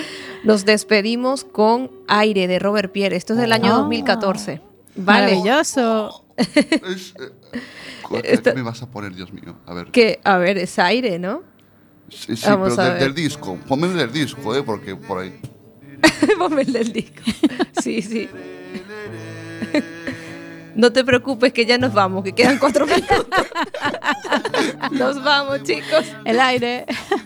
nos 0.44 0.64
despedimos 0.64 1.44
con 1.44 1.90
Aire 2.08 2.48
de 2.48 2.58
Robert 2.58 2.90
Pierre. 2.90 3.16
Esto 3.16 3.34
es 3.34 3.38
del 3.38 3.52
año 3.52 3.70
Ah. 3.74 3.76
2014. 3.80 4.62
Vale. 4.96 5.34
Maravilloso. 5.36 6.24
Es, 6.38 7.14
eh, 7.20 7.60
¿qué- 8.22 8.40
¿Qué 8.42 8.54
me 8.54 8.62
vas 8.62 8.80
a 8.82 8.90
poner, 8.90 9.14
Dios 9.14 9.30
mío? 9.30 9.56
A 9.66 9.74
ver. 9.74 9.88
Que, 9.90 10.20
a 10.24 10.38
ver, 10.38 10.56
es 10.56 10.78
aire, 10.78 11.18
¿no? 11.18 11.42
Sí, 12.08 12.34
sí, 12.34 12.46
Vamos 12.48 12.70
pero 12.70 12.80
a 12.80 12.84
del, 12.86 12.92
ver. 12.94 13.02
del 13.02 13.14
disco. 13.14 13.58
Ponme 13.68 13.88
el 13.88 13.96
del 13.98 14.10
disco, 14.10 14.54
¿eh? 14.56 14.62
Porque 14.62 14.96
por 14.96 15.18
ahí. 15.20 15.38
Ponme 16.38 16.62
el 16.62 16.72
del 16.72 16.92
disco. 16.92 17.22
Sí, 17.82 18.02
sí. 18.02 18.28
No 20.76 20.92
te 20.92 21.04
preocupes 21.04 21.52
que 21.52 21.66
ya 21.66 21.78
nos 21.78 21.94
vamos, 21.94 22.24
que 22.24 22.32
quedan 22.32 22.58
cuatro 22.58 22.84
minutos. 22.88 23.26
Nos 24.90 25.22
vamos, 25.22 25.62
chicos. 25.62 26.04
El 26.24 26.40
aire. 26.40 26.84